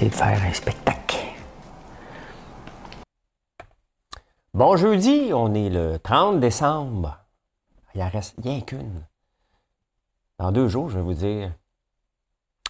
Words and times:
De 0.00 0.08
faire 0.10 0.40
un 0.44 0.52
spectacle. 0.52 1.16
Bon 4.54 4.76
jeudi, 4.76 5.32
on 5.34 5.52
est 5.54 5.70
le 5.70 5.98
30 5.98 6.38
décembre. 6.38 7.18
Il 7.96 8.02
en 8.02 8.08
reste 8.08 8.36
rien 8.40 8.60
qu'une. 8.60 9.02
Dans 10.38 10.52
deux 10.52 10.68
jours, 10.68 10.88
je 10.88 10.98
vais 10.98 11.02
vous 11.02 11.14
dire, 11.14 11.52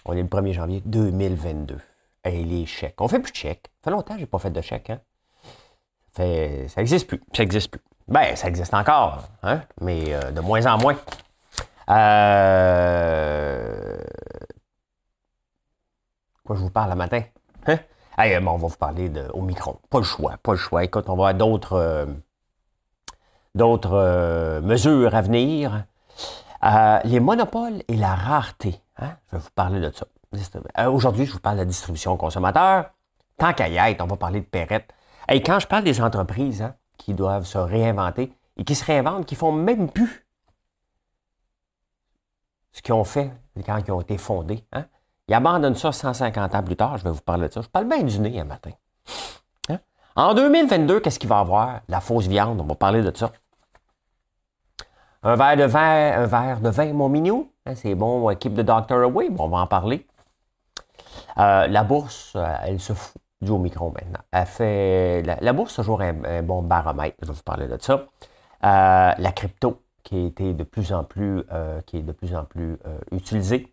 on 0.05 0.13
est 0.13 0.23
le 0.23 0.27
1er 0.27 0.53
janvier 0.53 0.81
2022. 0.87 1.79
Et 2.23 2.43
les 2.43 2.65
chèques. 2.65 2.99
On 2.99 3.07
fait 3.07 3.19
plus 3.19 3.31
de 3.31 3.37
chèques. 3.37 3.67
Ça 3.83 3.83
fait 3.83 3.91
longtemps 3.91 4.15
que 4.15 4.21
je 4.21 4.23
n'ai 4.23 4.27
pas 4.27 4.39
fait 4.39 4.49
de 4.49 4.61
chèques. 4.61 4.89
Hein? 4.89 4.99
Ça, 6.15 6.23
fait, 6.23 6.67
ça 6.67 6.81
existe 6.81 7.05
plus. 7.05 7.21
Ça 7.35 7.43
existe 7.43 7.69
plus. 7.69 7.81
Ben, 8.07 8.35
ça 8.35 8.47
existe 8.47 8.73
encore, 8.73 9.29
hein? 9.43 9.61
mais 9.81 10.15
euh, 10.15 10.31
de 10.31 10.41
moins 10.41 10.65
en 10.65 10.79
moins. 10.79 10.97
Euh... 11.89 13.69
Je 16.55 16.61
vous 16.61 16.69
parle 16.69 16.89
le 16.89 16.95
matin? 16.95 17.21
Hein? 17.67 17.79
Bon, 18.41 18.51
on 18.51 18.57
va 18.57 18.67
vous 18.67 18.75
parler 18.75 19.09
de, 19.09 19.29
au 19.33 19.41
micro. 19.41 19.79
Pas 19.89 19.99
le 19.99 20.03
choix, 20.03 20.35
pas 20.43 20.51
le 20.51 20.57
choix. 20.57 20.83
Écoute, 20.83 21.05
on 21.07 21.15
va 21.15 21.29
avoir 21.29 21.33
d'autres, 21.35 21.73
euh, 21.73 22.05
euh, 23.61 24.61
mesures 24.61 25.15
à 25.15 25.21
venir. 25.21 25.85
Euh, 26.63 26.99
les 27.05 27.19
monopoles 27.19 27.83
et 27.87 27.95
la 27.95 28.15
rareté. 28.15 28.81
Hein? 28.97 29.15
Je 29.27 29.37
vais 29.37 29.41
vous 29.41 29.49
parler 29.55 29.79
de 29.79 29.91
ça. 29.91 30.05
Euh, 30.77 30.91
aujourd'hui, 30.91 31.25
je 31.25 31.33
vous 31.33 31.39
parle 31.39 31.55
de 31.55 31.61
la 31.61 31.65
distribution 31.65 32.17
consommateur. 32.17 32.91
Tant 33.37 33.53
qu'à 33.53 33.69
y 33.69 33.77
être, 33.77 34.01
on 34.03 34.07
va 34.07 34.17
parler 34.17 34.41
de 34.41 34.45
Perrette. 34.45 34.93
Et 35.29 35.41
quand 35.41 35.59
je 35.59 35.67
parle 35.67 35.83
des 35.83 36.01
entreprises 36.01 36.61
hein, 36.61 36.75
qui 36.97 37.13
doivent 37.13 37.45
se 37.45 37.57
réinventer 37.57 38.33
et 38.57 38.63
qui 38.63 38.75
se 38.75 38.83
réinventent, 38.83 39.25
qui 39.25 39.35
font 39.35 39.51
même 39.51 39.89
plus 39.89 40.27
ce 42.71 42.81
qu'ils 42.81 42.93
ont 42.93 43.03
fait 43.03 43.31
quand 43.65 43.77
ils 43.77 43.91
ont 43.91 44.01
été 44.01 44.17
fondés. 44.17 44.65
Hein? 44.73 44.85
Ils 45.29 45.35
abandonnent 45.35 45.75
ça 45.75 45.91
150 45.91 46.55
ans 46.55 46.63
plus 46.63 46.75
tard. 46.75 46.97
Je 46.97 47.03
vais 47.03 47.11
vous 47.11 47.21
parler 47.21 47.47
de 47.47 47.53
ça. 47.53 47.61
Je 47.61 47.67
parle 47.67 47.85
bien 47.85 48.01
du 48.01 48.19
nez 48.19 48.39
un 48.39 48.45
matin. 48.45 48.71
Hein? 49.69 49.77
En 50.15 50.33
2022, 50.33 50.99
qu'est-ce 50.99 51.19
qu'il 51.19 51.29
va 51.29 51.39
avoir? 51.39 51.81
La 51.87 52.01
fausse 52.01 52.25
viande. 52.25 52.59
On 52.59 52.65
va 52.65 52.75
parler 52.75 53.03
de 53.03 53.15
ça. 53.15 53.31
Un 55.21 55.35
verre 55.35 55.57
de 55.57 55.63
vin, 55.65 56.13
un 56.13 56.25
verre 56.25 56.61
de 56.61 56.69
vin, 56.69 56.93
mon 56.93 57.09
minou. 57.09 57.51
Hein, 57.65 57.75
c'est 57.75 57.93
bon, 57.93 58.27
équipe 58.31 58.55
de 58.55 58.63
Dr. 58.63 59.03
Away. 59.03 59.29
on 59.37 59.49
va 59.49 59.57
en 59.59 59.67
parler. 59.67 60.07
Euh, 61.37 61.67
la 61.67 61.83
bourse, 61.83 62.33
euh, 62.35 62.55
elle 62.63 62.79
se 62.79 62.93
fout 62.93 63.21
du 63.41 63.51
Omicron 63.51 63.91
maintenant. 63.91 64.23
Elle 64.31 64.45
fait, 64.47 65.21
la, 65.41 65.53
bourse, 65.53 65.75
toujours 65.75 66.01
un, 66.01 66.23
un, 66.23 66.41
bon 66.41 66.63
baromètre. 66.63 67.17
Je 67.21 67.27
vais 67.27 67.33
vous 67.33 67.43
parler 67.43 67.67
de 67.67 67.77
ça. 67.79 68.05
Euh, 68.63 69.13
la 69.15 69.31
crypto, 69.31 69.83
qui 70.03 70.31
de 70.31 70.63
plus 70.63 70.91
en 70.91 71.03
plus, 71.03 71.43
qui 71.85 71.97
est 71.97 72.01
de 72.01 72.11
plus 72.13 72.33
en 72.33 72.45
plus 72.45 72.79
utilisée 73.11 73.71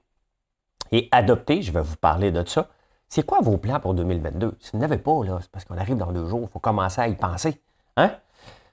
et 0.92 1.08
adoptée. 1.12 1.62
Je 1.62 1.72
vais 1.72 1.82
vous 1.82 1.96
parler 1.96 2.30
de 2.30 2.44
ça. 2.46 2.68
C'est 3.08 3.24
quoi 3.24 3.40
vos 3.40 3.56
plans 3.56 3.80
pour 3.80 3.94
2022? 3.94 4.56
Si 4.60 4.72
vous 4.72 4.78
n'avez 4.78 4.98
pas, 4.98 5.24
là, 5.24 5.38
c'est 5.40 5.50
parce 5.50 5.64
qu'on 5.64 5.78
arrive 5.78 5.96
dans 5.96 6.12
deux 6.12 6.26
jours. 6.26 6.42
Il 6.42 6.48
faut 6.48 6.58
commencer 6.58 7.00
à 7.00 7.08
y 7.08 7.14
penser. 7.14 7.60
Hein? 7.96 8.10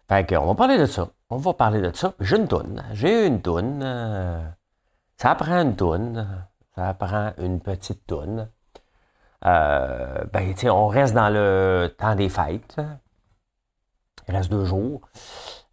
Fait 0.07 0.27
qu'on 0.27 0.45
va 0.45 0.55
parler 0.55 0.77
de 0.77 0.85
ça. 0.85 1.09
On 1.29 1.37
va 1.37 1.53
parler 1.53 1.81
de 1.81 1.95
ça. 1.95 2.13
J'ai 2.19 2.37
une 2.37 2.47
toune. 2.47 2.83
J'ai 2.93 3.27
une 3.27 3.41
toune. 3.41 3.81
Euh, 3.83 4.41
ça 5.17 5.35
prend 5.35 5.61
une 5.61 5.75
toune. 5.75 6.27
Ça 6.75 6.93
prend 6.95 7.31
une 7.37 7.59
petite 7.59 8.05
toune. 8.07 8.49
Euh, 9.45 10.23
ben, 10.31 10.53
on 10.65 10.87
reste 10.87 11.13
dans 11.13 11.29
le 11.29 11.93
temps 11.97 12.15
des 12.15 12.29
fêtes. 12.29 12.79
Il 14.27 14.35
reste 14.35 14.49
deux 14.49 14.65
jours. 14.65 15.01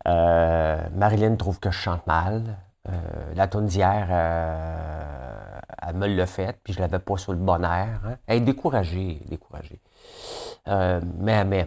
Euh, 0.09 0.81
Marilyn 0.95 1.37
trouve 1.37 1.61
que 1.61 1.71
je 1.71 1.79
chante 1.79 2.07
mal. 2.07 2.59
Euh, 2.89 2.93
la 3.35 3.47
toune 3.47 3.67
d'hier, 3.67 4.09
me 5.93 6.07
l'a 6.07 6.27
fait, 6.27 6.59
puis 6.63 6.73
je 6.73 6.81
l'avais 6.81 6.99
pas 6.99 7.17
sur 7.17 7.33
le 7.33 7.39
bon 7.39 7.63
air. 7.65 8.01
Hein. 8.05 8.17
Elle 8.27 8.39
est 8.39 8.41
découragée, 8.41 9.21
découragée. 9.29 9.81
Euh, 10.69 11.01
mais 11.19 11.67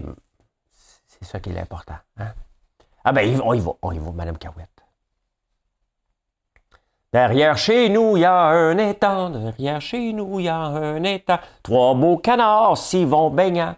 c'est 1.07 1.25
ça 1.25 1.39
qui 1.39 1.49
est 1.49 1.53
l'important. 1.53 1.97
Hein. 2.17 2.33
Ah 3.03 3.11
ben, 3.11 3.39
on 3.43 3.53
y 3.53 3.59
va, 3.59 3.71
on 3.81 3.91
y 3.91 3.99
va, 3.99 4.11
Madame 4.11 4.37
Cahouette. 4.37 4.69
Derrière 7.11 7.57
chez 7.57 7.89
nous, 7.89 8.17
il 8.17 8.21
y 8.21 8.25
a 8.25 8.45
un 8.47 8.77
étang. 8.79 9.29
Derrière 9.29 9.79
chez 9.81 10.13
nous, 10.13 10.39
il 10.39 10.45
y 10.45 10.49
a 10.49 10.57
un 10.57 11.03
étang. 11.03 11.37
Trois 11.61 11.93
beaux 11.93 12.17
canards 12.17 12.77
s'y 12.77 13.05
vont 13.05 13.29
baignant. 13.29 13.75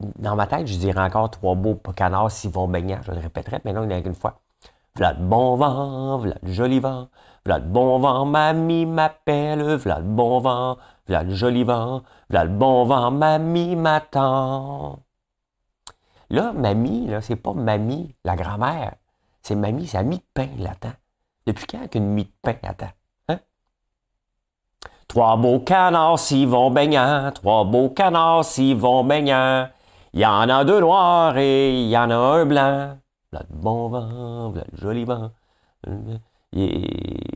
Dans 0.00 0.34
ma 0.34 0.46
tête, 0.46 0.66
je 0.66 0.78
dirais 0.78 1.02
encore 1.02 1.30
trois 1.30 1.54
beaux 1.54 1.74
canards 1.94 2.30
s'y 2.30 2.48
vont 2.48 2.66
baignant. 2.66 3.00
Je 3.02 3.12
le 3.12 3.18
répéterai, 3.18 3.60
mais 3.66 3.74
non, 3.74 3.82
il 3.82 3.88
n'y 3.88 3.94
a 3.94 4.00
qu'une 4.00 4.14
fois. 4.14 4.40
V'là 4.96 5.12
le 5.12 5.22
bon 5.22 5.56
vent, 5.56 6.16
v'là 6.16 6.36
le 6.42 6.50
joli 6.50 6.80
vent. 6.80 7.08
V'là 7.50 7.58
le 7.58 7.64
bon 7.64 7.98
vent, 7.98 8.26
mamie 8.26 8.86
m'appelle. 8.86 9.74
V'là 9.74 9.98
le 9.98 10.04
bon 10.04 10.38
vent, 10.38 10.78
v'là 11.08 11.24
le 11.24 11.34
joli 11.34 11.64
vent. 11.64 12.02
V'là 12.28 12.44
le 12.44 12.50
bon 12.50 12.84
vent, 12.84 13.10
mamie 13.10 13.74
m'attend. 13.74 15.00
Là, 16.28 16.52
mamie, 16.52 17.08
là, 17.08 17.20
c'est 17.20 17.34
pas 17.34 17.52
mamie, 17.52 18.14
la 18.24 18.36
grand-mère. 18.36 18.94
C'est 19.42 19.56
mamie, 19.56 19.88
c'est 19.88 19.96
la 19.96 20.04
mie 20.04 20.18
de 20.18 20.24
pain, 20.32 20.46
l'attend. 20.58 20.92
Depuis 21.44 21.66
quand 21.66 21.88
qu'une 21.88 22.06
mie 22.06 22.26
de 22.26 22.32
pain 22.40 22.54
attend? 22.62 22.92
Hein? 23.28 23.40
Trois 25.08 25.36
beaux 25.36 25.58
canards 25.58 26.20
s'y 26.20 26.46
vont 26.46 26.70
baignant, 26.70 27.32
trois 27.34 27.64
beaux 27.64 27.90
canards 27.90 28.44
s'y 28.44 28.74
vont 28.74 29.02
baignant. 29.02 29.68
Il 30.12 30.20
y 30.20 30.26
en 30.26 30.48
a 30.48 30.64
deux 30.64 30.78
noirs 30.78 31.36
et 31.36 31.82
il 31.82 31.88
y 31.88 31.98
en 31.98 32.10
a 32.10 32.14
un 32.14 32.46
blanc. 32.46 32.96
Là, 33.32 33.42
le 33.50 33.56
bon 33.56 33.88
vent, 33.88 34.52
là, 34.52 34.62
le 34.70 34.78
joli 34.78 35.04
vent. 35.04 35.32
Et 36.52 37.29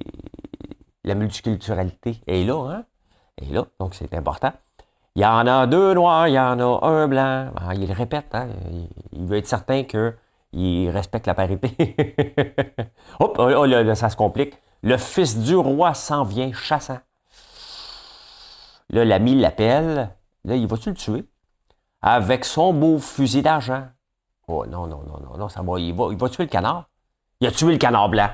la 1.05 1.15
multiculturalité 1.15 2.21
est 2.27 2.45
là, 2.45 2.71
hein? 2.71 2.85
Est 3.41 3.53
là, 3.53 3.67
donc 3.79 3.95
c'est 3.95 4.13
important. 4.15 4.53
Il 5.17 5.23
y 5.23 5.27
en 5.27 5.47
a 5.47 5.67
deux 5.67 5.95
noirs, 5.95 6.29
il 6.29 6.35
y 6.35 6.39
en 6.39 6.59
a 6.59 6.87
un 6.87 7.07
blanc. 7.07 7.51
Ah, 7.57 7.75
il 7.75 7.87
le 7.87 7.95
répète, 7.95 8.35
hein? 8.35 8.49
Il 9.13 9.27
veut 9.27 9.37
être 9.37 9.47
certain 9.47 9.85
qu'il 9.85 10.91
respecte 10.91 11.27
la 11.27 11.35
parité. 11.35 11.71
Hop, 13.21 13.37
oh, 13.39 13.51
oh, 13.57 13.65
là, 13.65 13.83
là, 13.83 13.95
ça 13.95 14.11
se 14.11 14.17
complique. 14.17 14.55
Le 14.83 14.97
fils 14.97 15.39
du 15.39 15.57
roi 15.57 15.95
s'en 15.95 16.25
vient 16.25 16.53
chassant. 16.53 16.99
Là, 18.91 19.05
l'ami 19.05 19.37
l'appelle. 19.37 20.11
Là, 20.45 20.57
il 20.57 20.67
va-tu 20.67 20.91
le 20.91 20.97
tuer? 20.97 21.25
Avec 22.03 22.45
son 22.45 22.73
beau 22.73 22.99
fusil 22.99 23.43
d'argent. 23.43 23.87
Oh 24.47 24.67
non, 24.67 24.87
non, 24.87 25.03
non, 25.07 25.21
non, 25.21 25.39
non, 25.39 25.49
ça 25.49 25.63
va. 25.63 25.79
Il 25.79 25.95
va, 25.95 26.09
il 26.11 26.19
va 26.19 26.29
tuer 26.29 26.45
le 26.45 26.51
canard. 26.51 26.89
Il 27.41 27.47
a 27.47 27.51
tué 27.51 27.73
le 27.73 27.79
canard 27.79 28.09
blanc. 28.09 28.29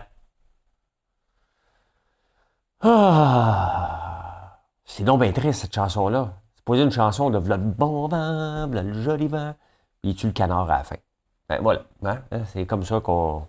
Ah! 2.83 4.59
C'est 4.85 5.05
donc 5.05 5.21
bien 5.21 5.33
triste, 5.33 5.61
cette 5.63 5.75
chanson-là. 5.75 6.33
C'est 6.55 6.65
posé 6.65 6.83
une 6.83 6.91
chanson 6.91 7.31
de 7.31 7.39
le 7.39 7.57
bon 7.59 8.09
vent, 8.09 8.67
le 8.67 9.03
joli 9.03 9.29
vent. 9.29 9.55
Puis 10.01 10.13
il 10.13 10.15
tue 10.17 10.27
le 10.27 10.33
canard 10.33 10.71
à 10.71 10.79
la 10.79 10.85
fin? 10.85 10.97
Ben, 11.49 11.59
voilà. 11.61 11.83
Hein? 12.05 12.19
C'est 12.47 12.65
comme 12.67 12.85
ça 12.85 13.01
qu'on. 13.01 13.47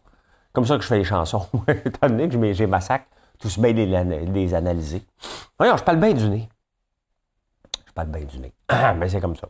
Comme 0.54 0.66
ça 0.66 0.76
que 0.76 0.84
je 0.84 0.88
fais 0.88 0.98
les 0.98 1.04
chansons. 1.06 1.48
Étant 1.86 2.08
donné 2.10 2.28
que 2.28 2.54
j'ai 2.54 2.68
ma 2.68 2.82
sac, 2.82 3.08
tous 3.40 3.58
bien 3.58 3.72
les, 3.72 3.86
les 4.26 4.54
analyser. 4.54 5.06
Voyons, 5.58 5.78
je 5.78 5.84
parle 5.84 6.00
bien 6.00 6.14
du 6.14 6.28
nez. 6.30 6.50
Je 7.88 7.94
parle 7.94 8.10
bien 8.10 8.26
du 8.26 8.40
nez. 8.40 8.54
Mais 8.98 9.10
c'est 9.10 9.22
comme 9.22 9.36
ça. 9.36 9.48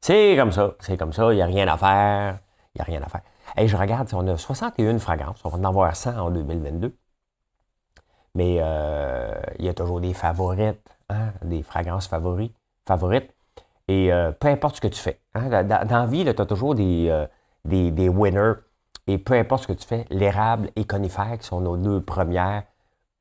C'est 0.00 0.36
comme 0.38 0.52
ça. 0.52 0.74
C'est 0.80 0.96
comme 0.96 1.12
ça. 1.12 1.32
Il 1.32 1.36
n'y 1.36 1.42
a 1.42 1.46
rien 1.46 1.68
à 1.68 1.76
faire. 1.76 2.38
Il 2.74 2.78
n'y 2.78 2.80
a 2.80 2.84
rien 2.84 3.02
à 3.02 3.08
faire. 3.08 3.22
Et 3.56 3.68
je 3.68 3.76
regarde, 3.76 4.08
on 4.14 4.26
a 4.26 4.38
61 4.38 4.98
fragrances. 4.98 5.40
On 5.44 5.50
va 5.50 5.58
en 5.58 5.64
avoir 5.64 5.94
100 5.94 6.18
en 6.18 6.30
2022. 6.30 6.94
Mais 8.38 8.58
euh, 8.60 9.34
il 9.58 9.64
y 9.64 9.68
a 9.68 9.74
toujours 9.74 10.00
des 10.00 10.14
favorites, 10.14 10.88
hein, 11.10 11.32
des 11.42 11.64
fragrances 11.64 12.06
favorites. 12.06 12.54
Et 13.88 14.12
euh, 14.12 14.30
peu 14.30 14.46
importe 14.46 14.76
ce 14.76 14.80
que 14.80 14.86
tu 14.86 15.00
fais. 15.00 15.18
Hein, 15.34 15.64
dans, 15.64 15.88
la 15.90 16.06
vie, 16.06 16.22
tu 16.22 16.30
as 16.40 16.46
toujours 16.46 16.76
des, 16.76 17.08
euh, 17.10 17.26
des, 17.64 17.90
des, 17.90 18.08
winners. 18.08 18.52
Et 19.08 19.18
peu 19.18 19.34
importe 19.34 19.64
ce 19.64 19.66
que 19.66 19.72
tu 19.72 19.84
fais, 19.84 20.04
l'érable 20.10 20.70
et 20.76 20.84
conifère, 20.84 21.36
qui 21.36 21.48
sont 21.48 21.60
nos 21.60 21.76
deux 21.76 22.00
premières, 22.00 22.62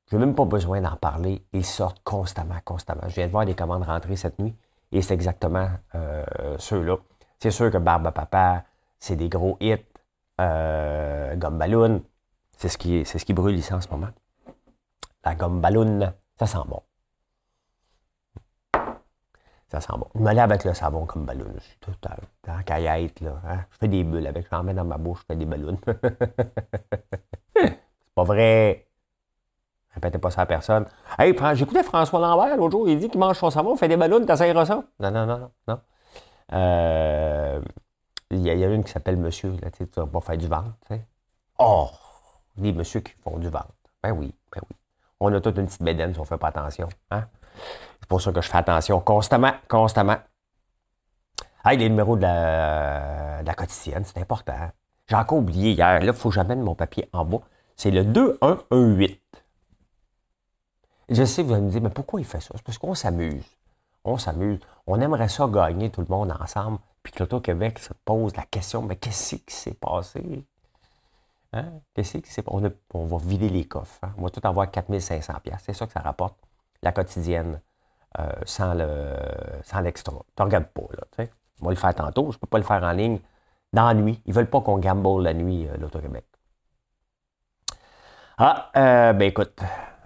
je 0.06 0.18
n'ai 0.18 0.24
même 0.24 0.36
pas 0.36 0.46
besoin 0.46 0.81
d'en 0.81 0.96
parler. 0.98 1.44
Ils 1.52 1.66
sortent 1.66 2.04
constamment, 2.04 2.60
constamment. 2.64 3.02
Je 3.08 3.16
viens 3.16 3.25
de 3.25 3.31
voir 3.31 3.48
des 3.48 3.56
commandes 3.56 3.81
rentrer 3.86 4.18
cette 4.18 4.38
nuit. 4.38 4.56
Et 4.92 5.02
c'est 5.02 5.16
exactement 5.16 5.68
ceux-là. 6.60 6.98
C'est 7.40 7.52
sûr 7.52 7.72
que 7.72 7.80
Barbe 7.80 8.06
à 8.06 8.12
Papa, 8.12 8.66
c'est 9.00 9.16
des 9.16 9.30
gros 9.30 9.58
hits. 9.60 9.84
Gomme 10.38 11.58
ballon, 11.58 12.04
c'est 12.56 12.69
ce, 12.69 12.78
c'est 13.04 13.18
ce 13.18 13.25
qui 13.25 13.34
brûle 13.34 13.58
ici 13.58 13.74
en 13.74 13.81
ce 13.81 13.90
moment. 13.90 14.10
La 15.28 15.36
gomme 15.36 15.60
ballon, 15.60 16.14
ça 16.40 16.48
sent 16.48 16.66
bon. 16.70 16.82
Ça 19.68 19.82
sent 19.82 19.92
bon. 19.98 20.08
Je 20.16 20.22
me 20.22 20.32
lave 20.32 20.50
avec 20.50 20.64
le 20.64 20.74
savon 20.74 21.06
comme 21.06 21.26
ballon. 21.26 21.48
Je 21.54 21.60
suis 21.60 21.78
tout 21.82 21.92
dans 22.02 22.64
caillette, 22.64 23.20
là. 23.20 23.42
Hein. 23.46 23.66
Je 23.72 23.78
fais 23.78 23.90
des 23.90 24.06
bulles 24.06 24.26
avec. 24.26 24.48
J'en 24.50 24.64
mets 24.64 24.74
dans 24.74 24.86
ma 24.86 24.98
bouche, 24.98 25.20
je 25.24 25.26
fais 25.26 25.36
des 25.36 25.44
ballons. 25.44 25.78
c'est 27.58 27.78
pas 28.16 28.24
vrai. 28.24 28.88
Répétez 29.96 30.18
pas 30.18 30.32
ça 30.32 30.44
à 30.44 30.46
personne. 30.46 30.86
Hey, 31.20 31.36
j'écoutais 31.56 31.84
François 31.84 32.22
Lambert 32.22 32.56
l'autre 32.56 32.72
jour, 32.72 32.88
il 32.88 32.98
dit 32.98 33.10
qu'il 33.10 33.20
mange 33.20 33.38
son 33.38 33.50
savon, 33.50 33.76
fait 33.76 33.90
des 33.90 33.98
ballons, 33.98 34.26
t'essayeras 34.26 34.66
ça? 34.66 34.82
Non, 34.98 35.12
non, 35.12 35.26
non, 35.26 35.40
non. 35.40 35.52
non. 35.68 35.80
Euh, 36.54 37.62
il 38.32 38.48
y, 38.48 38.64
a 38.64 38.68
une 38.70 38.86
qui 38.86 38.94
s'appelle 38.94 39.18
Monsieur, 39.18 39.52
là, 39.62 39.72
tu 39.72 39.86
pas 39.88 40.22
faire 40.22 40.38
du 40.38 40.48
ventre, 40.48 40.72
tu 40.88 40.96
sais. 40.96 41.06
Oh! 41.60 41.90
Des 42.56 42.72
messieurs 42.72 43.02
qui 43.02 43.12
font 43.22 43.38
du 43.38 43.50
ventre. 43.50 43.74
Ben 44.02 44.12
oui, 44.12 44.34
ben 44.54 44.62
oui. 44.70 44.78
On 45.19 45.34
a 45.34 45.42
toute 45.42 45.58
une 45.58 45.66
petite 45.66 45.81
bédaine 45.81 46.14
si 46.14 46.19
on 46.19 46.25
fait 46.25 46.38
pas 46.38 46.48
attention. 46.48 46.88
Hein? 47.12 47.25
C'est 48.00 48.08
pour 48.08 48.22
ça 48.22 48.31
que 48.31 48.42
je 48.42 48.50
fais 48.50 48.58
attention 48.58 49.00
constamment, 49.00 49.54
constamment. 49.68 50.18
Hey, 51.66 51.78
les 51.78 51.90
numéros 51.90 52.16
de 52.16 52.22
la, 52.22 53.42
de 53.42 53.48
la 53.48 53.54
quotidienne, 53.54 54.04
c'est 54.06 54.19
important. 54.19 54.72
J'ai 55.08 55.16
encore 55.16 55.40
oublié 55.40 55.72
hier. 55.72 56.00
Là, 56.00 56.06
il 56.06 56.14
faut 56.14 56.30
que 56.30 56.36
j'amène 56.36 56.62
mon 56.62 56.75
papier 56.75 57.10
en 57.14 57.25
bas. 57.25 57.42
C'est 57.75 57.92
le 57.92 58.04
2118. 58.04 59.22
Je 61.10 61.24
sais, 61.24 61.44
vous 61.44 61.54
allez 61.54 61.62
me 61.62 61.69
dire, 61.69 61.81
mais 61.81 61.90
pourquoi 61.90 62.19
il 62.19 62.25
fait 62.25 62.42
ça? 62.42 62.50
C'est 62.56 62.64
parce 62.64 62.78
qu'on 62.78 62.94
s'amuse. 62.94 63.46
On 64.04 64.18
s'amuse. 64.18 64.60
On 64.86 65.00
aimerait 65.00 65.30
ça 65.30 65.48
gagner 65.48 65.90
tout 65.90 66.02
le 66.02 66.08
monde 66.10 66.34
ensemble. 66.40 66.80
Puis 67.02 67.14
que 67.14 67.19
l'Auto-Québec 67.19 67.80
se 67.80 67.94
pose 68.06 68.36
la 68.36 68.44
question, 68.44 68.81
mais 68.81 68.98
qu'est-ce 68.98 69.36
qui 69.36 69.56
s'est 69.56 69.74
passé? 69.74 70.46
Hein? 71.54 71.66
Qu'est-ce 71.94 72.18
qui 72.18 72.32
s'est 72.32 72.42
passé? 72.42 72.68
On, 72.94 73.06
va 73.06 73.18
vider 73.18 73.50
les 73.50 73.66
coffres. 73.66 74.00
Hein? 74.04 74.14
On 74.18 74.24
va 74.24 74.30
tout 74.30 74.42
avoir 74.44 74.70
4500 74.70 75.34
C'est 75.60 75.74
ça 75.74 75.86
que 75.88 75.94
ça 75.94 76.02
rapporte, 76.02 76.38
la 76.82 76.92
quotidienne, 76.92 77.62
euh, 78.20 78.32
sans, 78.46 78.74
le, 78.74 79.16
sans 79.64 79.80
l'extra. 79.82 80.14
Tu 80.36 80.44
regardes 80.44 80.68
pas, 80.68 80.84
là. 80.98 81.26
On 81.62 81.66
va 81.66 81.72
le 81.72 81.78
faire 81.78 81.96
tantôt. 81.96 82.32
Je 82.32 82.38
ne 82.38 82.40
peux 82.40 82.48
pas 82.48 82.58
le 82.58 82.64
faire 82.64 82.84
en 82.84 82.92
ligne 82.92 83.20
dans 83.74 83.88
la 83.88 83.94
nuit. 83.94 84.22
Ils 84.26 84.30
ne 84.30 84.36
veulent 84.36 84.50
pas 84.50 84.62
qu'on 84.62 84.78
gamble 84.78 85.24
la 85.24 85.34
nuit, 85.34 85.68
euh, 85.68 85.78
l'Auto-Québec. 85.78 86.26
Ah, 88.38 88.72
euh, 88.76 89.14
ben 89.14 89.26
écoute, 89.26 89.60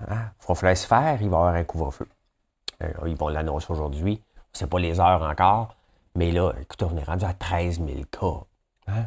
il 0.08 0.14
hein, 0.14 0.76
se 0.76 0.88
faire, 0.88 1.22
il 1.22 1.30
va 1.30 1.38
y 1.38 1.40
avoir 1.40 1.54
un 1.54 1.64
couvre-feu. 1.64 2.08
Ils 3.06 3.16
vont 3.16 3.28
l'annoncer 3.28 3.72
aujourd'hui. 3.72 4.24
Ce 4.54 4.66
pas 4.66 4.80
les 4.80 5.00
heures 5.00 5.22
encore. 5.22 5.76
Mais 6.16 6.32
là, 6.32 6.54
écoutez, 6.60 6.86
on 6.86 6.98
est 6.98 7.04
rendu 7.04 7.26
à 7.26 7.34
13 7.34 7.82
000 7.86 7.90
cas. 8.10 8.46
Hein? 8.88 9.06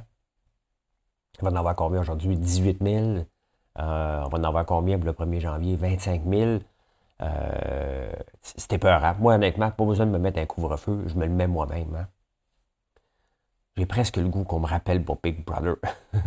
Il 1.38 1.44
va 1.44 1.50
en 1.50 1.56
avoir 1.56 1.74
combien 1.74 2.00
aujourd'hui? 2.00 2.36
18 2.36 2.82
000. 2.82 3.04
Euh, 3.06 3.24
on 3.76 4.28
va 4.28 4.38
en 4.38 4.44
avoir 4.44 4.66
combien 4.66 4.98
pour 4.98 5.06
le 5.06 5.12
1er 5.12 5.40
janvier? 5.40 5.76
25 5.76 6.22
000. 6.24 6.58
Euh, 7.22 8.12
C'était 8.42 8.78
peur. 8.78 9.04
Hein? 9.04 9.16
Moi, 9.18 9.34
honnêtement, 9.34 9.70
pas 9.70 9.84
besoin 9.84 10.06
de 10.06 10.10
me 10.12 10.18
mettre 10.18 10.38
un 10.38 10.46
couvre-feu. 10.46 11.04
Je 11.06 11.14
me 11.14 11.26
le 11.26 11.32
mets 11.32 11.46
moi-même. 11.46 11.94
Hein? 11.96 12.06
J'ai 13.76 13.86
presque 13.86 14.16
le 14.16 14.28
goût 14.28 14.44
qu'on 14.44 14.60
me 14.60 14.66
rappelle 14.66 15.04
pour 15.04 15.18
Big 15.22 15.44
Brother. 15.44 15.76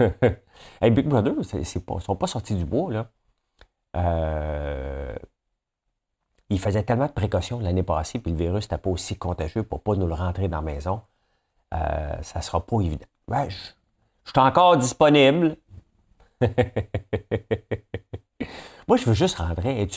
hey, 0.81 0.91
Big 0.91 1.07
Brother, 1.07 1.33
ils 1.53 1.59
ne 1.59 1.99
sont 1.99 2.15
pas 2.15 2.27
sortis 2.27 2.55
du 2.55 2.65
bois, 2.65 2.91
là. 2.91 3.09
Euh, 3.95 5.15
il 6.49 6.59
faisait 6.59 6.83
tellement 6.83 7.07
de 7.07 7.11
précautions 7.11 7.59
l'année 7.59 7.83
passée, 7.83 8.19
puis 8.19 8.31
le 8.31 8.37
virus 8.37 8.65
n'était 8.65 8.77
pas 8.77 8.89
aussi 8.89 9.17
contagieux 9.17 9.63
pour 9.63 9.79
ne 9.79 9.83
pas 9.83 9.95
nous 9.95 10.07
le 10.07 10.13
rentrer 10.13 10.47
dans 10.47 10.57
la 10.57 10.61
maison. 10.61 11.01
Euh, 11.73 12.21
ça 12.21 12.39
ne 12.39 12.43
sera 12.43 12.65
pas 12.65 12.81
évident. 12.81 13.05
Suis 14.29 14.39
encore 14.39 14.77
disponible. 14.77 15.57
Moi, 18.87 18.97
je 18.97 19.05
veux 19.05 19.13
juste 19.13 19.37
rentrer 19.37 19.87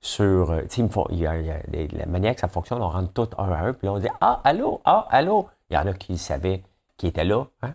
sur. 0.00 0.50
Euh, 0.50 0.62
il 1.10 1.18
y 1.18 1.26
a, 1.26 1.34
la 1.92 2.06
manière 2.06 2.34
que 2.34 2.40
ça 2.40 2.48
fonctionne, 2.48 2.82
on 2.82 2.88
rentre 2.88 3.12
tout 3.12 3.28
un 3.38 3.50
à 3.52 3.58
un, 3.66 3.72
puis 3.72 3.88
on 3.88 3.98
dit 3.98 4.08
Ah, 4.20 4.40
allô, 4.44 4.80
ah, 4.84 5.06
allô. 5.10 5.48
Il 5.70 5.74
y 5.74 5.78
en 5.78 5.86
a 5.86 5.92
qui 5.94 6.18
savaient 6.18 6.62
qui 6.96 7.06
étaient 7.06 7.24
là. 7.24 7.46
Hein? 7.62 7.74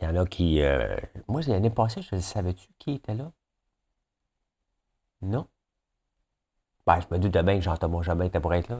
Il 0.00 0.04
y 0.04 0.10
en 0.10 0.16
a 0.16 0.26
qui. 0.26 0.62
Euh, 0.62 0.96
moi, 1.28 1.40
l'année 1.46 1.70
passée, 1.70 2.02
je 2.02 2.16
savais-tu 2.18 2.68
qui 2.78 2.94
était 2.94 3.14
là? 3.14 3.30
Non? 5.22 5.46
Ben, 6.86 7.00
je 7.00 7.06
me 7.14 7.18
doutais 7.18 7.42
bien 7.42 7.56
que 7.56 7.62
Jean-Thomas 7.62 8.02
jamais 8.02 8.26
était 8.26 8.40
pour 8.40 8.52
être 8.54 8.68
là. 8.68 8.78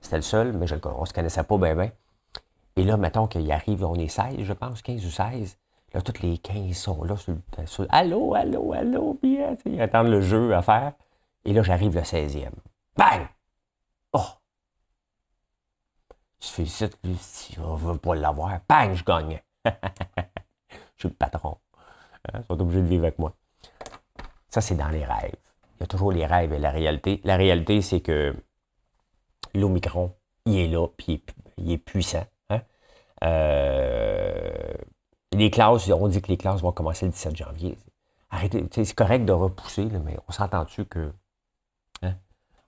C'était 0.00 0.16
le 0.16 0.22
seul, 0.22 0.52
mais 0.52 0.66
on 0.84 1.00
ne 1.00 1.06
se 1.06 1.12
connaissait 1.12 1.42
pas 1.42 1.58
bien, 1.58 1.74
bien. 1.74 1.90
Et 2.78 2.84
là, 2.84 2.96
mettons 2.96 3.26
qu'il 3.26 3.50
arrive, 3.50 3.84
on 3.84 3.94
est 3.94 4.08
16, 4.08 4.42
je 4.42 4.52
pense, 4.52 4.82
15 4.82 5.04
ou 5.04 5.10
16. 5.10 5.58
Là, 5.94 6.02
toutes 6.02 6.20
les 6.20 6.38
15 6.38 6.76
sont 6.76 7.04
là 7.04 7.16
sur, 7.16 7.86
Allô, 7.90 8.34
allô, 8.34 8.72
allô, 8.72 9.18
bien. 9.22 9.56
Ils 9.66 9.80
attendent 9.80 10.08
le 10.08 10.20
jeu 10.20 10.54
à 10.54 10.62
faire. 10.62 10.92
Et 11.44 11.52
là, 11.52 11.62
j'arrive 11.62 11.94
le 11.94 12.02
16e. 12.02 12.50
Bang! 12.96 13.26
Oh! 14.12 14.20
Je 16.40 16.46
fais 16.46 16.66
ça, 16.66 16.86
on 17.04 17.72
ne 17.72 17.78
veut 17.78 17.98
pas 17.98 18.14
l'avoir. 18.14 18.60
Bang, 18.68 18.94
je 18.94 19.04
gagne. 19.04 19.42
je 19.66 19.70
suis 20.96 21.08
le 21.08 21.14
patron. 21.14 21.58
Hein, 22.32 22.40
ils 22.40 22.46
sont 22.46 22.60
obligés 22.60 22.82
de 22.82 22.86
vivre 22.86 23.04
avec 23.04 23.18
moi. 23.18 23.34
Ça, 24.50 24.60
c'est 24.60 24.76
dans 24.76 24.88
les 24.88 25.04
rêves 25.04 25.34
il 25.78 25.82
y 25.82 25.84
a 25.84 25.86
toujours 25.86 26.10
les 26.10 26.26
rêves 26.26 26.52
et 26.52 26.58
la 26.58 26.70
réalité. 26.70 27.20
La 27.24 27.36
réalité, 27.36 27.82
c'est 27.82 28.00
que 28.00 28.34
l'Omicron, 29.54 30.12
il 30.44 30.58
est 30.58 30.66
là, 30.66 30.88
puis 30.96 31.22
il 31.56 31.70
est, 31.70 31.78
puissant. 31.78 32.26
Euh, 33.24 34.74
les 35.32 35.50
classes, 35.50 35.88
on 35.90 36.08
dit 36.08 36.22
que 36.22 36.28
les 36.28 36.36
classes 36.36 36.60
vont 36.60 36.72
commencer 36.72 37.06
le 37.06 37.12
17 37.12 37.36
janvier. 37.36 37.78
Arrêtez, 38.30 38.66
c'est 38.72 38.94
correct 38.94 39.24
de 39.24 39.32
repousser, 39.32 39.86
mais 40.04 40.16
on 40.28 40.32
s'entend-tu 40.32 40.84
que 40.84 41.12
hein, 42.02 42.14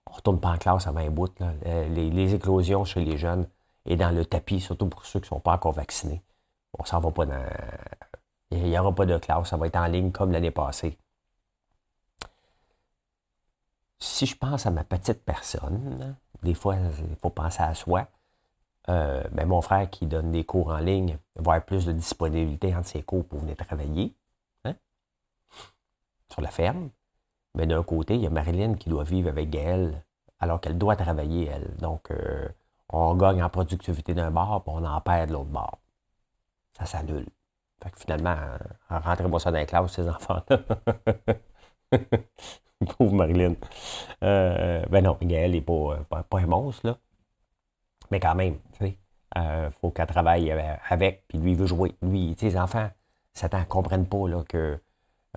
on 0.06 0.10
ne 0.10 0.16
retourne 0.16 0.40
pas 0.40 0.50
en 0.50 0.58
classe 0.58 0.86
avant 0.86 1.00
un 1.00 1.10
bout. 1.10 1.32
Euh, 1.40 1.88
les, 1.88 2.34
éclosions 2.34 2.84
chez 2.84 3.04
les 3.04 3.16
jeunes 3.18 3.46
et 3.86 3.96
dans 3.96 4.10
le 4.10 4.24
tapis, 4.24 4.60
surtout 4.60 4.86
pour 4.86 5.04
ceux 5.04 5.20
qui 5.20 5.26
ne 5.26 5.36
sont 5.36 5.40
pas 5.40 5.54
encore 5.54 5.72
vaccinés. 5.72 6.22
On 6.78 6.84
s'en 6.84 7.00
va 7.00 7.10
pas 7.10 7.26
dans. 7.26 7.42
Il 8.52 8.64
n'y 8.64 8.78
aura 8.78 8.92
pas 8.94 9.06
de 9.06 9.18
classe, 9.18 9.48
ça 9.48 9.56
va 9.56 9.66
être 9.66 9.76
en 9.76 9.86
ligne 9.86 10.10
comme 10.10 10.32
l'année 10.32 10.50
passée 10.50 10.98
si 14.00 14.26
je 14.26 14.36
pense 14.36 14.66
à 14.66 14.70
ma 14.70 14.84
petite 14.84 15.24
personne, 15.24 16.16
des 16.42 16.54
fois, 16.54 16.76
il 16.76 17.16
faut 17.16 17.30
penser 17.30 17.62
à 17.62 17.74
soi. 17.74 18.08
Euh, 18.90 19.22
ben, 19.30 19.46
mon 19.46 19.60
frère 19.60 19.88
qui 19.88 20.06
donne 20.06 20.32
des 20.32 20.44
cours 20.44 20.68
en 20.68 20.78
ligne 20.78 21.18
va 21.36 21.52
avoir 21.52 21.64
plus 21.64 21.86
de 21.86 21.92
disponibilité 21.92 22.74
entre 22.74 22.88
ses 22.88 23.02
cours 23.02 23.24
pour 23.24 23.38
venir 23.38 23.56
travailler 23.56 24.14
hein, 24.64 24.74
sur 26.28 26.42
la 26.42 26.50
ferme. 26.50 26.90
Mais 27.54 27.66
d'un 27.66 27.82
côté, 27.82 28.16
il 28.16 28.22
y 28.22 28.26
a 28.26 28.30
Marilyn 28.30 28.74
qui 28.74 28.88
doit 28.88 29.04
vivre 29.04 29.28
avec 29.28 29.50
Gaëlle 29.50 30.02
alors 30.40 30.60
qu'elle 30.60 30.78
doit 30.78 30.96
travailler, 30.96 31.46
elle. 31.46 31.76
Donc, 31.76 32.10
euh, 32.10 32.48
on 32.88 33.14
gagne 33.14 33.42
en 33.42 33.48
productivité 33.48 34.14
d'un 34.14 34.30
bord, 34.30 34.62
puis 34.64 34.74
on 34.76 34.84
en 34.84 35.00
perd 35.00 35.28
de 35.28 35.34
l'autre 35.34 35.50
bord. 35.50 35.78
Ça 36.78 36.86
s'annule. 36.86 37.26
Fait 37.82 37.90
que 37.90 37.98
finalement, 37.98 38.36
rentrez-moi 38.88 39.38
ça 39.40 39.52
dans 39.52 39.58
les 39.58 39.66
classes, 39.66 39.92
ces 39.92 40.08
enfants-là. 40.08 40.58
Pauvre 42.98 43.14
Marilyn. 43.14 43.54
Euh, 44.22 44.84
ben 44.90 45.04
non, 45.04 45.16
Gaëlle 45.20 45.52
n'est 45.52 45.60
pas, 45.60 46.02
pas, 46.08 46.38
un 46.38 46.46
monstre, 46.46 46.86
là. 46.86 46.98
Mais 48.10 48.20
quand 48.20 48.34
même, 48.34 48.58
tu 48.72 48.84
sais, 48.84 48.98
il 49.36 49.40
euh, 49.40 49.70
faut 49.70 49.90
qu'elle 49.90 50.06
travaille 50.06 50.50
avec, 50.50 51.24
puis 51.28 51.38
lui, 51.38 51.52
il 51.52 51.56
veut 51.56 51.66
jouer. 51.66 51.94
Lui, 52.02 52.36
les 52.40 52.56
enfants, 52.56 52.88
Satan, 53.32 53.60
ne 53.60 53.64
comprennent 53.64 54.06
pas, 54.06 54.28
là, 54.28 54.42
que 54.48 54.80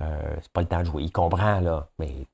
euh, 0.01 0.35
c'est 0.41 0.51
pas 0.51 0.61
le 0.61 0.67
temps 0.67 0.79
de 0.79 0.85
jouer. 0.85 1.03
Il 1.03 1.11
comprend, 1.11 1.59
là, 1.59 1.87
mais 1.99 2.27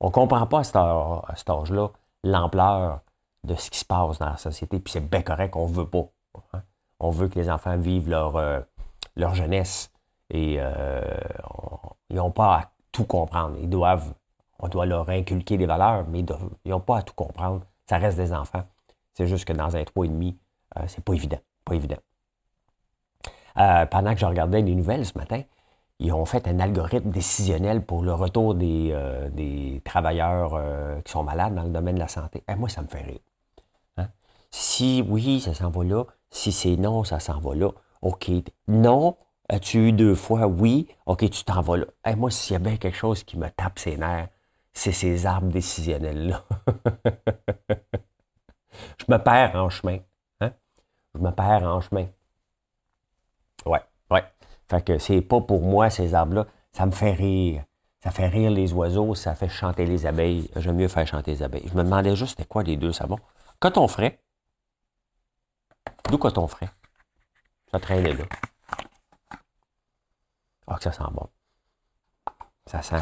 on 0.00 0.06
ne 0.06 0.12
comprend 0.12 0.46
pas 0.46 0.60
à 0.60 0.64
cet, 0.64 1.50
âge-là 1.50 1.88
l'ampleur 2.24 3.00
de 3.44 3.54
ce 3.54 3.70
qui 3.70 3.78
se 3.80 3.84
passe 3.84 4.18
dans 4.18 4.30
la 4.30 4.36
société, 4.36 4.78
puis 4.78 4.92
c'est 4.92 5.00
bien 5.00 5.22
correct, 5.22 5.56
on 5.56 5.66
veut 5.66 5.88
pas. 5.88 6.06
Hein. 6.52 6.62
On 7.00 7.10
veut 7.10 7.28
que 7.28 7.38
les 7.38 7.50
enfants 7.50 7.76
vivent 7.76 8.08
leur, 8.08 8.64
leur 9.16 9.34
jeunesse 9.34 9.90
et 10.30 10.54
ils 10.54 12.16
n'ont 12.16 12.30
pas 12.30 12.58
à 12.58 12.70
tout 12.92 13.04
comprendre. 13.04 13.56
Ils 13.60 13.68
doivent, 13.68 14.14
on 14.60 14.68
doit 14.68 14.86
leur 14.86 15.08
inculquer 15.10 15.56
des 15.56 15.66
valeurs, 15.66 16.06
mais 16.08 16.20
ils 16.64 16.70
n'ont 16.70 16.80
pas 16.80 16.98
à 16.98 17.02
tout 17.02 17.14
comprendre. 17.14 17.62
Ça 17.92 17.98
reste 17.98 18.16
des 18.16 18.32
enfants. 18.32 18.62
C'est 19.12 19.26
juste 19.26 19.44
que 19.44 19.52
dans 19.52 19.76
un 19.76 19.82
3,5, 19.82 20.34
euh, 20.78 20.84
c'est 20.88 21.04
pas 21.04 21.12
évident. 21.12 21.40
Pas 21.62 21.74
évident. 21.74 21.98
Euh, 23.58 23.84
pendant 23.84 24.14
que 24.14 24.20
je 24.20 24.24
regardais 24.24 24.62
les 24.62 24.74
nouvelles 24.74 25.04
ce 25.04 25.18
matin, 25.18 25.42
ils 25.98 26.10
ont 26.10 26.24
fait 26.24 26.48
un 26.48 26.58
algorithme 26.58 27.10
décisionnel 27.10 27.84
pour 27.84 28.02
le 28.02 28.14
retour 28.14 28.54
des, 28.54 28.92
euh, 28.94 29.28
des 29.28 29.82
travailleurs 29.84 30.54
euh, 30.54 31.02
qui 31.02 31.12
sont 31.12 31.22
malades 31.22 31.54
dans 31.54 31.64
le 31.64 31.68
domaine 31.68 31.96
de 31.96 32.00
la 32.00 32.08
santé. 32.08 32.38
Et 32.48 32.52
eh, 32.52 32.54
moi, 32.54 32.70
ça 32.70 32.80
me 32.80 32.86
fait 32.86 33.02
rire. 33.02 33.20
Hein? 33.98 34.08
Si 34.50 35.04
oui, 35.06 35.40
ça 35.40 35.52
s'en 35.52 35.68
va 35.68 35.84
là. 35.84 36.04
Si 36.30 36.50
c'est 36.50 36.76
non, 36.76 37.04
ça 37.04 37.20
s'en 37.20 37.40
va 37.40 37.54
là. 37.54 37.72
OK. 38.00 38.30
Non, 38.68 39.18
As-tu 39.50 39.88
eu 39.88 39.92
deux 39.92 40.14
fois? 40.14 40.46
Oui. 40.46 40.88
OK, 41.04 41.28
tu 41.28 41.44
t'en 41.44 41.60
vas 41.60 41.76
là. 41.76 41.86
moi, 42.16 42.30
s'il 42.30 42.54
y 42.54 42.56
a 42.56 42.58
bien 42.58 42.78
quelque 42.78 42.96
chose 42.96 43.22
qui 43.22 43.36
me 43.36 43.50
tape 43.50 43.78
ses 43.78 43.98
nerfs, 43.98 44.28
c'est 44.72 44.92
ces 44.92 45.26
arbres 45.26 45.52
décisionnels-là. 45.52 46.44
je 48.98 49.04
me 49.08 49.18
perds 49.18 49.56
en 49.56 49.70
chemin. 49.70 49.98
Hein? 50.40 50.52
Je 51.14 51.20
me 51.20 51.30
perds 51.30 51.64
en 51.64 51.80
chemin. 51.80 52.06
Ouais, 53.66 53.82
ouais. 54.10 54.24
Fait 54.68 54.84
que 54.84 54.98
c'est 54.98 55.20
pas 55.20 55.40
pour 55.40 55.62
moi, 55.62 55.90
ces 55.90 56.14
arbres-là. 56.14 56.46
Ça 56.72 56.86
me 56.86 56.92
fait 56.92 57.12
rire. 57.12 57.64
Ça 58.02 58.10
fait 58.10 58.28
rire 58.28 58.50
les 58.50 58.72
oiseaux, 58.72 59.14
ça 59.14 59.34
fait 59.34 59.48
chanter 59.48 59.86
les 59.86 60.06
abeilles. 60.06 60.50
J'aime 60.56 60.76
mieux 60.76 60.88
faire 60.88 61.06
chanter 61.06 61.32
les 61.32 61.42
abeilles. 61.42 61.68
Je 61.68 61.74
me 61.74 61.84
demandais 61.84 62.16
juste 62.16 62.36
c'était 62.36 62.48
quoi 62.48 62.64
les 62.64 62.76
deux 62.76 62.92
savons. 62.92 63.18
Coton 63.60 63.86
frais. 63.86 64.18
D'où 66.08 66.18
coton 66.18 66.48
frais? 66.48 66.68
Ça 67.70 67.78
traînait 67.78 68.14
là. 68.14 68.24
Ah, 70.66 70.76
que 70.76 70.82
ça 70.82 70.92
sent 70.92 71.04
bon. 71.12 71.28
Ça 72.66 72.82
sent 72.82 72.96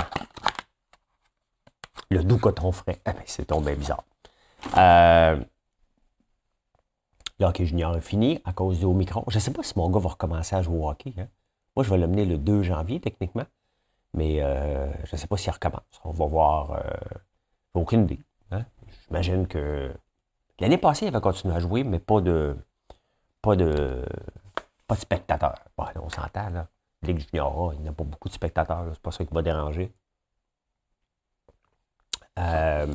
le 2.10 2.24
doux 2.24 2.38
coton 2.38 2.72
frais. 2.72 3.00
Ah, 3.04 3.12
ben, 3.12 3.22
c'est 3.26 3.46
tombé 3.46 3.74
bizarre. 3.76 4.04
Euh, 4.76 5.42
le 7.38 7.64
junior 7.64 7.96
est 7.96 8.02
fini 8.02 8.40
à 8.44 8.52
cause 8.52 8.78
du 8.78 8.84
Omicron. 8.84 9.24
Je 9.28 9.36
ne 9.36 9.40
sais 9.40 9.52
pas 9.52 9.62
si 9.62 9.72
mon 9.76 9.88
gars 9.88 10.00
va 10.00 10.10
recommencer 10.10 10.56
à 10.56 10.62
jouer 10.62 10.78
au 10.78 10.90
hockey. 10.90 11.14
Hein. 11.18 11.28
Moi, 11.74 11.84
je 11.84 11.90
vais 11.90 11.98
l'amener 11.98 12.26
le 12.26 12.36
2 12.36 12.62
janvier, 12.62 13.00
techniquement. 13.00 13.46
Mais 14.12 14.42
euh, 14.42 14.92
je 15.04 15.14
ne 15.14 15.16
sais 15.16 15.26
pas 15.26 15.36
s'il 15.36 15.52
recommence. 15.52 15.82
On 16.04 16.10
va 16.10 16.26
voir. 16.26 16.72
Euh, 16.72 16.80
aucune 17.74 18.02
idée. 18.02 18.20
Hein. 18.50 18.64
J'imagine 19.06 19.46
que. 19.46 19.92
L'année 20.58 20.78
passée, 20.78 21.06
il 21.06 21.08
avait 21.08 21.20
continué 21.20 21.54
à 21.54 21.60
jouer, 21.60 21.84
mais 21.84 22.00
pas 22.00 22.20
de. 22.20 22.56
Pas 23.40 23.56
de. 23.56 24.04
Pas 24.86 24.96
de 24.96 25.00
spectateurs. 25.00 25.64
on 25.78 26.08
s'entend, 26.10 26.50
là. 26.50 26.66
Ligue 27.02 27.20
junior, 27.30 27.72
il 27.74 27.80
n'y 27.80 27.88
a 27.88 27.92
pas 27.92 28.04
beaucoup 28.04 28.28
de 28.28 28.34
spectateurs. 28.34 28.84
C'est 28.92 29.00
pas 29.00 29.12
ça 29.12 29.24
qui 29.24 29.32
va 29.32 29.40
déranger. 29.40 29.94
Euh, 32.38 32.86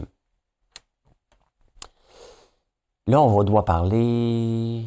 Là, 3.07 3.21
on 3.21 3.43
doit 3.43 3.65
parler. 3.65 4.83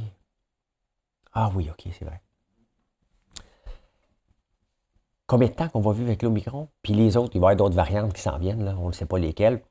Ah 1.33 1.51
oui, 1.55 1.71
ok, 1.71 1.93
c'est 1.97 2.05
vrai. 2.05 2.21
Combien 5.29 5.49
de 5.49 5.53
temps 5.53 5.69
qu'on 5.69 5.81
va 5.81 5.93
vivre 5.93 6.09
avec 6.09 6.23
l'Omicron? 6.23 6.69
Puis 6.83 6.95
les 6.95 7.17
autres, 7.17 7.37
il 7.37 7.41
va 7.41 7.51
y 7.51 7.53
avoir 7.53 7.57
d'autres 7.57 7.77
variantes 7.77 8.13
qui 8.13 8.23
s'en 8.23 8.39
viennent, 8.39 8.75
on 8.81 8.89
ne 8.89 8.93
sait 8.93 9.07
pas 9.07 9.19
lesquelles. 9.19 9.63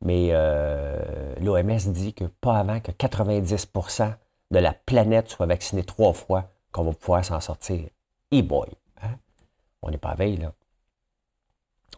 Mais 0.00 0.30
euh, 0.32 1.34
l'OMS 1.40 1.92
dit 1.92 2.12
que 2.12 2.24
pas 2.24 2.58
avant 2.58 2.80
que 2.80 2.90
90% 2.90 4.14
de 4.50 4.58
la 4.58 4.72
planète 4.72 5.28
soit 5.28 5.46
vaccinée 5.46 5.84
trois 5.84 6.12
fois 6.12 6.50
qu'on 6.72 6.84
va 6.84 6.92
pouvoir 6.92 7.24
s'en 7.24 7.40
sortir. 7.40 7.88
E 8.34 8.42
boy! 8.42 8.68
Hein? 9.02 9.16
On 9.82 9.90
n'est 9.90 9.98
pas 9.98 10.10
à 10.10 10.14
veille, 10.16 10.38
là. 10.38 10.52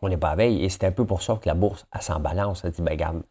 On 0.02 0.09
n'est 0.09 0.16
pas 0.16 0.30
à 0.30 0.37
veille. 0.37 0.64
Et 0.64 0.68
c'est 0.68 0.85
un 0.85 0.92
peu 0.92 1.04
pour 1.04 1.23
ça 1.23 1.37
que 1.37 1.49
la 1.49 1.54
bourse, 1.54 1.87
elle 1.92 2.02
s'en 2.02 2.21
balance. 2.21 2.64
Elle 2.64 2.73
dit, 2.73 2.83
ben 2.83 2.92
regarde, 2.92 3.23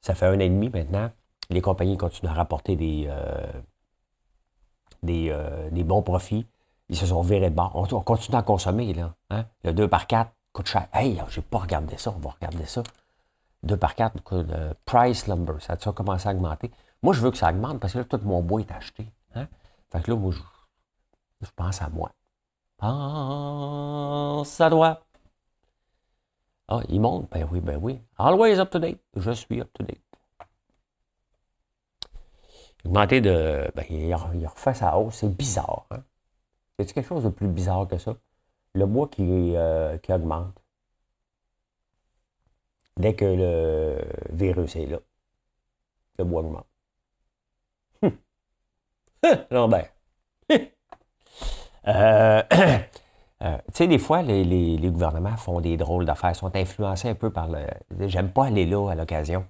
ça 0.00 0.14
fait 0.14 0.26
un 0.26 0.36
an 0.36 0.40
et 0.40 0.48
demi 0.48 0.68
maintenant 0.68 1.10
les 1.50 1.60
compagnies 1.60 1.96
continuent 1.96 2.30
à 2.30 2.34
rapporter 2.34 2.76
des, 2.76 3.06
euh, 3.08 3.52
euh, 5.08 5.70
des, 5.70 5.84
bons 5.84 6.02
profits. 6.02 6.46
Ils 6.88 6.96
se 6.96 7.06
sont 7.06 7.22
virés 7.22 7.50
de 7.50 7.54
bord. 7.54 7.72
On, 7.74 8.00
continue 8.00 8.36
à 8.36 8.42
consommer, 8.42 8.94
là. 8.94 9.14
Hein? 9.30 9.44
Le 9.64 9.72
2 9.72 9.88
par 9.88 10.06
4 10.06 10.30
coûte 10.52 10.66
cher. 10.66 10.88
Hey, 10.92 11.20
j'ai 11.28 11.42
pas 11.42 11.58
regardé 11.58 11.96
ça, 11.98 12.12
on 12.16 12.20
va 12.20 12.30
regarder 12.30 12.66
ça. 12.66 12.82
2 13.64 13.76
par 13.76 13.94
4, 13.94 14.16
le 14.32 14.72
price 14.84 15.26
lumber, 15.26 15.54
ça 15.60 15.74
a 15.74 15.92
commencé 15.92 16.28
à 16.28 16.32
augmenter? 16.32 16.70
Moi, 17.02 17.14
je 17.14 17.20
veux 17.20 17.30
que 17.30 17.36
ça 17.36 17.50
augmente 17.50 17.78
parce 17.80 17.92
que 17.92 17.98
là, 17.98 18.04
tout 18.04 18.20
mon 18.24 18.42
bois 18.42 18.60
est 18.60 18.72
acheté. 18.72 19.06
Hein? 19.34 19.46
Fait 19.90 20.02
que 20.02 20.10
là, 20.10 20.16
moi, 20.16 20.32
je, 20.32 21.50
pense 21.56 21.82
à 21.82 21.88
moi. 21.88 22.10
Pense 22.78 24.60
à 24.60 24.70
toi. 24.70 25.00
Ah, 26.70 26.82
il 26.88 27.00
monte? 27.00 27.28
Ben 27.32 27.48
oui, 27.50 27.60
ben 27.60 27.78
oui. 27.82 28.00
Always 28.16 28.60
up 28.60 28.70
to 28.70 28.78
date. 28.78 29.00
Je 29.16 29.32
suis 29.32 29.60
up 29.60 29.72
to 29.74 29.82
date. 29.82 30.00
Augmenter 32.84 33.20
de. 33.20 33.70
Ben, 33.74 33.84
il, 33.90 34.14
refait 34.14 34.74
sa 34.74 34.96
hausse. 34.96 35.16
C'est 35.16 35.28
bizarre. 35.36 35.86
Hein? 35.90 36.04
A 36.78 36.84
quelque 36.84 37.02
chose 37.02 37.24
de 37.24 37.28
plus 37.28 37.48
bizarre 37.48 37.88
que 37.88 37.98
ça? 37.98 38.16
Le 38.74 38.86
bois 38.86 39.08
qui, 39.08 39.56
euh, 39.56 39.98
qui 39.98 40.12
augmente. 40.12 40.54
Dès 42.96 43.14
que 43.14 43.24
le 43.24 43.98
virus 44.30 44.76
est 44.76 44.86
là, 44.86 45.00
le 46.18 46.24
bois 46.24 46.42
augmente. 46.42 46.66
Hum. 48.02 48.16
non, 49.50 49.68
ben. 49.68 49.84
euh, 51.88 52.42
euh, 53.42 53.56
tu 53.68 53.72
sais, 53.74 53.86
des 53.86 53.98
fois, 53.98 54.22
les, 54.22 54.78
gouvernements 54.90 55.36
font 55.36 55.60
des 55.60 55.76
drôles 55.76 56.04
d'affaires, 56.04 56.36
sont 56.36 56.54
influencés 56.54 57.08
un 57.08 57.14
peu 57.14 57.30
par 57.30 57.48
le. 57.48 57.60
J'aime 58.06 58.30
pas 58.30 58.46
aller 58.46 58.66
là 58.66 58.90
à 58.90 58.94
l'occasion 58.94 59.44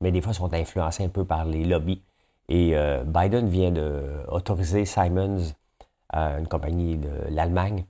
mais 0.00 0.12
des 0.12 0.20
fois, 0.20 0.32
sont 0.32 0.52
influencés 0.52 1.04
un 1.04 1.08
peu 1.08 1.24
par 1.24 1.44
les 1.44 1.64
lobbies. 1.64 2.02
Et 2.48 2.76
euh, 2.76 3.04
Biden 3.04 3.48
vient 3.48 3.70
d'autoriser 3.70 4.84
Simons, 4.84 5.54
euh, 6.16 6.38
une 6.38 6.48
compagnie 6.48 6.96
de 6.96 7.10
l'Allemagne, 7.28 7.84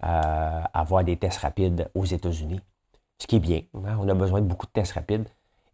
à 0.00 0.64
avoir 0.78 1.04
des 1.04 1.16
tests 1.16 1.38
rapides 1.38 1.88
aux 1.94 2.04
États-Unis. 2.04 2.60
Ce 3.18 3.26
qui 3.26 3.36
est 3.36 3.40
bien. 3.40 3.62
Hein. 3.74 3.96
On 4.00 4.08
a 4.08 4.14
besoin 4.14 4.40
de 4.40 4.46
beaucoup 4.46 4.66
de 4.66 4.72
tests 4.72 4.92
rapides. 4.92 5.28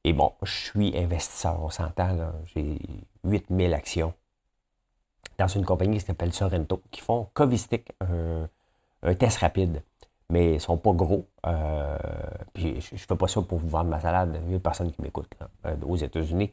Et 0.04 0.12
bon, 0.12 0.32
je 0.42 0.52
suis 0.52 0.96
investisseur, 0.96 1.62
on 1.62 1.68
s'entend, 1.68 2.16
j'ai 2.54 2.78
8000 3.24 3.74
actions 3.74 4.14
dans 5.40 5.48
une 5.48 5.64
compagnie 5.64 5.98
qui 5.98 6.04
s'appelle 6.04 6.32
Sorrento, 6.32 6.82
qui 6.90 7.00
font 7.00 7.28
Covistic, 7.34 7.92
un 8.00 9.14
test 9.14 9.38
rapide 9.38 9.82
mais 10.30 10.50
ils 10.50 10.54
ne 10.54 10.58
sont 10.58 10.78
pas 10.78 10.92
gros. 10.92 11.28
Euh, 11.46 11.98
je 12.54 12.68
ne 12.68 12.80
fais 12.80 13.16
pas 13.16 13.28
ça 13.28 13.42
pour 13.42 13.58
vous 13.58 13.68
vendre 13.68 13.90
ma 13.90 14.00
salade. 14.00 14.40
Il 14.44 14.48
n'y 14.48 14.54
a 14.54 14.60
personne 14.60 14.90
qui 14.92 15.02
m'écoute 15.02 15.30
euh, 15.66 15.76
aux 15.86 15.96
États-Unis. 15.96 16.52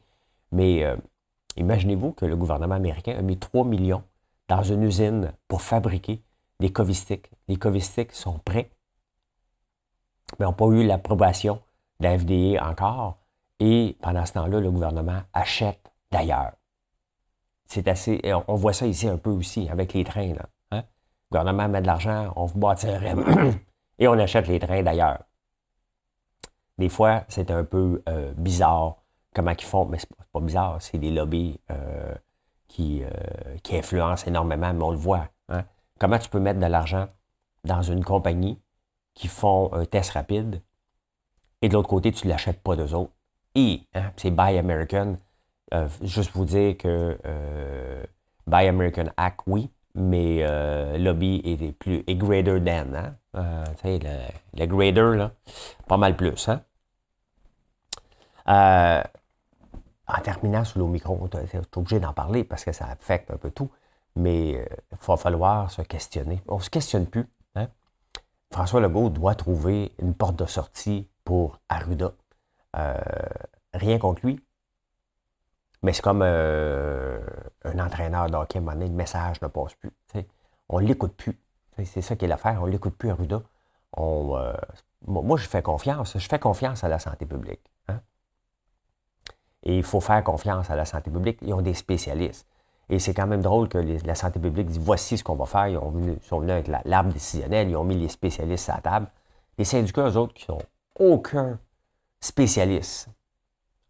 Mais 0.51 0.83
euh, 0.83 0.97
imaginez-vous 1.55 2.11
que 2.13 2.25
le 2.25 2.35
gouvernement 2.35 2.75
américain 2.75 3.15
a 3.17 3.21
mis 3.21 3.37
3 3.37 3.65
millions 3.65 4.03
dans 4.47 4.63
une 4.63 4.83
usine 4.83 5.31
pour 5.47 5.61
fabriquer 5.61 6.21
des 6.59 6.71
covistiques. 6.71 7.29
Les 7.47 7.57
covistiques 7.57 8.13
sont 8.13 8.39
prêts, 8.39 8.71
mais 10.39 10.45
n'ont 10.45 10.53
pas 10.53 10.67
eu 10.67 10.85
l'approbation 10.85 11.61
de 11.99 12.05
la 12.05 12.17
FDA 12.17 12.67
encore. 12.67 13.17
Et 13.59 13.95
pendant 14.01 14.25
ce 14.25 14.33
temps-là, 14.33 14.59
le 14.59 14.71
gouvernement 14.71 15.21
achète 15.33 15.91
d'ailleurs. 16.11 16.53
C'est 17.67 17.87
assez. 17.87 18.21
On 18.47 18.55
voit 18.55 18.73
ça 18.73 18.87
ici 18.87 19.07
un 19.07 19.17
peu 19.17 19.29
aussi 19.29 19.69
avec 19.69 19.93
les 19.93 20.03
trains. 20.03 20.33
Là, 20.33 20.49
hein. 20.71 20.83
Le 21.31 21.37
gouvernement 21.37 21.67
met 21.67 21.81
de 21.81 21.87
l'argent, 21.87 22.31
on 22.35 22.45
vous 22.45 22.59
bâtirait 22.59 23.15
Et 23.99 24.07
on 24.07 24.13
achète 24.13 24.47
les 24.47 24.59
trains 24.59 24.83
d'ailleurs. 24.83 25.23
Des 26.77 26.89
fois, 26.89 27.23
c'est 27.27 27.49
un 27.49 27.63
peu 27.63 28.03
euh, 28.07 28.33
bizarre 28.37 28.97
comment 29.33 29.51
ils 29.51 29.63
font, 29.63 29.85
mais 29.85 29.97
c'est 29.97 30.09
pas 30.31 30.39
bizarre, 30.39 30.77
c'est 30.79 30.99
des 30.99 31.11
lobbies 31.11 31.59
euh, 31.71 32.13
qui, 32.67 33.03
euh, 33.03 33.09
qui, 33.63 33.75
influencent 33.75 34.27
énormément, 34.27 34.73
mais 34.73 34.83
on 34.83 34.91
le 34.91 34.97
voit. 34.97 35.27
Hein. 35.49 35.63
Comment 35.99 36.19
tu 36.19 36.29
peux 36.29 36.39
mettre 36.39 36.59
de 36.59 36.65
l'argent 36.65 37.07
dans 37.63 37.81
une 37.81 38.03
compagnie 38.03 38.59
qui 39.15 39.27
font 39.27 39.73
un 39.73 39.85
test 39.85 40.11
rapide 40.11 40.61
et 41.61 41.69
de 41.69 41.73
l'autre 41.73 41.89
côté, 41.89 42.11
tu 42.11 42.27
ne 42.27 42.31
l'achètes 42.31 42.61
pas 42.61 42.75
d'eux 42.75 42.93
autres? 42.93 43.11
Et 43.55 43.81
hein, 43.95 44.11
c'est 44.15 44.29
Buy 44.29 44.57
American. 44.57 45.17
Juste 46.01 46.31
vous 46.33 46.45
dire 46.45 46.77
que 46.77 47.17
Buy 48.45 48.67
American 48.67 49.05
Act, 49.17 49.41
oui, 49.47 49.69
mais 49.95 50.43
lobby 50.97 51.41
est 51.45 51.71
plus 51.73 52.03
est 52.07 52.15
greater 52.15 52.59
than. 52.63 52.93
Hein? 52.93 53.13
Euh, 53.37 53.63
le, 53.83 54.59
le, 54.59 54.65
grader, 54.65 55.15
là, 55.15 55.31
pas 55.87 55.97
mal 55.97 56.15
plus. 56.15 56.49
Hein? 56.49 56.61
Euh, 58.47 59.03
en 60.07 60.21
terminant 60.21 60.63
sur 60.63 60.79
l'Omicron, 60.79 61.27
tu 61.27 61.37
es 61.37 61.61
obligé 61.75 61.99
d'en 61.99 62.13
parler 62.13 62.43
parce 62.43 62.63
que 62.63 62.71
ça 62.71 62.85
affecte 62.85 63.29
un 63.29 63.37
peu 63.37 63.51
tout, 63.51 63.69
mais 64.15 64.55
euh, 64.55 64.65
il 64.91 64.97
va 65.05 65.17
falloir 65.17 65.69
se 65.69 65.81
questionner. 65.83 66.41
On 66.47 66.57
ne 66.57 66.61
se 66.61 66.69
questionne 66.69 67.05
plus. 67.05 67.27
Hein? 67.55 67.67
François 68.51 68.79
Legault 68.79 69.09
doit 69.09 69.35
trouver 69.35 69.93
une 69.99 70.15
porte 70.15 70.37
de 70.37 70.45
sortie 70.45 71.07
pour 71.23 71.59
Arruda. 71.69 72.13
rien 73.73 73.99
contre 73.99 74.25
lui, 74.25 74.39
mais 75.83 75.93
c'est 75.93 76.01
comme 76.01 76.21
un 76.21 77.79
entraîneur 77.79 78.29
d'hockey, 78.29 78.57
à 78.57 78.61
un 78.61 78.65
moment 78.65 78.73
donné, 78.73 78.87
le 78.87 78.95
message 78.95 79.41
ne 79.41 79.47
passe 79.47 79.75
plus. 79.75 79.91
On 80.69 80.81
ne 80.81 80.87
l'écoute 80.87 81.13
plus. 81.15 81.39
C'est 81.85 82.01
ça 82.01 82.15
qui 82.15 82.25
est 82.25 82.27
l'affaire. 82.27 82.59
On 82.61 82.65
ne 82.65 82.71
l'écoute 82.71 82.95
plus, 82.95 83.09
Arruda. 83.09 83.41
On, 83.93 84.35
euh, 84.35 84.53
moi, 85.05 85.37
je 85.37 85.47
fais 85.47 85.61
confiance. 85.61 86.17
Je 86.17 86.27
fais 86.27 86.39
confiance 86.39 86.83
à 86.83 86.89
la 86.89 86.99
santé 86.99 87.25
publique. 87.25 87.61
Hein. 87.87 88.01
Et 89.63 89.77
il 89.77 89.83
faut 89.83 90.01
faire 90.01 90.23
confiance 90.23 90.69
à 90.69 90.75
la 90.75 90.85
santé 90.85 91.11
publique. 91.11 91.39
Ils 91.41 91.53
ont 91.53 91.61
des 91.61 91.73
spécialistes. 91.73 92.47
Et 92.89 92.99
c'est 92.99 93.13
quand 93.13 93.27
même 93.27 93.41
drôle 93.41 93.67
que 93.67 93.77
la 93.77 94.15
santé 94.15 94.39
publique 94.39 94.69
dit 94.69 94.79
voici 94.79 95.17
ce 95.17 95.23
qu'on 95.23 95.35
va 95.35 95.45
faire. 95.45 95.67
Ils, 95.67 95.77
ont 95.77 96.17
sont 96.21 96.39
venus 96.39 96.53
avec 96.53 96.67
l'arbre 96.85 97.11
décisionnel, 97.11 97.69
ils 97.69 97.75
ont 97.75 97.83
mis 97.83 97.97
les 97.97 98.07
spécialistes 98.07 98.69
à 98.69 98.75
la 98.75 98.81
table. 98.81 99.07
Les 99.57 99.65
syndicats, 99.65 100.07
eux 100.09 100.17
autres, 100.17 100.33
qui 100.33 100.49
n'ont 100.49 100.61
aucun 100.97 101.59
spécialiste 102.21 103.09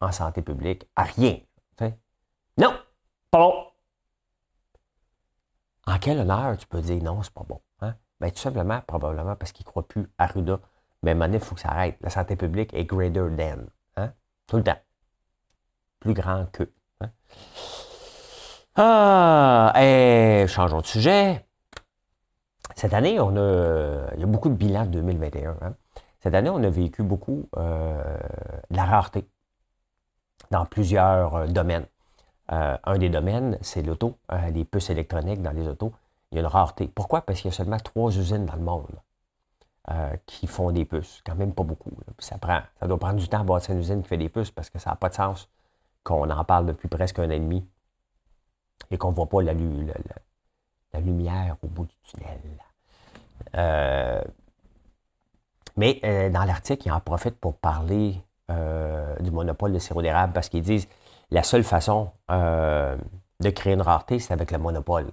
en 0.02 0.12
santé 0.12 0.42
publique, 0.42 0.88
à 0.96 1.04
rien. 1.04 1.38
Pas 3.32 3.40
bon. 3.40 3.68
En 5.86 6.00
quel 6.00 6.20
honneur 6.20 6.58
tu 6.58 6.68
peux 6.68 6.82
dire 6.82 7.02
non, 7.04 7.24
c'est 7.24 7.34
pas 7.34 7.44
bon? 7.48 7.62
Bien, 8.20 8.32
tout 8.32 8.38
simplement, 8.38 8.82
probablement 8.88 9.36
parce 9.36 9.52
qu'il 9.52 9.64
ne 9.66 9.70
croit 9.70 9.88
plus 9.88 10.10
à 10.18 10.28
Ruda. 10.28 10.60
Mais 11.04 11.12
à 11.12 11.14
un 11.14 11.16
moment 11.16 11.26
donné, 11.26 11.38
il 11.38 11.44
faut 11.44 11.56
que 11.56 11.62
ça 11.62 11.70
arrête. 11.70 11.98
La 12.02 12.10
santé 12.10 12.36
publique 12.36 12.74
est 12.74 12.86
greater 12.86 13.30
than. 13.38 13.66
Hein? 13.96 14.12
Tout 14.48 14.58
le 14.58 14.64
temps. 14.64 14.80
Plus 16.00 16.14
grand 16.14 16.48
que. 16.52 16.72
Hein? 17.02 17.12
Ah, 18.76 19.74
et 19.80 20.46
changeons 20.48 20.82
de 20.82 20.86
sujet. 20.86 21.46
Cette 22.76 22.94
année, 22.94 23.20
on 23.20 23.36
a, 23.36 24.14
il 24.16 24.20
y 24.20 24.24
a 24.24 24.28
beaucoup 24.28 24.50
de 24.50 24.56
bilans 24.56 24.86
de 24.86 24.92
2021. 24.92 25.58
Hein? 25.62 25.76
Cette 26.20 26.34
année, 26.34 26.50
on 26.50 26.64
a 26.64 26.70
vécu 26.70 27.04
beaucoup 27.04 27.48
euh, 27.58 28.18
de 28.70 28.76
la 28.76 28.86
rareté 28.86 29.28
dans 30.50 30.66
plusieurs 30.66 31.36
euh, 31.36 31.48
domaines. 31.48 31.86
Euh, 32.52 32.78
un 32.84 32.98
des 32.98 33.10
domaines, 33.10 33.58
c'est 33.62 33.82
l'auto, 33.84 34.18
les 34.54 34.66
puces 34.66 34.90
électroniques 34.90 35.42
dans 35.42 35.52
les 35.52 35.68
autos. 35.68 35.92
Il 36.32 36.36
y 36.36 36.38
a 36.40 36.42
une 36.42 36.48
rareté. 36.48 36.88
Pourquoi? 36.88 37.22
Parce 37.22 37.42
qu'il 37.42 37.52
y 37.52 37.54
a 37.54 37.58
seulement 37.58 37.78
trois 37.78 38.16
usines 38.16 38.46
dans 38.46 38.56
le 38.56 38.62
monde 38.62 38.88
qui 40.26 40.48
font 40.48 40.72
des 40.72 40.84
puces. 40.84 41.22
Quand 41.26 41.36
même 41.36 41.54
pas 41.54 41.64
beaucoup. 41.64 41.92
Ça, 42.20 42.38
prend, 42.38 42.60
ça 42.78 42.88
doit 42.88 43.00
prendre 43.00 43.16
du 43.16 43.30
temps 43.30 43.40
à 43.40 43.44
bâtir 43.44 43.74
une 43.74 43.80
usine 43.80 44.02
qui 44.02 44.10
fait 44.10 44.18
des 44.18 44.28
puces 44.28 44.52
parce 44.52 44.70
que 44.70 44.80
ça 44.80 44.90
n'a 44.90 44.98
pas 44.98 45.08
de 45.08 45.14
sens 45.14 45.48
qu'on 46.04 46.30
en 46.30 46.44
parle 46.44 46.66
depuis 46.66 46.90
presque 46.90 47.20
un 47.20 47.28
an 47.28 47.32
et 47.32 47.40
demi 47.40 47.66
et 48.92 48.98
qu'on 48.98 49.12
ne 49.12 49.16
voit 49.16 49.28
pas 49.28 49.42
la, 49.42 49.54
la, 49.54 51.00
lumière 51.00 51.56
au 51.64 51.68
bout 51.68 51.86
du 51.86 51.96
tunnel. 52.04 52.38
Mais 55.78 56.00
euh, 56.04 56.30
dans 56.30 56.44
l'article, 56.44 56.88
ils 56.88 56.92
en 56.92 57.00
profitent 57.00 57.40
pour 57.40 57.56
parler 57.56 58.20
euh, 58.50 59.16
du 59.20 59.32
monopole 59.32 59.72
de 59.72 59.80
sirop 59.80 60.02
d'érable 60.02 60.34
parce 60.34 60.50
qu'ils 60.50 60.64
disent 60.64 60.88
la 61.32 61.44
seule 61.44 61.64
façon 61.64 62.12
euh, 62.32 62.98
de 63.40 63.50
créer 63.50 63.74
une 63.74 63.82
rareté, 63.82 64.20
c'est 64.20 64.34
avec 64.34 64.52
le 64.52 64.58
monopole. 64.58 65.12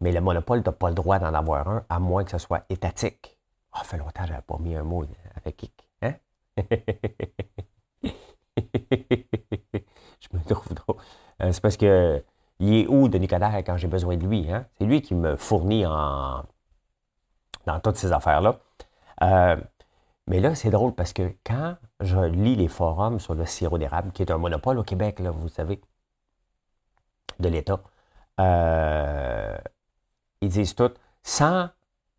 Mais 0.00 0.12
le 0.12 0.20
monopole, 0.20 0.62
tu 0.62 0.68
n'as 0.68 0.72
pas 0.72 0.88
le 0.88 0.94
droit 0.94 1.18
d'en 1.18 1.34
avoir 1.34 1.68
un, 1.68 1.84
à 1.88 1.98
moins 1.98 2.24
que 2.24 2.30
ce 2.30 2.38
soit 2.38 2.64
étatique. 2.68 3.38
Ah, 3.72 3.84
fait 3.84 3.96
longtemps 3.96 4.22
que 4.22 4.28
je 4.28 4.32
n'avais 4.32 4.42
pas 4.42 4.58
mis 4.58 4.74
un 4.74 4.82
mot 4.82 5.04
avec 5.36 5.56
Kik. 5.56 5.88
Hein? 6.02 6.14
je 8.04 8.10
me 10.32 10.44
trouve 10.46 10.74
drôle. 10.74 10.96
c'est 11.40 11.60
parce 11.60 11.76
que 11.76 12.22
il 12.58 12.74
est 12.74 12.86
où, 12.86 13.08
Denis 13.08 13.28
Coderre, 13.28 13.56
quand 13.58 13.76
j'ai 13.76 13.88
besoin 13.88 14.16
de 14.16 14.26
lui? 14.26 14.52
Hein? 14.52 14.66
C'est 14.78 14.84
lui 14.84 15.02
qui 15.02 15.14
me 15.14 15.36
fournit 15.36 15.86
en, 15.86 16.44
dans 17.66 17.80
toutes 17.80 17.96
ces 17.96 18.12
affaires-là. 18.12 18.58
Mais 20.26 20.40
là, 20.40 20.54
c'est 20.54 20.70
drôle 20.70 20.94
parce 20.94 21.12
que 21.12 21.34
quand 21.44 21.76
je 22.00 22.18
lis 22.18 22.56
les 22.56 22.68
forums 22.68 23.18
sur 23.18 23.34
le 23.34 23.44
sirop 23.44 23.78
d'érable, 23.78 24.12
qui 24.12 24.22
est 24.22 24.30
un 24.30 24.38
monopole 24.38 24.78
au 24.78 24.84
Québec, 24.84 25.18
là, 25.18 25.30
vous 25.30 25.48
savez, 25.48 25.80
de 27.40 27.48
l'État, 27.48 27.80
euh, 28.40 29.58
ils 30.40 30.48
disent 30.48 30.74
tout, 30.74 30.92
sans 31.22 31.68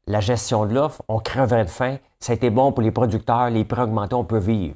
la 0.06 0.20
gestion 0.20 0.66
de 0.66 0.74
l'offre, 0.74 1.02
on 1.08 1.20
creverait 1.20 1.66
de 1.66 1.70
faim, 1.70 1.98
ça 2.20 2.34
a 2.34 2.36
été 2.36 2.50
bon 2.50 2.72
pour 2.74 2.84
les 2.84 2.92
producteurs, 2.92 3.50
les 3.50 3.64
prix 3.64 3.82
augmentés, 3.82 4.16
on 4.16 4.26
peut 4.26 4.38
vivre. 4.38 4.76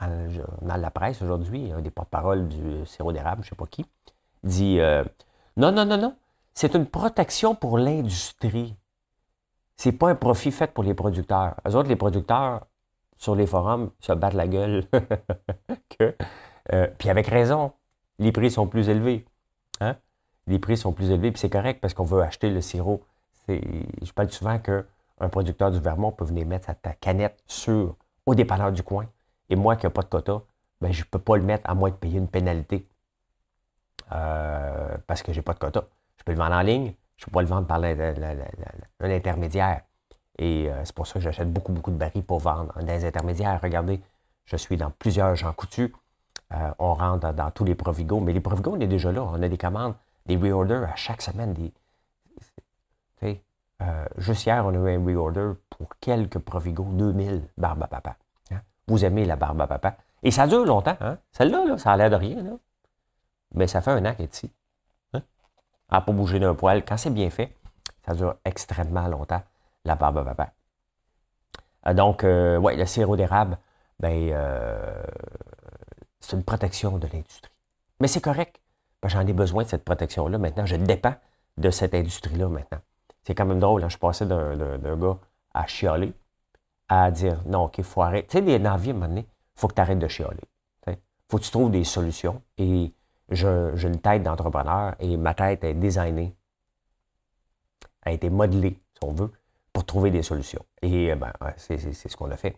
Dans, 0.00 0.76
la 0.76 0.90
presse 0.90 1.22
aujourd'hui, 1.22 1.72
un 1.72 1.80
des 1.80 1.90
porte-parole 1.90 2.48
du 2.48 2.84
sirop 2.84 3.12
d'érable, 3.12 3.42
je 3.42 3.46
ne 3.46 3.50
sais 3.50 3.56
pas 3.56 3.66
qui, 3.66 3.86
dit 4.44 4.78
euh, 4.78 5.02
Non, 5.56 5.72
non, 5.72 5.86
non, 5.86 5.96
non, 5.96 6.14
c'est 6.52 6.74
une 6.74 6.86
protection 6.86 7.54
pour 7.54 7.78
l'industrie 7.78 8.76
c'est 9.76 9.92
pas 9.92 10.10
un 10.10 10.14
profit 10.14 10.50
fait 10.50 10.72
pour 10.72 10.84
les 10.84 10.94
producteurs. 10.94 11.54
Eux 11.68 11.74
autres, 11.76 11.88
les 11.88 11.96
producteurs, 11.96 12.66
sur 13.18 13.34
les 13.34 13.46
forums, 13.46 13.90
se 14.00 14.12
battent 14.12 14.34
la 14.34 14.48
gueule. 14.48 14.84
que, 15.98 16.14
euh, 16.72 16.86
puis 16.98 17.10
avec 17.10 17.26
raison, 17.26 17.72
les 18.18 18.32
prix 18.32 18.50
sont 18.50 18.66
plus 18.66 18.88
élevés. 18.88 19.24
Hein? 19.80 19.96
Les 20.46 20.58
prix 20.58 20.76
sont 20.76 20.92
plus 20.92 21.10
élevés, 21.10 21.30
puis 21.32 21.40
c'est 21.40 21.50
correct 21.50 21.80
parce 21.80 21.94
qu'on 21.94 22.04
veut 22.04 22.22
acheter 22.22 22.50
le 22.50 22.60
sirop. 22.60 23.02
Je 23.48 24.12
parle 24.14 24.30
souvent 24.30 24.58
qu'un 24.58 25.28
producteur 25.30 25.70
du 25.70 25.78
Vermont 25.78 26.12
peut 26.12 26.24
venir 26.24 26.46
mettre 26.46 26.66
sa 26.66 26.92
canette 26.94 27.38
sur 27.46 27.96
au 28.24 28.34
dépanneur 28.34 28.72
du 28.72 28.82
coin. 28.82 29.06
Et 29.50 29.56
moi 29.56 29.76
qui 29.76 29.86
n'ai 29.86 29.90
pas 29.90 30.02
de 30.02 30.08
quota, 30.08 30.42
ben, 30.80 30.92
je 30.92 31.00
ne 31.00 31.06
peux 31.06 31.18
pas 31.18 31.36
le 31.36 31.42
mettre 31.42 31.68
à 31.68 31.74
moins 31.74 31.90
de 31.90 31.94
payer 31.94 32.18
une 32.18 32.28
pénalité. 32.28 32.88
Euh, 34.12 34.96
parce 35.06 35.22
que 35.22 35.32
je 35.32 35.38
n'ai 35.38 35.42
pas 35.42 35.54
de 35.54 35.58
quota. 35.58 35.84
Je 36.18 36.24
peux 36.24 36.32
le 36.32 36.38
vendre 36.38 36.54
en 36.54 36.62
ligne, 36.62 36.94
je 37.16 37.22
ne 37.22 37.26
peux 37.26 37.30
pas 37.32 37.42
le 37.42 37.48
vendre 37.48 37.66
par 37.66 37.82
un 37.82 39.10
intermédiaire. 39.10 39.82
Et 40.38 40.70
euh, 40.70 40.84
c'est 40.84 40.94
pour 40.94 41.06
ça 41.06 41.14
que 41.14 41.20
j'achète 41.20 41.50
beaucoup, 41.50 41.72
beaucoup 41.72 41.90
de 41.90 41.96
barils 41.96 42.22
pour 42.22 42.40
vendre 42.40 42.72
dans 42.78 42.86
les 42.86 43.04
intermédiaires. 43.04 43.58
Regardez, 43.62 44.00
je 44.44 44.56
suis 44.56 44.76
dans 44.76 44.90
plusieurs 44.90 45.34
gens 45.34 45.52
coutus. 45.52 45.90
Euh, 46.52 46.70
on 46.78 46.94
rentre 46.94 47.32
dans, 47.32 47.50
tous 47.50 47.64
les 47.64 47.74
Provigo. 47.74 48.20
Mais 48.20 48.32
les 48.32 48.40
Provigo, 48.40 48.74
on 48.76 48.80
est 48.80 48.86
déjà 48.86 49.10
là. 49.12 49.22
On 49.22 49.42
a 49.42 49.48
des 49.48 49.56
commandes, 49.56 49.94
des 50.26 50.36
reorders 50.36 50.84
à 50.84 50.96
chaque 50.96 51.22
semaine. 51.22 51.54
Des, 51.54 51.72
euh, 53.82 54.06
juste 54.16 54.46
hier, 54.46 54.64
on 54.64 54.70
a 54.70 54.90
eu 54.90 54.96
un 54.96 55.04
reorder 55.04 55.52
pour 55.68 55.88
quelques 56.00 56.38
Provigo, 56.38 56.84
2000 56.84 57.42
barbe 57.58 57.82
à 57.82 57.86
papa. 57.86 58.16
Hein. 58.50 58.60
Vous 58.86 59.04
aimez 59.04 59.26
la 59.26 59.36
barbe 59.36 59.60
à 59.60 59.66
papa. 59.66 59.96
Et 60.22 60.30
ça 60.30 60.46
dure 60.46 60.64
longtemps. 60.64 60.96
Hein? 61.00 61.18
Celle-là, 61.32 61.76
ça 61.76 61.92
a 61.92 61.96
l'air 61.96 62.08
de 62.08 62.16
rien. 62.16 62.58
Mais 63.54 63.66
ça 63.66 63.82
fait 63.82 63.90
un 63.90 64.04
an 64.06 64.14
qu'elle 64.14 64.24
est 64.24 64.34
ici 64.34 64.50
à 65.88 66.00
pas 66.00 66.12
bouger 66.12 66.38
d'un 66.38 66.54
poil. 66.54 66.84
Quand 66.84 66.96
c'est 66.96 67.10
bien 67.10 67.30
fait, 67.30 67.54
ça 68.04 68.14
dure 68.14 68.36
extrêmement 68.44 69.06
longtemps, 69.08 69.42
la 69.84 69.94
barbe 69.94 70.18
à 70.18 70.24
papa. 70.24 70.52
Euh, 71.86 71.94
donc, 71.94 72.24
euh, 72.24 72.60
le 72.60 72.86
sirop 72.86 73.16
d'érable, 73.16 73.58
ben, 74.00 74.30
euh, 74.32 75.02
c'est 76.20 76.36
une 76.36 76.44
protection 76.44 76.98
de 76.98 77.06
l'industrie. 77.12 77.52
Mais 78.00 78.08
c'est 78.08 78.20
correct. 78.20 78.60
J'en 79.04 79.26
ai 79.26 79.32
besoin 79.32 79.62
de 79.62 79.68
cette 79.68 79.84
protection-là 79.84 80.38
maintenant. 80.38 80.66
Je 80.66 80.76
dépends 80.76 81.14
de 81.56 81.70
cette 81.70 81.94
industrie-là 81.94 82.48
maintenant. 82.48 82.78
C'est 83.24 83.34
quand 83.34 83.46
même 83.46 83.60
drôle. 83.60 83.84
Hein. 83.84 83.88
Je 83.88 83.98
passais 83.98 84.26
d'un 84.26 84.96
gars 84.96 85.16
à 85.54 85.66
chialer 85.66 86.12
à 86.88 87.10
dire 87.10 87.42
non, 87.46 87.64
OK, 87.64 87.78
il 87.78 87.84
faut 87.84 88.02
arrêter. 88.02 88.26
Tu 88.28 88.38
sais, 88.38 88.44
les 88.44 88.58
navires, 88.58 88.94
à 88.94 88.96
un 88.96 89.00
moment 89.00 89.08
donné, 89.08 89.26
il 89.28 89.60
faut 89.60 89.68
que 89.68 89.74
tu 89.74 89.80
arrêtes 89.80 89.98
de 89.98 90.08
chialer. 90.08 90.42
Il 90.86 90.96
faut 91.30 91.38
que 91.38 91.42
tu 91.42 91.50
trouves 91.50 91.70
des 91.70 91.82
solutions. 91.84 92.42
Et 92.58 92.92
j'ai 93.30 93.88
une 93.88 94.00
tête 94.00 94.22
d'entrepreneur 94.22 94.94
et 95.00 95.16
ma 95.16 95.34
tête 95.34 95.64
est 95.64 95.74
designée, 95.74 96.36
a 98.02 98.12
été 98.12 98.30
modelée, 98.30 98.80
si 98.94 99.04
on 99.04 99.12
veut, 99.12 99.32
pour 99.72 99.84
trouver 99.84 100.10
des 100.10 100.22
solutions. 100.22 100.64
Et 100.82 101.12
euh, 101.12 101.16
ben, 101.16 101.32
c'est 101.56 101.78
ce 101.78 102.16
qu'on 102.16 102.30
a 102.30 102.36
fait. 102.36 102.56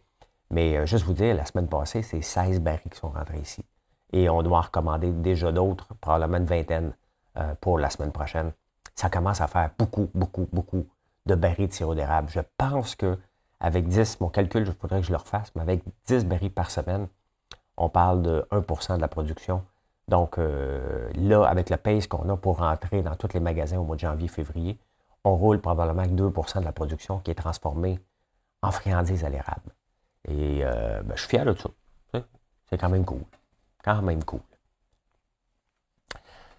Mais 0.51 0.77
euh, 0.77 0.87
juste 0.87 1.05
vous 1.05 1.15
dire, 1.15 1.35
la 1.35 1.47
semaine 1.47 1.69
passée, 1.69 2.03
c'est 2.03 2.23
16 2.23 2.61
barils 2.61 2.91
qui 2.91 2.99
sont 2.99 3.09
rentrés 3.09 3.41
ici. 3.41 3.65
Et 4.13 4.29
on 4.29 4.43
doit 4.43 4.59
en 4.59 4.63
recommander 4.63 5.13
déjà 5.13 5.53
d'autres, 5.53 5.95
probablement 6.01 6.39
une 6.39 6.45
vingtaine 6.45 6.95
euh, 7.39 7.55
pour 7.61 7.79
la 7.79 7.91
semaine 7.91 8.13
prochaine. 8.13 8.53
Ça 8.95 9.11
commence 9.11 9.41
à 9.41 9.47
faire 9.47 9.71
beaucoup, 9.79 10.11
beaucoup, 10.15 10.49
beaucoup 10.53 10.87
de 11.27 11.35
barils 11.35 11.69
de 11.69 11.73
sirop 11.73 11.95
d'érable. 11.95 12.29
Je 12.31 12.41
pense 12.57 12.95
que 12.95 13.19
avec 13.61 13.87
10, 13.89 14.21
mon 14.21 14.29
calcul, 14.29 14.65
je 14.65 14.73
voudrais 14.81 15.01
que 15.01 15.07
je 15.07 15.11
le 15.11 15.19
refasse, 15.19 15.53
mais 15.55 15.63
avec 15.63 15.83
10 16.07 16.25
barils 16.25 16.51
par 16.51 16.71
semaine, 16.71 17.09
on 17.77 17.89
parle 17.89 18.23
de 18.23 18.47
1% 18.51 18.97
de 18.97 19.01
la 19.01 19.09
production 19.09 19.65
donc 20.09 20.39
euh, 20.39 21.11
là, 21.15 21.45
avec 21.45 21.69
le 21.71 21.77
pace 21.77 22.07
qu'on 22.07 22.29
a 22.31 22.37
pour 22.37 22.59
rentrer 22.59 23.03
dans 23.03 23.15
tous 23.15 23.35
les 23.35 23.41
magasins 23.41 23.79
au 23.79 23.85
mois 23.85 23.97
de 23.97 24.01
janvier-février, 24.01 24.79
on 25.25 25.37
roule 25.37 25.61
probablement 25.61 26.03
avec 26.03 26.15
2% 26.15 26.61
de 26.61 26.65
la 26.65 26.73
production 26.73 27.19
qui 27.19 27.31
est 27.31 27.35
transformée 27.35 28.01
en 28.63 28.71
friandises 28.71 29.25
à 29.25 29.29
l'érable. 29.29 29.75
Et 30.27 30.61
euh, 30.65 31.03
ben, 31.03 31.15
je 31.15 31.21
suis 31.21 31.29
fier 31.29 31.45
de 31.45 31.55
ça. 31.55 31.69
C'est 32.71 32.79
quand 32.79 32.89
même 32.89 33.05
cool. 33.05 33.23
Quand 33.85 34.03
même 34.03 34.25
cool. 34.25 34.41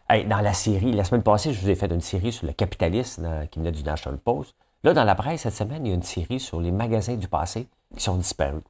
dans 0.10 0.42
la 0.42 0.54
série, 0.54 0.92
la 0.92 1.04
semaine 1.04 1.24
passée, 1.24 1.54
je 1.54 1.62
vous 1.62 1.70
ai 1.70 1.76
fait 1.76 1.92
une 1.92 2.02
série 2.02 2.32
sur 2.32 2.48
le 2.48 2.54
capitalisme 2.54 3.26
euh, 3.26 3.46
qui 3.48 3.60
venait 3.60 3.72
du 3.72 3.84
National 3.84 4.20
Post. 4.20 4.56
Là, 4.84 4.94
dans 4.94 5.04
la 5.04 5.16
presse, 5.16 5.42
cette 5.42 5.56
semaine, 5.56 5.86
il 5.86 5.90
y 5.90 5.92
a 5.92 5.96
une 5.96 6.04
série 6.04 6.40
sur 6.40 6.62
les 6.62 6.72
magasins 6.72 7.16
du 7.16 7.28
passé 7.28 7.68
qui 7.96 8.04
sont 8.04 8.16
disparus. 8.16 8.64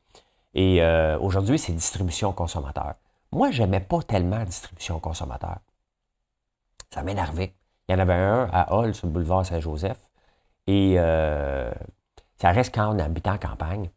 Et 0.55 0.81
aujourd'hui, 1.21 1.59
c'est 1.59 1.71
distribution 1.71 2.33
consommateur. 2.33 2.95
Moi, 3.31 3.51
je 3.51 3.61
n'aimais 3.61 3.79
pas 3.79 4.01
tellement 4.01 4.37
la 4.37 4.45
distribution 4.45 4.99
consommateur. 4.99 5.59
Ça 6.91 7.03
m'énervait. 7.03 7.53
Il 7.87 7.93
y 7.93 7.95
en 7.95 7.99
avait 7.99 8.13
un 8.13 8.49
à 8.51 8.73
Hall, 8.73 8.93
sur 8.93 9.07
le 9.07 9.13
boulevard 9.13 9.45
Saint-Joseph. 9.45 9.99
Et 10.67 10.95
euh, 10.97 11.71
ça 12.37 12.51
reste 12.51 12.73
quand 12.73 12.93
on 12.93 12.99
habitait 12.99 13.29
en 13.29 13.37
campagne. 13.37 13.89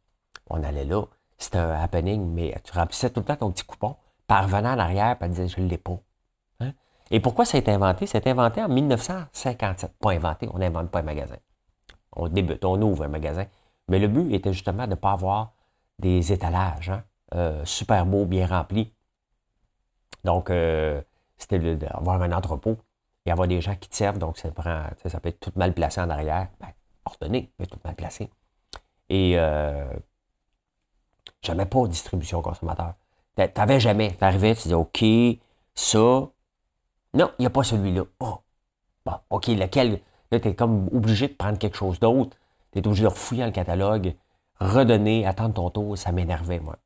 On 0.48 0.62
allait 0.62 0.84
là. 0.84 1.04
C'était 1.38 1.58
un 1.58 1.72
happening, 1.72 2.32
mais 2.32 2.54
tu 2.64 2.72
remplissais 2.72 3.10
tout 3.10 3.20
le 3.20 3.26
temps 3.26 3.36
ton 3.36 3.50
petit 3.50 3.64
coupon. 3.64 3.96
Par 4.26 4.44
revenant 4.44 4.74
en 4.74 4.78
arrière, 4.78 5.18
puis 5.18 5.28
disait, 5.28 5.48
je 5.48 5.60
ne 5.60 5.68
l'ai 5.68 5.78
pas. 5.78 5.98
Hein? 6.60 6.72
Et 7.10 7.20
pourquoi 7.20 7.44
ça 7.44 7.56
a 7.56 7.60
été 7.60 7.72
inventé? 7.72 8.04
Été 8.04 8.30
inventé 8.30 8.62
en 8.62 8.68
1957. 8.68 9.92
Pas 9.98 10.12
inventé, 10.12 10.48
on 10.52 10.58
n'invente 10.58 10.90
pas 10.90 11.00
un 11.00 11.02
magasin. 11.02 11.36
On 12.14 12.28
débute, 12.28 12.64
on 12.64 12.80
ouvre 12.80 13.04
un 13.04 13.08
magasin. 13.08 13.46
Mais 13.88 13.98
le 13.98 14.08
but 14.08 14.32
était 14.32 14.52
justement 14.52 14.84
de 14.84 14.90
ne 14.90 14.94
pas 14.94 15.12
avoir 15.12 15.52
des 15.98 16.32
étalages 16.32 16.90
hein? 16.90 17.02
euh, 17.34 17.64
super 17.64 18.06
beaux, 18.06 18.24
bien 18.24 18.46
remplis. 18.46 18.92
Donc, 20.24 20.50
euh, 20.50 21.00
c'était 21.38 21.58
d'avoir 21.76 22.22
un 22.22 22.32
entrepôt 22.32 22.78
et 23.26 23.30
avoir 23.30 23.48
des 23.48 23.60
gens 23.60 23.74
qui 23.76 23.88
te 23.88 23.96
servent. 23.96 24.18
Donc, 24.18 24.38
ça, 24.38 24.50
prend, 24.50 24.84
ça 25.06 25.20
peut 25.20 25.28
être 25.28 25.40
tout 25.40 25.52
mal 25.56 25.74
placé 25.74 26.00
en 26.00 26.10
arrière. 26.10 26.48
Ben, 26.60 26.68
ordonné, 27.04 27.52
mais 27.58 27.66
tout 27.66 27.78
mal 27.84 27.94
placé. 27.94 28.30
Et 29.08 29.34
euh, 29.36 29.92
jamais 31.42 31.66
pas 31.66 31.86
distribution 31.86 32.42
consommateur. 32.42 32.94
Tu 33.36 33.44
n'avais 33.56 33.80
jamais. 33.80 34.14
Tu 34.16 34.24
arrivais, 34.24 34.54
tu 34.54 34.62
disais, 34.62 34.74
OK, 34.74 35.04
ça. 35.74 35.98
Non, 37.14 37.30
il 37.38 37.42
n'y 37.42 37.46
a 37.46 37.50
pas 37.50 37.62
celui-là. 37.62 38.04
Oh. 38.20 38.38
Bon, 39.04 39.14
OK, 39.30 39.48
lequel? 39.48 40.00
Là, 40.30 40.40
tu 40.40 40.48
es 40.48 40.54
comme 40.54 40.88
obligé 40.92 41.28
de 41.28 41.34
prendre 41.34 41.58
quelque 41.58 41.76
chose 41.76 41.98
d'autre. 41.98 42.36
Tu 42.72 42.78
es 42.78 42.86
obligé 42.86 43.02
de 43.02 43.08
refouiller 43.08 43.44
le 43.44 43.52
catalogue, 43.52 44.14
redonner, 44.60 45.26
attendre 45.26 45.54
ton 45.54 45.70
tour. 45.70 45.98
Ça 45.98 46.12
m'énervait, 46.12 46.60
moi. 46.60 46.78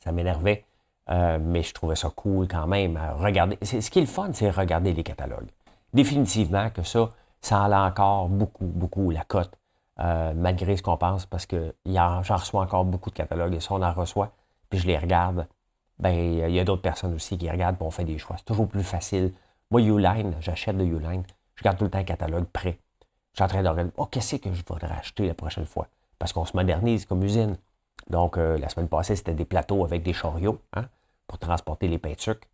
Ça 0.00 0.12
m'énervait. 0.12 0.64
Euh, 1.10 1.38
mais 1.40 1.62
je 1.62 1.72
trouvais 1.72 1.96
ça 1.96 2.10
cool 2.10 2.48
quand 2.48 2.66
même. 2.66 2.98
regarder. 3.16 3.58
Ce 3.62 3.90
qui 3.90 3.98
est 3.98 4.02
le 4.02 4.08
fun, 4.08 4.30
c'est 4.32 4.50
regarder 4.50 4.92
les 4.92 5.02
catalogues. 5.02 5.48
Définitivement 5.94 6.68
que 6.70 6.82
ça, 6.82 7.10
ça 7.40 7.64
allait 7.64 7.76
encore 7.76 8.28
beaucoup, 8.28 8.66
beaucoup 8.66 9.10
la 9.10 9.24
cote, 9.24 9.52
euh, 10.00 10.32
malgré 10.34 10.76
ce 10.76 10.82
qu'on 10.82 10.96
pense, 10.96 11.24
parce 11.26 11.46
que 11.46 11.74
j'en 11.86 12.20
reçois 12.20 12.62
encore 12.62 12.84
beaucoup 12.84 13.10
de 13.10 13.14
catalogues, 13.14 13.54
et 13.54 13.60
ça, 13.60 13.74
on 13.74 13.82
en 13.82 13.92
reçoit, 13.92 14.32
puis 14.68 14.78
je 14.78 14.86
les 14.86 14.98
regarde. 14.98 15.46
Ben, 15.98 16.14
il 16.14 16.54
y 16.54 16.60
a 16.60 16.64
d'autres 16.64 16.82
personnes 16.82 17.14
aussi 17.14 17.36
qui 17.38 17.50
regardent, 17.50 17.76
et 17.80 17.84
on 17.84 17.90
fait 17.90 18.04
des 18.04 18.18
choix. 18.18 18.36
C'est 18.36 18.44
toujours 18.44 18.68
plus 18.68 18.84
facile. 18.84 19.32
Moi, 19.70 19.82
Uline, 19.82 20.34
j'achète 20.40 20.76
de 20.76 20.84
Uline, 20.84 21.24
je 21.56 21.64
garde 21.64 21.78
tout 21.78 21.84
le 21.84 21.90
temps 21.90 21.98
un 21.98 22.04
catalogue 22.04 22.44
prêt. 22.44 22.78
Je 23.32 23.38
suis 23.38 23.44
en 23.44 23.48
train 23.48 23.62
de 23.62 23.68
regarder, 23.68 23.90
oh, 23.96 24.06
qu'est-ce 24.06 24.36
que 24.36 24.52
je 24.52 24.62
voudrais 24.66 24.90
acheter 24.92 25.26
la 25.26 25.34
prochaine 25.34 25.66
fois? 25.66 25.88
Parce 26.18 26.32
qu'on 26.32 26.44
se 26.44 26.56
modernise 26.56 27.04
comme 27.06 27.22
usine. 27.22 27.56
Donc, 28.10 28.38
euh, 28.38 28.58
la 28.58 28.68
semaine 28.68 28.88
passée, 28.88 29.16
c'était 29.16 29.34
des 29.34 29.44
plateaux 29.44 29.84
avec 29.84 30.02
des 30.02 30.12
chariots 30.12 30.60
hein, 30.74 30.86
pour 31.28 31.38
transporter 31.38 31.86
les 31.86 32.00
sucre. 32.18 32.48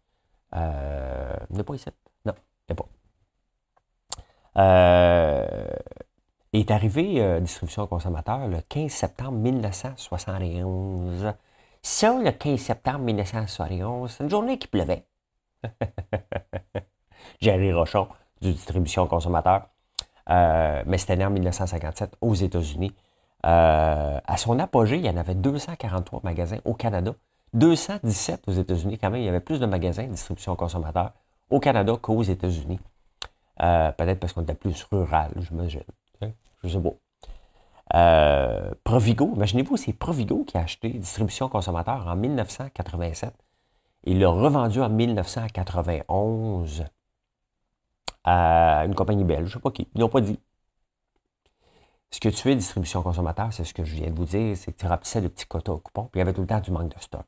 Euh, 0.54 1.37
n'est 1.48 1.62
pas 1.62 1.74
ici. 1.74 1.88
Non, 2.26 2.34
n'est 2.68 2.74
pas. 2.74 2.84
Euh, 4.56 5.66
est 6.52 6.70
arrivé 6.70 7.20
euh, 7.20 7.40
distribution 7.40 7.87
consommateur 7.87 8.46
le 8.46 8.60
15 8.68 8.90
septembre 8.90 9.38
1971. 9.38 11.32
Ça, 11.82 12.18
le 12.18 12.30
15 12.30 12.60
septembre 12.60 13.00
1971, 13.00 14.10
c'est 14.10 14.24
une 14.24 14.30
journée 14.30 14.58
qui 14.58 14.68
pleuvait. 14.68 15.06
Jerry 17.40 17.72
Rochon, 17.72 18.08
du 18.40 18.52
distribution 18.52 19.06
consommateur. 19.06 19.68
mais 20.28 20.98
c'était 20.98 21.16
né 21.16 21.24
en 21.24 21.30
1957 21.30 22.16
aux 22.20 22.34
États-Unis. 22.34 22.92
à 23.42 24.37
son 24.37 24.58
apogée, 24.58 24.96
il 24.96 25.04
y 25.04 25.10
en 25.10 25.16
avait 25.16 25.34
243 25.34 26.20
magasins 26.24 26.58
au 26.64 26.74
Canada, 26.74 27.14
217 27.55 28.49
aux 28.49 28.53
États-Unis. 28.53 28.99
Quand 28.99 29.11
même, 29.11 29.21
il 29.21 29.25
y 29.25 29.29
avait 29.29 29.40
plus 29.40 29.61
de 29.61 29.67
magasins 29.67 30.05
de 30.05 30.12
distribution 30.12 30.57
consommateur 30.57 31.12
au 31.51 31.61
Canada 31.61 31.97
qu'aux 32.01 32.23
États-Unis. 32.23 32.81
Euh, 33.62 33.93
peut-être 33.93 34.21
parce 34.21 34.33
qu'on 34.33 34.43
était 34.43 34.55
plus 34.55 34.83
rural, 34.90 35.33
j'imagine. 35.38 35.85
Je 36.64 36.69
sais 36.69 36.81
pas. 36.81 36.95
Euh, 37.95 38.71
Provigo, 38.83 39.35
imaginez-vous, 39.35 39.77
c'est 39.77 39.93
Provigo 39.93 40.45
qui 40.45 40.57
a 40.57 40.62
acheté 40.62 40.88
distribution 40.88 41.49
consommateur 41.49 42.07
en 42.07 42.17
1987. 42.17 43.35
Il 44.05 44.19
l'a 44.21 44.29
revendu 44.29 44.81
en 44.81 44.88
1991 44.88 46.85
à 48.25 48.85
une 48.87 48.95
compagnie 48.95 49.25
belge, 49.25 49.49
je 49.51 49.57
ne 49.57 49.59
sais 49.59 49.61
pas 49.61 49.71
qui. 49.71 49.88
Ils 49.95 50.01
n'ont 50.01 50.09
pas 50.09 50.23
dit. 50.23 50.38
Ce 52.11 52.21
que 52.21 52.29
tu 52.29 52.37
fais, 52.37 52.55
distribution 52.55 53.03
consommateur, 53.03 53.53
c'est 53.53 53.64
ce 53.64 53.75
que 53.75 53.85
je 53.85 53.95
viens 53.95 54.11
de 54.11 54.17
vous 54.17 54.25
dire, 54.25 54.57
c'est 54.57 54.73
que 54.73 54.79
tu 54.79 54.87
remplissais 54.87 55.21
le 55.21 55.29
petit 55.29 55.47
quota 55.47 55.73
au 55.73 55.79
coupon, 55.79 56.05
puis 56.05 56.12
il 56.14 56.19
y 56.21 56.23
avait 56.23 56.33
tout 56.33 56.43
le 56.43 56.47
temps 56.47 56.61
du 56.61 56.71
manque 56.71 56.95
de 56.95 57.01
stock. 57.01 57.27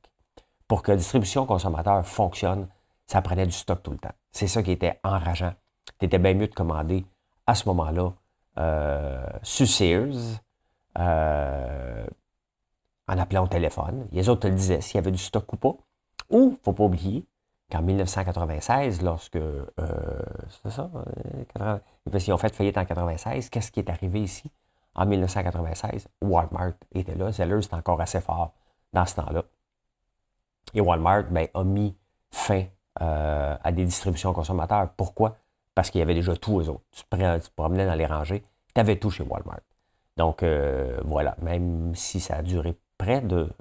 Pour 0.68 0.83
que 0.83 0.92
distribution 0.92 1.46
consommateur 1.46 2.05
fonctionne, 2.07 2.68
ça 3.07 3.22
prenait 3.22 3.46
du 3.46 3.52
stock 3.52 3.83
tout 3.83 3.92
le 3.92 3.98
temps. 3.98 4.14
C'est 4.33 4.48
ça 4.48 4.62
qui 4.62 4.72
était 4.72 4.98
enrageant 5.05 5.52
tu 5.98 6.07
étais 6.07 6.18
bien 6.18 6.35
mieux 6.35 6.48
de 6.48 6.55
commander 6.55 7.05
à 7.46 7.55
ce 7.55 7.68
moment-là 7.68 8.12
euh, 8.59 9.26
sur 9.42 9.66
Sears, 9.66 10.40
euh, 10.98 12.07
en 13.09 13.18
appelant 13.18 13.44
au 13.44 13.48
téléphone. 13.48 14.09
Les 14.12 14.29
autres 14.29 14.42
te 14.42 14.46
le 14.48 14.55
disaient 14.55 14.81
s'il 14.81 14.96
y 14.96 14.98
avait 14.98 15.11
du 15.11 15.18
stock 15.18 15.50
ou 15.52 15.57
pas. 15.57 15.74
Ou, 16.31 16.48
il 16.48 16.50
ne 16.52 16.57
faut 16.64 16.72
pas 16.72 16.85
oublier 16.85 17.26
qu'en 17.70 17.83
1996, 17.83 19.02
lorsque. 19.02 19.37
Euh, 19.37 19.68
c'est 20.62 20.70
ça? 20.70 20.90
Euh, 21.61 21.79
parce 22.11 22.24
qu'ils 22.24 22.33
ont 22.33 22.38
fait 22.38 22.55
faillite 22.55 22.76
en 22.79 22.83
1996, 22.83 23.50
qu'est-ce 23.50 23.70
qui 23.70 23.81
est 23.81 23.90
arrivé 23.90 24.20
ici? 24.20 24.50
En 24.94 25.07
1996, 25.07 26.09
Walmart 26.22 26.72
était 26.92 27.14
là. 27.14 27.31
Zellers 27.31 27.64
était 27.64 27.74
encore 27.74 28.00
assez 28.00 28.20
fort 28.20 28.55
dans 28.92 29.05
ce 29.05 29.14
temps-là. 29.16 29.44
Et 30.74 30.81
Walmart 30.81 31.24
ben, 31.31 31.48
a 31.55 31.64
mis 31.64 31.96
fin 32.31 32.64
à 32.98 33.72
des 33.72 33.85
distributions 33.85 34.33
consommateurs. 34.33 34.88
Pourquoi? 34.96 35.37
parce 35.76 35.90
qu'il 35.90 35.98
y 35.98 36.02
avait 36.02 36.14
déjà 36.14 36.35
tout 36.35 36.55
aux 36.55 36.68
autres. 36.70 36.85
Tu 36.90 37.05
te, 37.05 37.50
promenais 37.50 37.87
dans 37.87 37.94
les 37.94 38.07
rangées, 38.07 38.42
tu 38.74 38.81
avais 38.81 38.98
tout 38.98 39.11
chez 39.11 39.22
Walmart. 39.22 39.61
Donc, 40.16 40.42
euh, 40.42 40.98
voilà, 41.05 41.37
même 41.42 41.94
si 41.94 42.18
ça 42.18 42.37
a 42.37 42.42
duré 42.42 42.74
près 42.96 43.20
de, 43.20 43.52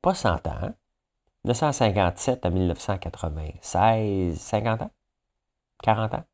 pas 0.00 0.14
100 0.14 0.46
ans, 0.46 0.72
1957 1.44 2.46
hein, 2.46 2.48
à 2.48 2.50
1996, 2.50 4.38
50 4.38 4.82
ans? 4.82 4.90
40 5.82 6.14
ans? 6.14 6.24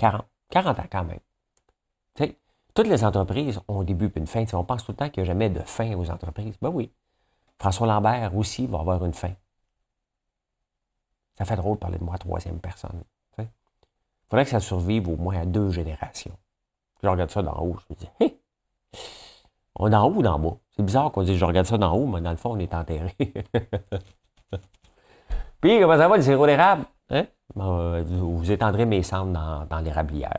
40. 0.00 0.26
40 0.50 0.78
ans 0.80 0.86
quand 0.90 1.04
même. 1.04 1.20
toutes 2.74 2.88
les 2.88 3.04
entreprises 3.04 3.60
ont 3.68 3.82
un 3.82 3.84
début 3.84 4.06
et 4.06 4.18
une 4.18 4.26
fin. 4.26 4.44
on 4.54 4.64
pense 4.64 4.84
tout 4.84 4.90
le 4.90 4.96
temps 4.96 5.08
qu'il 5.08 5.22
n'y 5.22 5.28
a 5.28 5.32
jamais 5.32 5.50
de 5.50 5.60
fin 5.60 5.94
aux 5.94 6.10
entreprises. 6.10 6.56
Ben 6.60 6.70
oui. 6.70 6.92
François 7.62 7.86
Lambert 7.86 8.36
aussi 8.36 8.66
va 8.66 8.80
avoir 8.80 9.04
une 9.04 9.14
fin. 9.14 9.32
Ça 11.38 11.44
fait 11.44 11.56
drôle 11.56 11.76
de 11.76 11.80
parler 11.80 11.98
de 11.98 12.04
moi 12.04 12.16
à 12.16 12.18
troisième 12.18 12.60
personne 12.60 13.04
faudrait 14.32 14.44
que 14.46 14.50
ça 14.50 14.60
survive 14.60 15.08
au 15.10 15.16
moins 15.16 15.42
à 15.42 15.44
deux 15.44 15.70
générations. 15.70 16.32
Je 17.02 17.08
regarde 17.08 17.30
ça 17.30 17.42
d'en 17.42 17.54
haut, 17.60 17.76
je 17.78 17.84
me 17.94 17.98
dis, 17.98 18.08
hé, 18.20 18.40
on 19.76 19.92
est 19.92 19.94
en 19.94 20.06
haut 20.06 20.14
ou 20.14 20.22
d'en 20.22 20.38
bas? 20.38 20.56
C'est 20.74 20.82
bizarre 20.82 21.12
qu'on 21.12 21.22
dise, 21.22 21.36
je 21.36 21.44
regarde 21.44 21.66
ça 21.66 21.76
d'en 21.76 21.92
haut, 21.92 22.06
mais 22.06 22.22
dans 22.22 22.30
le 22.30 22.38
fond, 22.38 22.52
on 22.52 22.58
est 22.58 22.72
enterré. 22.72 23.14
Puis, 25.60 25.78
comment 25.80 25.98
ça 25.98 26.08
va, 26.08 26.16
le 26.16 26.22
sirop 26.22 26.46
d'érable? 26.46 26.86
Hein? 27.10 27.26
Euh, 27.58 28.02
vous 28.06 28.50
étendrez 28.50 28.86
mes 28.86 29.02
cendres 29.02 29.34
dans, 29.34 29.66
dans 29.66 29.80
l'érablière. 29.80 30.38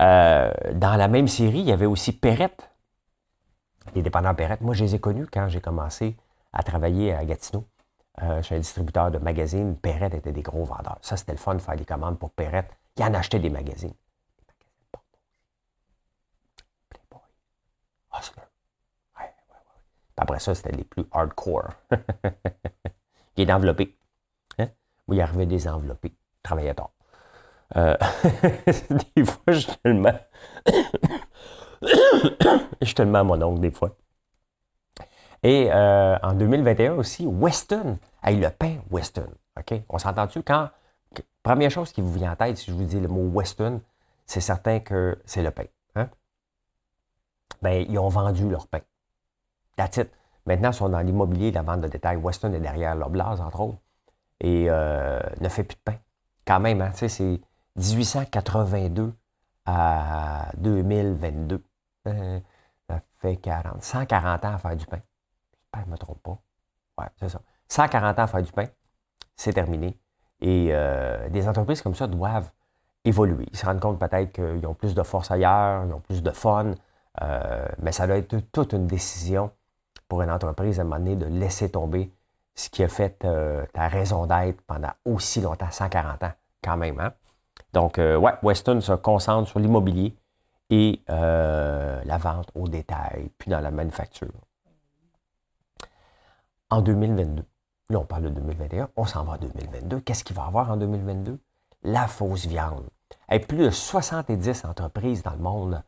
Euh, 0.00 0.50
dans 0.72 0.96
la 0.96 1.08
même 1.08 1.28
série, 1.28 1.60
il 1.60 1.68
y 1.68 1.72
avait 1.72 1.84
aussi 1.84 2.12
Perrette, 2.12 2.69
les 3.94 4.02
dépendants 4.02 4.34
Perrette. 4.34 4.60
Moi, 4.60 4.74
je 4.74 4.84
les 4.84 4.94
ai 4.94 5.00
connus 5.00 5.26
quand 5.26 5.48
j'ai 5.48 5.60
commencé 5.60 6.16
à 6.52 6.62
travailler 6.62 7.14
à 7.14 7.24
Gatineau. 7.24 7.66
Euh, 8.22 8.42
chez 8.42 8.56
un 8.56 8.58
distributeur 8.58 9.10
de 9.10 9.18
magazines, 9.18 9.76
Perrette 9.76 10.14
était 10.14 10.32
des 10.32 10.42
gros 10.42 10.64
vendeurs. 10.64 10.98
Ça, 11.00 11.16
c'était 11.16 11.32
le 11.32 11.38
fun 11.38 11.54
de 11.54 11.60
faire 11.60 11.76
des 11.76 11.84
commandes 11.84 12.18
pour 12.18 12.30
Perrette. 12.30 12.70
Il 12.96 13.04
en 13.04 13.14
achetait 13.14 13.38
des 13.38 13.48
magazines. 13.48 13.94
Des 14.46 14.52
magazines. 14.58 14.84
Playboy. 16.90 17.20
Hustler. 18.18 18.42
Ouais, 19.16 19.22
ouais, 19.22 19.28
ouais. 19.28 20.12
après 20.16 20.38
ça, 20.40 20.54
c'était 20.54 20.72
les 20.72 20.84
plus 20.84 21.04
hardcore. 21.12 21.68
qui 23.34 23.42
est 23.42 23.52
enveloppé. 23.52 23.96
Hein? 24.58 24.68
Il 25.08 25.20
arrivait 25.20 25.46
des 25.46 25.66
enveloppés. 25.68 26.14
Travaillait 26.42 26.74
tard. 26.74 26.90
Euh, 27.76 27.96
des 29.16 29.24
fois, 29.24 29.52
je 29.52 29.68
tellement. 29.82 30.18
je 32.80 32.84
suis 32.86 32.94
tellement 32.94 33.24
mon 33.24 33.40
oncle, 33.42 33.60
des 33.60 33.70
fois. 33.70 33.96
Et 35.42 35.68
euh, 35.72 36.16
en 36.22 36.34
2021 36.34 36.94
aussi, 36.94 37.26
Weston 37.26 37.96
Hey, 38.22 38.38
le 38.38 38.50
pain 38.50 38.76
Weston. 38.90 39.28
OK? 39.58 39.82
On 39.88 39.98
s'entend-tu? 39.98 40.42
Quand. 40.42 40.70
Première 41.42 41.70
chose 41.70 41.90
qui 41.92 42.02
vous 42.02 42.12
vient 42.12 42.32
en 42.32 42.36
tête, 42.36 42.58
si 42.58 42.70
je 42.70 42.76
vous 42.76 42.84
dis 42.84 43.00
le 43.00 43.08
mot 43.08 43.30
Weston, 43.32 43.80
c'est 44.26 44.42
certain 44.42 44.80
que 44.80 45.18
c'est 45.24 45.42
le 45.42 45.50
pain. 45.50 45.64
Hein? 45.96 46.08
Ben, 47.62 47.86
ils 47.88 47.98
ont 47.98 48.08
vendu 48.08 48.48
leur 48.48 48.66
pain. 48.66 48.80
That's. 49.76 50.00
Maintenant, 50.44 50.70
ils 50.70 50.74
sont 50.74 50.88
dans 50.90 51.00
l'immobilier, 51.00 51.50
la 51.50 51.62
vente 51.62 51.80
de 51.80 51.88
détail. 51.88 52.16
Weston 52.16 52.52
est 52.52 52.60
derrière 52.60 52.94
blase, 53.08 53.40
entre 53.40 53.60
autres. 53.60 53.78
Et 54.40 54.66
euh, 54.68 55.20
ne 55.40 55.48
fait 55.48 55.64
plus 55.64 55.76
de 55.76 55.80
pain. 55.82 55.98
Quand 56.46 56.60
même, 56.60 56.82
hein, 56.82 56.90
c'est 56.94 57.40
1882 57.76 59.14
à 59.66 60.50
2022. 60.58 61.62
Euh, 62.06 62.40
ça 62.88 63.00
fait 63.20 63.36
40, 63.36 63.82
140 63.82 64.44
ans 64.44 64.54
à 64.54 64.58
faire 64.58 64.76
du 64.76 64.86
pain. 64.86 65.00
Je 65.74 65.80
ne 65.80 65.92
me 65.92 65.96
trompe 65.96 66.22
pas. 66.22 66.38
Ouais, 66.98 67.08
c'est 67.18 67.28
ça. 67.28 67.40
140 67.68 68.18
ans 68.18 68.22
à 68.22 68.26
faire 68.26 68.42
du 68.42 68.52
pain, 68.52 68.66
c'est 69.36 69.52
terminé. 69.52 69.98
Et 70.40 70.68
euh, 70.70 71.28
des 71.28 71.46
entreprises 71.46 71.82
comme 71.82 71.94
ça 71.94 72.06
doivent 72.06 72.50
évoluer. 73.04 73.46
Ils 73.52 73.56
se 73.56 73.66
rendent 73.66 73.80
compte 73.80 73.98
peut-être 73.98 74.32
qu'ils 74.32 74.66
ont 74.66 74.74
plus 74.74 74.94
de 74.94 75.02
force 75.02 75.30
ailleurs, 75.30 75.84
ils 75.86 75.92
ont 75.92 76.00
plus 76.00 76.22
de 76.22 76.30
fun, 76.30 76.72
euh, 77.22 77.68
mais 77.78 77.92
ça 77.92 78.06
doit 78.06 78.16
être 78.16 78.36
toute 78.50 78.72
une 78.72 78.86
décision 78.86 79.50
pour 80.08 80.22
une 80.22 80.30
entreprise 80.30 80.78
à 80.78 80.82
un 80.82 80.84
moment 80.84 80.98
donné 80.98 81.16
de 81.16 81.26
laisser 81.26 81.70
tomber 81.70 82.12
ce 82.54 82.68
qui 82.68 82.82
a 82.82 82.88
fait 82.88 83.24
ta 83.72 83.88
raison 83.88 84.26
d'être 84.26 84.60
pendant 84.62 84.90
aussi 85.04 85.40
longtemps, 85.40 85.70
140 85.70 86.24
ans 86.24 86.32
quand 86.62 86.76
même. 86.76 86.98
Hein? 86.98 87.12
Donc, 87.72 87.96
ouais, 87.98 88.32
Weston 88.42 88.80
se 88.80 88.92
concentre 88.92 89.48
sur 89.48 89.60
l'immobilier 89.60 90.14
et 90.70 91.02
la 91.08 92.18
vente 92.18 92.50
au 92.54 92.68
détail, 92.68 93.30
puis 93.38 93.50
dans 93.50 93.60
la 93.60 93.70
manufacture. 93.70 94.32
En 96.70 96.82
2022, 96.82 97.44
Là, 97.90 97.98
on 97.98 98.04
parle 98.04 98.22
de 98.22 98.28
2021, 98.28 98.88
on 98.96 99.04
s'en 99.04 99.24
va 99.24 99.32
en 99.32 99.36
2022. 99.36 100.00
Qu'est-ce 100.00 100.22
qu'il 100.22 100.36
va 100.36 100.44
y 100.44 100.46
avoir 100.46 100.70
en 100.70 100.76
2022? 100.76 101.40
La 101.82 102.06
fausse 102.06 102.46
viande. 102.46 102.88
Plus 103.48 103.58
de 103.58 103.70
70 103.70 104.64
entreprises 104.64 105.24
dans 105.24 105.32
le 105.32 105.38
monde 105.38 105.82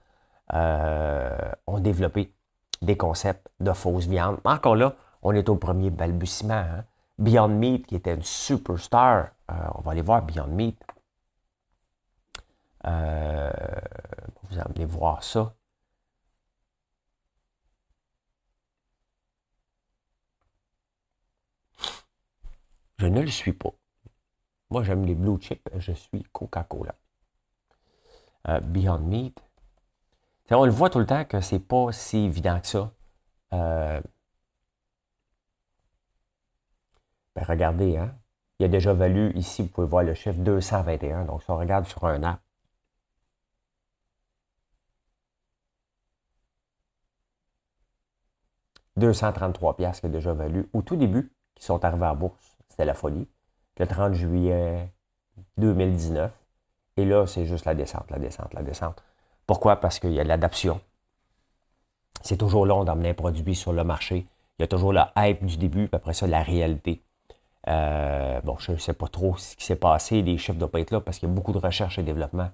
euh, 0.52 1.52
ont 1.68 1.78
développé 1.78 2.34
des 2.82 2.96
concepts 2.96 3.48
de 3.60 3.72
fausse 3.72 4.06
viande. 4.06 4.38
Encore 4.44 4.74
là, 4.74 4.96
on 5.22 5.32
est 5.32 5.48
au 5.48 5.54
premier 5.54 5.90
balbutiement. 5.90 6.54
Hein. 6.54 6.84
Beyond 7.18 7.48
Meat, 7.48 7.86
qui 7.86 7.94
était 7.94 8.14
une 8.14 8.22
superstar, 8.22 9.28
euh, 9.52 9.54
on 9.76 9.82
va 9.82 9.92
aller 9.92 10.02
voir 10.02 10.22
Beyond 10.22 10.48
Meat. 10.48 10.82
Euh, 12.84 13.52
vous 14.52 14.58
allez 14.60 14.84
voir 14.84 15.22
ça. 15.24 15.54
Je 22.98 23.06
ne 23.06 23.20
le 23.20 23.28
suis 23.30 23.52
pas. 23.52 23.72
Moi, 24.70 24.84
j'aime 24.84 25.04
les 25.04 25.14
blue 25.14 25.38
chips, 25.40 25.68
je 25.78 25.92
suis 25.92 26.22
Coca-Cola. 26.32 26.94
euh, 28.48 28.60
Beyond 28.60 28.98
Meat. 29.00 29.42
on 30.50 30.64
le 30.64 30.70
voit 30.70 30.90
tout 30.90 30.98
le 30.98 31.06
temps 31.06 31.24
que 31.24 31.40
c'est 31.40 31.58
pas 31.58 31.92
si 31.92 32.18
évident 32.18 32.60
que 32.60 32.66
ça. 32.66 32.92
Euh, 33.52 34.00
ben, 37.34 37.44
regardez, 37.44 37.96
hein, 37.96 38.14
il 38.58 38.66
a 38.66 38.68
déjà 38.68 38.92
valu, 38.94 39.32
ici, 39.36 39.62
vous 39.62 39.68
pouvez 39.68 39.86
voir 39.86 40.04
le 40.04 40.14
chiffre 40.14 40.38
221. 40.38 41.24
Donc, 41.24 41.42
si 41.42 41.50
on 41.50 41.56
regarde 41.56 41.86
sur 41.86 42.04
un 42.04 42.22
an, 42.24 42.38
233 48.96 49.76
pièces 49.76 50.00
qui 50.00 50.06
a 50.06 50.08
déjà 50.08 50.32
valu 50.32 50.68
au 50.72 50.82
tout 50.82 50.96
début, 50.96 51.32
qui 51.54 51.64
sont 51.64 51.84
arrivés 51.84 52.06
en 52.06 52.14
bourse. 52.14 52.56
C'était 52.68 52.84
la 52.84 52.94
folie. 52.94 53.26
Le 53.78 53.86
30 53.86 54.14
juillet 54.14 54.90
2019. 55.58 56.32
Et 56.98 57.04
là, 57.04 57.26
c'est 57.26 57.46
juste 57.46 57.64
la 57.64 57.74
descente, 57.74 58.10
la 58.10 58.18
descente, 58.18 58.52
la 58.54 58.62
descente. 58.62 59.02
Pourquoi? 59.46 59.76
Parce 59.76 59.98
qu'il 59.98 60.12
y 60.12 60.20
a 60.20 60.24
l'adaption. 60.24 60.80
C'est 62.22 62.36
toujours 62.36 62.66
long 62.66 62.84
d'emmener 62.84 63.10
un 63.10 63.14
produit 63.14 63.54
sur 63.54 63.72
le 63.72 63.82
marché. 63.84 64.26
Il 64.58 64.62
y 64.62 64.64
a 64.64 64.68
toujours 64.68 64.92
le 64.92 65.00
hype 65.16 65.44
du 65.44 65.56
début, 65.56 65.88
puis 65.88 65.96
après 65.96 66.12
ça, 66.12 66.26
la 66.26 66.42
réalité. 66.42 67.02
Euh, 67.68 68.40
bon, 68.42 68.56
je 68.58 68.72
ne 68.72 68.76
sais 68.76 68.92
pas 68.92 69.08
trop 69.08 69.36
ce 69.36 69.56
qui 69.56 69.64
s'est 69.64 69.76
passé, 69.76 70.22
les 70.22 70.36
chiffres 70.36 70.54
ne 70.54 70.60
doivent 70.60 70.70
pas 70.70 70.80
être 70.80 70.90
là 70.90 71.00
parce 71.00 71.18
qu'il 71.18 71.28
y 71.28 71.32
a 71.32 71.34
beaucoup 71.34 71.52
de 71.52 71.58
recherche 71.58 71.98
et 71.98 72.02
développement 72.02 72.50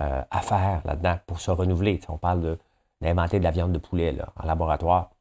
euh, 0.00 0.22
à 0.30 0.40
faire 0.42 0.82
là-dedans 0.84 1.18
pour 1.26 1.40
se 1.40 1.50
renouveler. 1.50 2.00
on 2.08 2.18
parle 2.18 2.58
d'inventer 3.00 3.38
de, 3.38 3.44
la 3.44 3.50
viande 3.50 3.72
de 3.72 3.78
poulet 3.78 4.16
en 4.36 4.46
laboratoire. 4.46 5.11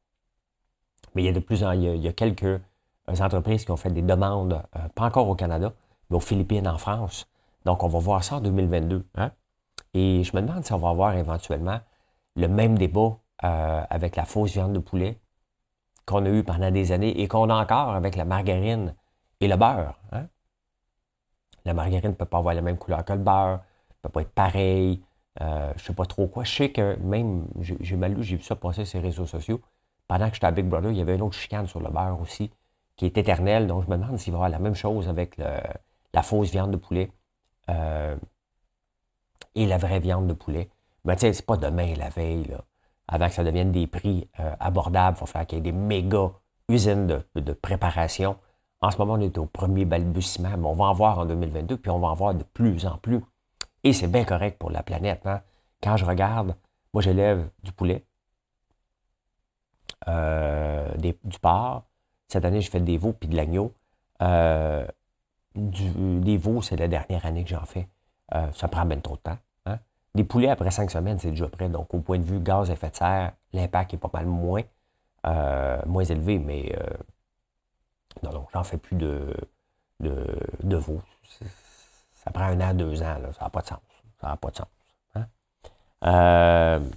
Mais 1.16 1.24
il 1.24 1.26
y 1.26 1.30
a 1.30 1.34
de 1.34 1.40
plus 1.40 1.64
en 1.64 1.72
il 1.72 1.84
y 1.84 2.08
a, 2.08 2.14
quelques 2.14 2.44
euh, 2.44 2.60
entreprises 3.08 3.66
qui 3.66 3.72
ont 3.72 3.78
fait 3.78 3.90
des 3.92 4.02
demandes, 4.02 4.62
pas 4.96 5.06
encore 5.06 5.28
au 5.28 5.36
Canada, 5.36 5.74
mais 6.10 6.18
aux 6.18 6.22
Philippines, 6.22 6.68
en 6.68 6.78
France. 6.78 7.28
Donc, 7.66 7.84
on 7.84 7.88
va 7.88 8.00
voir 8.00 8.24
ça 8.24 8.38
en 8.38 8.42
2022. 8.42 9.06
Hein. 9.16 9.32
Et 9.94 10.24
je 10.24 10.36
me 10.36 10.42
demande 10.42 10.66
si 10.66 10.74
on 10.74 10.78
va 10.78 10.90
avoir 10.90 11.16
éventuellement 11.16 11.80
le 12.36 12.48
même 12.48 12.78
débat 12.78 13.18
avec 13.40 14.16
la 14.16 14.26
fausse 14.26 14.54
viande 14.54 14.74
de 14.74 14.80
poulet 14.80 15.20
qu'on 16.06 16.26
a 16.26 16.30
eu 16.30 16.44
pendant 16.44 16.72
des 16.72 16.92
années 16.92 17.22
et 17.22 17.28
qu'on 17.28 17.50
a 17.50 17.56
encore 17.56 17.96
avec 17.96 18.16
la 18.16 18.26
margarine 18.26 18.96
et 19.40 19.48
le 19.48 19.56
beurre. 19.56 20.00
Hein? 20.12 20.28
La 21.66 21.74
margarine 21.74 22.12
ne 22.12 22.16
peut 22.16 22.26
pas 22.26 22.40
avoir 22.40 22.54
la 22.54 22.62
même 22.62 22.78
couleur 22.78 23.06
que 23.06 23.14
le 23.14 23.20
beurre, 23.20 23.60
ne 23.60 23.96
peut 24.02 24.10
pas 24.10 24.22
être 24.22 24.34
pareil. 24.34 25.04
Euh, 25.42 25.72
je 25.76 25.84
ne 25.84 25.88
sais 25.88 25.94
pas 25.94 26.06
trop 26.06 26.28
quoi. 26.28 26.44
Je 26.44 26.52
sais 26.52 26.72
que 26.72 26.98
même, 26.98 27.48
j'ai 27.60 27.96
mal 27.96 28.14
lu, 28.14 28.24
j'ai 28.24 28.38
vu 28.38 28.44
ça 28.44 28.56
passer 28.56 28.86
sur 28.86 29.00
les 29.00 29.08
réseaux 29.08 29.26
sociaux. 29.26 29.62
Pendant 30.12 30.28
que 30.28 30.34
j'étais 30.34 30.48
à 30.48 30.52
Big 30.52 30.66
Brother, 30.66 30.92
il 30.92 30.98
y 30.98 31.02
avait 31.02 31.16
une 31.16 31.22
autre 31.22 31.38
chicane 31.38 31.68
sur 31.68 31.80
le 31.80 31.90
beurre 31.90 32.20
aussi, 32.20 32.52
qui 32.98 33.06
est 33.06 33.18
éternelle. 33.18 33.66
Donc, 33.66 33.86
je 33.86 33.90
me 33.90 33.96
demande 33.96 34.18
s'il 34.18 34.34
va 34.34 34.40
y 34.40 34.40
avoir 34.40 34.50
la 34.50 34.60
même 34.60 34.76
chose 34.76 35.08
avec 35.08 35.38
la 35.38 36.22
fausse 36.22 36.52
viande 36.52 36.72
de 36.72 36.76
poulet 36.76 37.10
euh, 37.70 38.18
et 39.56 39.66
la 39.66 39.78
vraie 39.78 40.02
viande 40.02 40.28
de 40.28 40.34
poulet. 40.34 40.70
Mais 41.06 41.16
tu 41.16 41.22
sais, 41.22 41.32
c'est 41.32 41.46
pas 41.46 41.56
demain, 41.56 41.96
la 41.96 42.10
veille, 42.10 42.44
là. 42.44 42.66
Avant 43.08 43.28
que 43.28 43.34
ça 43.34 43.46
devienne 43.46 43.72
des 43.72 43.88
prix 43.88 44.28
euh, 44.42 44.54
abordables, 44.60 45.16
il 45.16 45.22
va 45.22 45.26
falloir 45.28 45.48
qu'il 45.48 45.60
y 45.60 45.60
ait 45.60 45.64
des 45.64 45.72
méga 45.72 46.32
usines 46.68 47.24
de 47.36 47.54
préparation 47.54 48.36
en 48.82 48.90
ce 48.90 48.98
moment, 48.98 49.14
on 49.14 49.20
est 49.20 49.38
au 49.38 49.46
premier 49.46 49.86
balbutiement, 49.86 50.58
mais 50.58 50.66
on 50.66 50.74
va 50.74 50.86
en 50.86 50.94
voir 50.94 51.20
en 51.20 51.26
2022, 51.26 51.78
puis 51.78 51.92
on 51.92 52.00
va 52.00 52.08
en 52.08 52.16
voir 52.16 52.34
de 52.34 52.44
plus 52.44 52.86
en 52.88 52.98
plus. 52.98 53.22
Et 53.84 53.94
c'est 53.94 54.08
bien 54.08 54.26
correct 54.26 54.58
pour 54.58 54.72
la 54.72 54.82
planète. 54.82 55.22
Hein. 55.26 55.42
Quand 55.84 55.98
je 55.98 56.06
regarde, 56.06 56.56
moi 56.94 57.04
j'élève 57.04 57.48
du 57.64 57.72
poulet, 57.72 58.06
euh, 60.08 60.96
du 60.98 61.40
porc. 61.40 61.84
Cette 62.28 62.46
année, 62.46 62.62
je 62.62 62.70
fais 62.70 62.80
des 62.80 62.98
veaux 62.98 63.14
puis 63.14 63.30
de 63.30 63.36
l'agneau. 63.36 63.74
Euh, 64.22 64.86
des 65.56 66.38
veaux, 66.38 66.62
c'est 66.62 66.78
la 66.78 66.88
dernière 66.88 67.26
année 67.26 67.44
que 67.44 67.50
j'en 67.50 67.66
fais. 67.66 67.88
Euh, 68.34 68.52
ça 68.54 68.68
prend 68.68 68.86
bien 68.86 69.00
trop 69.00 69.16
de 69.16 69.22
temps. 69.22 69.38
Hein. 69.66 69.80
Des 70.16 70.24
poulets, 70.24 70.50
après 70.50 70.72
cinq 70.72 70.90
semaines, 70.92 71.20
c'est 71.20 71.32
déjà 71.32 71.48
prêt. 71.50 71.70
Donc, 71.70 71.94
au 71.94 72.00
point 72.00 72.20
de 72.20 72.24
vue 72.24 72.40
gaz, 72.40 72.70
effet 72.70 72.90
de 72.90 72.96
serre, 72.96 73.34
l'impact 73.54 73.94
est 73.94 73.98
pas 73.98 74.10
mal 74.14 74.26
moins, 74.26 74.64
moins 75.86 76.04
élevé, 76.04 76.40
mais 76.40 76.74
non, 78.24 78.32
non, 78.32 78.48
j'en 78.54 78.64
fais 78.64 78.78
plus 78.78 78.96
de, 78.96 79.36
de, 80.00 80.76
veaux. 80.76 81.02
Ça 82.14 82.32
prend 82.32 82.44
un 82.44 82.62
an, 82.62 82.74
deux 82.74 83.02
ans, 83.02 83.18
là. 83.20 83.34
ça 83.34 83.46
n'a 83.46 83.50
pas 83.50 83.62
de 83.62 83.68
sens. 83.68 83.80
Ça 84.20 84.28
n'a 84.28 84.38
pas 84.38 84.52
de 84.52 84.58
sens. 84.58 84.68
Hein. 85.16 85.26
Euh, 86.06 86.90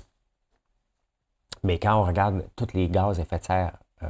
mais 1.65 1.79
quand 1.79 1.99
on 1.99 2.05
regarde 2.05 2.45
tous 2.55 2.69
les 2.75 2.89
gaz 2.89 3.19
à 3.19 3.23
effet 3.23 3.39
de 3.39 3.45
serre 3.45 3.73
euh, 4.03 4.07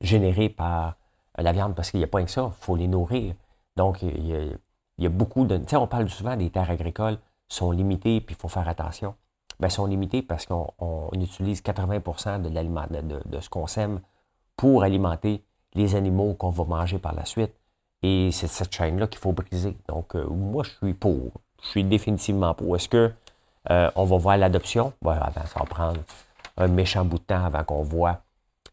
générés 0.00 0.48
par 0.48 0.96
la 1.38 1.52
viande, 1.52 1.74
parce 1.74 1.90
qu'il 1.90 1.98
n'y 1.98 2.04
a 2.04 2.08
pas 2.08 2.22
que 2.22 2.30
ça, 2.30 2.50
il 2.50 2.64
faut 2.64 2.76
les 2.76 2.88
nourrir. 2.88 3.34
Donc, 3.76 4.02
il 4.02 4.56
y 4.98 5.06
a, 5.06 5.08
beaucoup 5.08 5.44
de. 5.44 5.58
Tu 5.58 5.68
sais, 5.68 5.76
on 5.76 5.86
parle 5.86 6.08
souvent 6.08 6.36
des 6.36 6.50
terres 6.50 6.70
agricoles 6.70 7.18
sont 7.48 7.70
limitées, 7.70 8.20
puis 8.20 8.34
il 8.34 8.40
faut 8.40 8.48
faire 8.48 8.68
attention. 8.68 9.14
Bien, 9.60 9.68
sont 9.68 9.86
limitées 9.86 10.22
parce 10.22 10.46
qu'on 10.46 11.10
utilise 11.12 11.60
80 11.60 12.38
de, 12.38 12.48
de, 12.48 13.22
de, 13.24 13.40
ce 13.40 13.50
qu'on 13.50 13.66
sème 13.66 14.00
pour 14.56 14.82
alimenter 14.82 15.44
les 15.74 15.94
animaux 15.94 16.34
qu'on 16.34 16.50
va 16.50 16.64
manger 16.64 16.98
par 16.98 17.14
la 17.14 17.26
suite. 17.26 17.52
Et 18.02 18.30
c'est 18.32 18.48
cette 18.48 18.74
chaîne-là 18.74 19.06
qu'il 19.06 19.20
faut 19.20 19.32
briser. 19.32 19.76
Donc, 19.88 20.16
euh, 20.16 20.26
moi, 20.26 20.64
je 20.64 20.70
suis 20.70 20.94
pour. 20.94 21.32
Je 21.62 21.68
suis 21.68 21.84
définitivement 21.84 22.54
pour. 22.54 22.74
Est-ce 22.76 22.88
que 22.88 23.12
euh, 23.70 23.90
on 23.94 24.04
va 24.04 24.16
voir 24.16 24.36
l'adoption? 24.38 24.92
Voilà, 25.02 25.30
ça 25.34 25.60
va 25.60 25.66
prendre 25.66 26.00
un 26.56 26.68
méchant 26.68 27.04
bout 27.04 27.18
de 27.18 27.24
temps 27.24 27.44
avant 27.44 27.64
qu'on 27.64 27.82
voit 27.82 28.22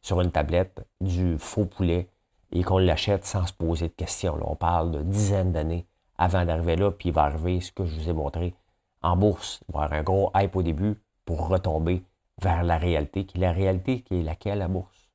sur 0.01 0.21
une 0.21 0.31
tablette 0.31 0.85
du 1.01 1.37
faux 1.37 1.65
poulet 1.65 2.09
et 2.51 2.63
qu'on 2.63 2.77
l'achète 2.77 3.25
sans 3.25 3.45
se 3.45 3.53
poser 3.53 3.89
de 3.89 3.93
questions. 3.93 4.39
on 4.43 4.55
parle 4.55 4.91
de 4.91 5.01
dizaines 5.01 5.51
d'années 5.51 5.85
avant 6.17 6.45
d'arriver 6.45 6.75
là, 6.75 6.91
puis 6.91 7.09
il 7.09 7.15
va 7.15 7.23
arriver 7.23 7.61
ce 7.61 7.71
que 7.71 7.85
je 7.85 7.95
vous 7.99 8.09
ai 8.09 8.13
montré 8.13 8.53
en 9.01 9.15
bourse. 9.15 9.61
Il 9.69 9.73
va 9.73 9.81
y 9.81 9.83
avoir 9.83 9.99
un 9.99 10.03
gros 10.03 10.31
hype 10.35 10.55
au 10.55 10.63
début 10.63 10.95
pour 11.25 11.47
retomber 11.47 12.03
vers 12.41 12.63
la 12.63 12.77
réalité, 12.77 13.25
qui 13.25 13.37
est 13.37 13.41
la 13.41 13.51
réalité 13.51 14.01
qui 14.01 14.19
est 14.19 14.23
laquelle, 14.23 14.59
la 14.59 14.67
bourse? 14.67 15.09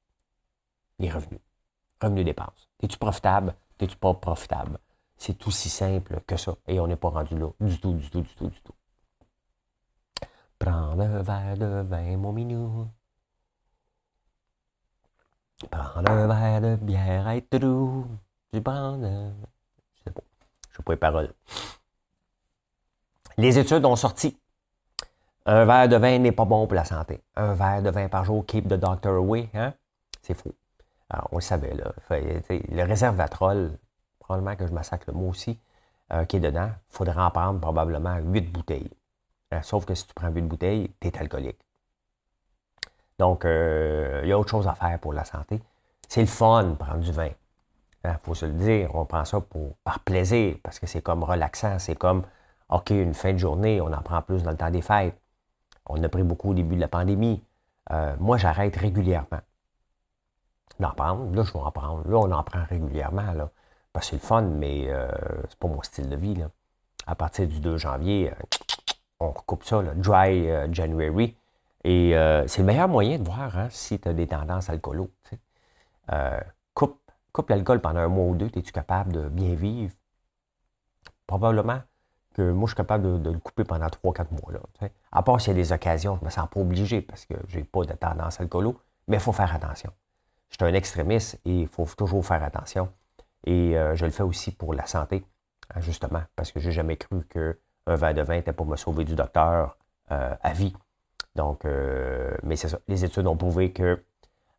Les 0.99 1.11
revenus 1.11 1.41
revenu 2.05 2.25
dépenses. 2.25 2.69
Es-tu 2.83 2.99
profitable? 2.99 3.55
Es-tu 3.81 3.97
pas 3.97 4.15
profitable? 4.15 4.79
C'est 5.17 5.47
aussi 5.47 5.69
simple 5.69 6.21
que 6.27 6.37
ça. 6.37 6.57
Et 6.67 6.81
on 6.81 6.87
n'est 6.87 6.97
pas 6.97 7.09
rendu 7.09 7.37
là 7.37 7.49
du 7.61 7.79
tout, 7.79 7.93
du 7.93 8.11
tout, 8.11 8.21
du 8.21 8.35
tout, 8.35 8.49
du 8.49 8.61
tout. 8.61 8.74
Prends 10.59 10.99
un 10.99 11.23
verre 11.23 11.57
de 11.57 11.83
vin, 11.83 12.17
mon 12.17 12.33
minou. 12.33 12.89
Prends 15.71 16.07
un 16.07 16.27
verre 16.27 16.61
de 16.61 16.77
bière, 16.77 17.29
être 17.29 17.59
trou. 17.59 18.07
Je 18.53 18.59
prends 18.61 19.01
Je 19.01 20.03
sais 20.05 20.11
pas. 20.11 20.23
Je 20.71 20.77
sais 20.77 20.83
pas 20.83 20.93
les 20.93 20.99
paroles. 20.99 21.33
Les 23.37 23.59
études 23.59 23.85
ont 23.85 23.97
sorti. 23.97 24.37
Un 25.47 25.65
verre 25.65 25.89
de 25.89 25.97
vin 25.97 26.19
n'est 26.19 26.33
pas 26.33 26.45
bon 26.45 26.67
pour 26.67 26.75
la 26.75 26.85
santé. 26.85 27.23
Un 27.37 27.55
verre 27.55 27.83
de 27.83 27.91
vin 27.91 28.09
par 28.09 28.25
jour, 28.25 28.47
keep 28.47 28.67
the 28.69 28.75
doctor 28.75 29.17
away, 29.17 29.51
hein? 29.55 29.75
C'est 30.23 30.35
faux. 30.35 30.55
Alors, 31.11 31.29
on 31.33 31.37
le 31.37 31.43
savait, 31.43 31.75
là. 31.75 31.93
le 32.11 32.83
réservatrol, 32.83 33.79
probablement 34.19 34.57
que 34.57 34.67
je 34.67 34.73
massacre 34.73 35.05
le 35.09 35.15
mot 35.15 35.29
aussi, 35.29 35.61
euh, 36.13 36.25
qui 36.25 36.37
est 36.37 36.41
dedans, 36.41 36.71
il 36.71 36.97
faudrait 36.97 37.23
en 37.23 37.31
prendre 37.31 37.61
probablement 37.61 38.17
8 38.17 38.53
bouteilles. 38.53 38.91
Hein, 39.55 39.63
sauf 39.63 39.85
que 39.85 39.95
si 39.95 40.07
tu 40.07 40.15
prends 40.15 40.29
8 40.31 40.43
bouteilles, 40.43 40.91
tu 41.01 41.09
es 41.09 41.19
alcoolique. 41.19 41.59
Donc, 43.19 43.45
euh, 43.45 44.21
il 44.25 44.29
y 44.29 44.33
a 44.33 44.39
autre 44.39 44.51
chose 44.51 44.67
à 44.67 44.75
faire 44.75 44.99
pour 44.99 45.13
la 45.13 45.25
santé. 45.25 45.63
C'est 46.09 46.21
le 46.21 46.27
fun, 46.27 46.75
prendre 46.79 47.01
du 47.01 47.13
vin. 47.13 47.31
Il 48.05 48.11
hein, 48.11 48.19
faut 48.23 48.35
se 48.35 48.47
le 48.47 48.53
dire, 48.53 48.95
on 48.95 49.07
prend 49.07 49.25
ça 49.25 49.41
pour, 49.41 49.77
par 49.85 50.01
plaisir, 50.01 50.57
parce 50.63 50.79
que 50.79 50.87
c'est 50.87 51.01
comme 51.01 51.23
relaxant. 51.23 51.79
C'est 51.79 51.95
comme, 51.97 52.25
OK, 52.69 52.91
une 52.91 53.15
fin 53.15 53.33
de 53.33 53.39
journée, 53.39 53.81
on 53.81 53.93
en 53.93 54.03
prend 54.03 54.21
plus 54.23 54.43
dans 54.43 54.51
le 54.51 54.57
temps 54.57 54.71
des 54.71 54.83
fêtes. 54.83 55.17
On 55.87 56.03
a 56.03 56.09
pris 56.09 56.23
beaucoup 56.23 56.51
au 56.51 56.55
début 56.55 56.77
de 56.77 56.81
la 56.81 56.89
pandémie. 56.89 57.43
Euh, 57.93 58.17
moi, 58.19 58.37
j'arrête 58.37 58.77
régulièrement 58.77 59.41
d'en 60.81 60.91
prendre. 60.91 61.35
Là, 61.35 61.45
je 61.45 61.53
vais 61.53 61.59
en 61.59 61.71
prendre. 61.71 62.09
Là, 62.09 62.17
on 62.19 62.33
en 62.33 62.43
prend 62.43 62.65
régulièrement. 62.65 63.33
Là, 63.33 63.51
parce 63.93 64.07
que 64.07 64.11
c'est 64.11 64.23
le 64.23 64.27
fun, 64.27 64.43
mais 64.43 64.87
euh, 64.89 65.09
c'est 65.49 65.59
pas 65.59 65.69
mon 65.69 65.83
style 65.83 66.09
de 66.09 66.17
vie. 66.17 66.35
Là. 66.35 66.49
À 67.07 67.15
partir 67.15 67.47
du 67.47 67.61
2 67.61 67.77
janvier, 67.77 68.33
euh, 68.33 68.35
on 69.29 69.33
coupe 69.33 69.65
ça, 69.65 69.83
là, 69.83 69.93
dry 69.95 70.51
euh, 70.51 70.73
January. 70.73 71.37
Et 71.85 72.13
c'est 72.47 72.61
le 72.61 72.65
meilleur 72.65 72.89
moyen 72.89 73.19
de 73.19 73.25
voir 73.25 73.59
hein, 73.59 73.69
si 73.71 73.99
tu 73.99 74.09
as 74.09 74.15
des 74.15 74.27
tendances 74.27 74.71
alcoolo. 74.71 75.11
coupe 76.73 76.99
coupe 77.31 77.51
l'alcool 77.51 77.81
pendant 77.81 78.01
un 78.01 78.09
mois 78.09 78.25
ou 78.25 78.35
deux, 78.35 78.51
es-tu 78.57 78.73
capable 78.73 79.13
de 79.13 79.29
bien 79.29 79.55
vivre? 79.55 79.93
Probablement 81.27 81.81
que 82.33 82.51
moi, 82.53 82.67
je 82.67 82.71
suis 82.71 82.77
capable 82.77 83.21
de, 83.21 83.31
le 83.31 83.39
couper 83.39 83.65
pendant 83.65 83.89
3-4 83.89 84.29
mois. 84.31 84.53
Là, 84.53 84.89
à 85.13 85.23
part 85.23 85.41
s'il 85.43 85.49
y 85.49 85.57
a 85.57 85.63
des 85.63 85.73
occasions, 85.73 86.17
je 86.17 86.21
ne 86.21 86.25
me 86.25 86.31
sens 86.31 86.49
pas 86.49 86.61
obligé 86.61 87.03
parce 87.03 87.27
que 87.27 87.35
je 87.49 87.59
n'ai 87.59 87.65
pas 87.65 87.85
de 87.85 87.93
tendance 87.93 88.41
alcoolo, 88.41 88.81
mais 89.07 89.19
il 89.19 89.23
faut 89.23 89.33
faire 89.33 89.55
attention 89.55 89.93
je 90.55 90.65
suis 90.65 90.73
un 90.73 90.77
extrémiste 90.77 91.41
et 91.45 91.63
il 91.63 91.69
faut 91.69 91.87
toujours 91.97 92.25
faire 92.25 92.43
attention. 92.43 92.93
Et 93.45 93.77
euh, 93.77 93.95
je 93.97 94.05
le 94.05 94.13
fais 94.13 94.23
aussi 94.23 94.53
pour 94.53 94.73
la 94.73 94.87
santé, 94.87 95.25
hein, 95.75 95.81
justement, 95.81 96.23
parce 96.37 96.53
que 96.53 96.61
j'ai 96.61 96.71
jamais 96.71 96.97
cru 96.97 97.25
qu'un 97.87 97.97
verre 97.97 98.15
de 98.15 98.23
vin 98.23 98.35
était 98.35 98.53
pour 98.53 98.67
me 98.67 98.77
sauver 98.77 99.05
du 99.05 99.15
docteur 99.15 99.77
euh, 100.13 100.35
à 100.43 100.53
vie. 100.53 100.75
Donc, 101.35 101.65
euh, 101.65 102.37
mais 102.43 102.57
c'est 102.57 102.69
ça. 102.69 102.79
Les 102.89 103.05
études 103.05 103.27
ont 103.27 103.37
prouvé 103.37 103.73
que 103.73 104.05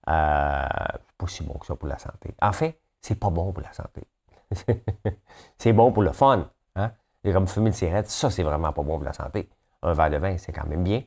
c'est 0.06 0.12
pas 0.12 1.28
si 1.28 1.44
bon 1.44 1.54
que 1.54 1.66
ça 1.66 1.76
pour 1.76 1.88
la 1.88 1.98
santé. 1.98 2.36
En 2.42 2.52
fait, 2.52 2.80
c'est 3.02 3.16
pas 3.16 3.30
bon 3.30 3.52
pour 3.52 3.64
la 3.64 3.74
santé. 3.74 4.04
c'est 5.58 5.74
bon 5.74 5.92
pour 5.92 6.04
le 6.04 6.12
fun. 6.12 6.50
Hein? 6.76 6.92
Et 7.24 7.34
comme 7.34 7.48
fumer 7.48 7.68
une 7.68 7.74
cigarette, 7.74 8.10
ça, 8.10 8.30
c'est 8.30 8.44
vraiment 8.44 8.72
pas 8.72 8.84
bon 8.84 8.98
pour 8.98 9.04
la 9.04 9.14
santé. 9.14 9.50
Un 9.82 9.94
verre 9.94 10.10
de 10.10 10.18
vin, 10.18 10.38
c'est 10.38 10.52
quand 10.52 10.68
même 10.68 10.84
bien. 10.84 11.02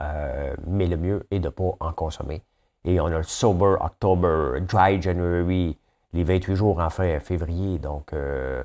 Euh, 0.00 0.54
mais 0.66 0.86
le 0.86 0.96
mieux 0.96 1.26
est 1.30 1.38
de 1.38 1.46
ne 1.46 1.50
pas 1.50 1.76
en 1.80 1.92
consommer. 1.92 2.42
Et 2.84 3.00
on 3.00 3.06
a 3.06 3.18
le 3.18 3.22
Sober 3.22 3.76
October, 3.80 4.60
Dry 4.60 5.00
January, 5.00 5.78
les 6.12 6.24
28 6.24 6.54
jours 6.54 6.78
en 6.80 6.90
février. 6.90 7.78
Donc, 7.78 8.12
euh, 8.12 8.62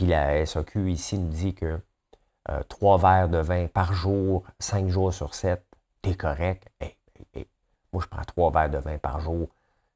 puis 0.00 0.08
la 0.08 0.46
SAQ 0.46 0.90
ici 0.90 1.18
nous 1.18 1.28
dit 1.28 1.54
que 1.54 1.78
euh, 2.48 2.62
trois 2.70 2.96
verres 2.96 3.28
de 3.28 3.36
vin 3.36 3.66
par 3.66 3.92
jour, 3.92 4.44
cinq 4.58 4.88
jours 4.88 5.12
sur 5.12 5.34
sept, 5.34 5.62
t'es 6.00 6.14
correct. 6.14 6.66
moi, 7.92 8.02
je 8.02 8.08
prends 8.08 8.24
trois 8.24 8.50
verres 8.50 8.70
de 8.70 8.78
vin 8.78 8.96
par 8.96 9.20
jour, 9.20 9.50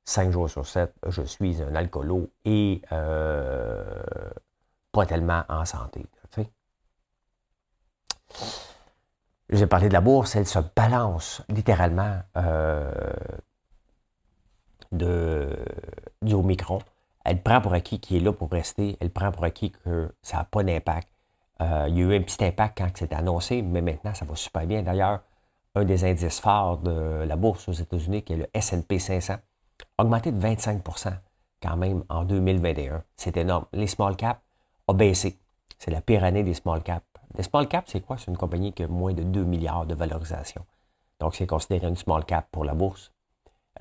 cinq 0.05 0.31
jours 0.31 0.51
sur 0.51 0.67
sept, 0.67 0.93
je 1.09 1.23
suis 1.23 1.62
un 1.62 1.75
alcoolo 1.75 2.31
et 2.45 2.83
pas 2.90 5.07
tellement 5.07 5.43
en 5.49 5.64
santé. 5.64 6.05
J'ai 9.49 9.67
parlé 9.67 9.88
de 9.88 9.95
la 9.95 10.03
bourse, 10.03 10.37
elle 10.37 10.47
se 10.47 10.59
balance 10.77 11.40
littéralement 11.49 12.21
euh, 12.37 12.93
de, 14.93 15.49
du 16.21 16.35
Omicron. 16.35 16.83
Elle 17.24 17.42
prend 17.42 17.60
pour 17.60 17.72
acquis 17.72 18.00
qui 18.00 18.16
est 18.16 18.20
là 18.20 18.32
pour 18.32 18.50
rester. 18.50 18.96
Elle 19.00 19.10
prend 19.10 19.32
pour 19.32 19.44
acquis 19.44 19.70
que 19.70 20.14
ça 20.22 20.38
n'a 20.38 20.44
pas 20.44 20.62
d'impact. 20.62 21.08
Euh, 21.62 21.87
il 21.88 21.98
y 21.98 22.02
a 22.02 22.04
eu 22.04 22.16
un 22.16 22.22
petit 22.22 22.44
impact 22.44 22.78
quand 22.78 22.88
c'est 22.94 23.12
annoncé, 23.12 23.62
mais 23.62 23.80
maintenant, 23.80 24.14
ça 24.14 24.24
va 24.24 24.37
super 24.37 24.66
bien. 24.66 24.82
D'ailleurs, 24.82 25.20
un 25.74 25.84
des 25.84 26.04
indices 26.04 26.40
forts 26.40 26.78
de 26.78 27.24
la 27.26 27.37
bourse 27.37 27.68
aux 27.68 27.72
États-Unis, 27.72 28.22
qui 28.22 28.34
est 28.34 28.37
le 28.37 28.46
S&P 28.52 28.98
500, 28.98 29.34
a 29.34 30.02
augmenté 30.02 30.32
de 30.32 30.40
25% 30.40 31.12
quand 31.62 31.76
même 31.76 32.04
en 32.08 32.24
2021. 32.24 33.02
C'est 33.16 33.37
énorme. 33.37 33.66
Les 33.72 33.87
small 33.87 34.16
caps 34.16 34.40
ont 34.87 34.94
baissé. 34.94 35.38
C'est 35.78 35.90
la 35.90 36.00
pire 36.00 36.24
année 36.24 36.42
des 36.42 36.54
small 36.54 36.82
caps 36.82 37.04
le 37.37 37.42
small 37.42 37.68
cap, 37.68 37.84
c'est 37.88 38.00
quoi? 38.00 38.16
C'est 38.16 38.28
une 38.30 38.37
compagnie 38.37 38.72
qui 38.72 38.84
a 38.84 38.88
moins 38.88 39.12
de 39.12 39.22
2 39.22 39.44
milliards 39.44 39.87
de 39.87 39.94
valorisation. 39.94 40.64
Donc, 41.20 41.34
c'est 41.34 41.46
considéré 41.46 41.88
une 41.88 41.96
small 41.96 42.24
cap 42.24 42.46
pour 42.50 42.64
la 42.64 42.74
bourse. 42.74 43.12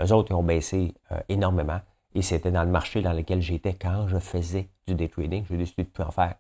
Eux 0.02 0.12
autres, 0.12 0.32
ils 0.32 0.36
ont 0.36 0.44
baissé 0.44 0.96
euh, 1.12 1.20
énormément. 1.30 1.80
Et 2.14 2.22
c'était 2.22 2.52
dans 2.52 2.64
le 2.64 2.70
marché 2.70 3.02
dans 3.02 3.14
lequel 3.14 3.42
j'étais 3.42 3.74
quand 3.74 4.08
je 4.08 4.18
faisais 4.20 4.70
du 4.88 4.96
day 4.96 5.10
trading. 5.10 5.46
J'ai 5.50 5.58
décidé 5.58 5.84
de 5.84 5.90
plus 5.90 6.04
en 6.04 6.12
faire. 6.12 6.36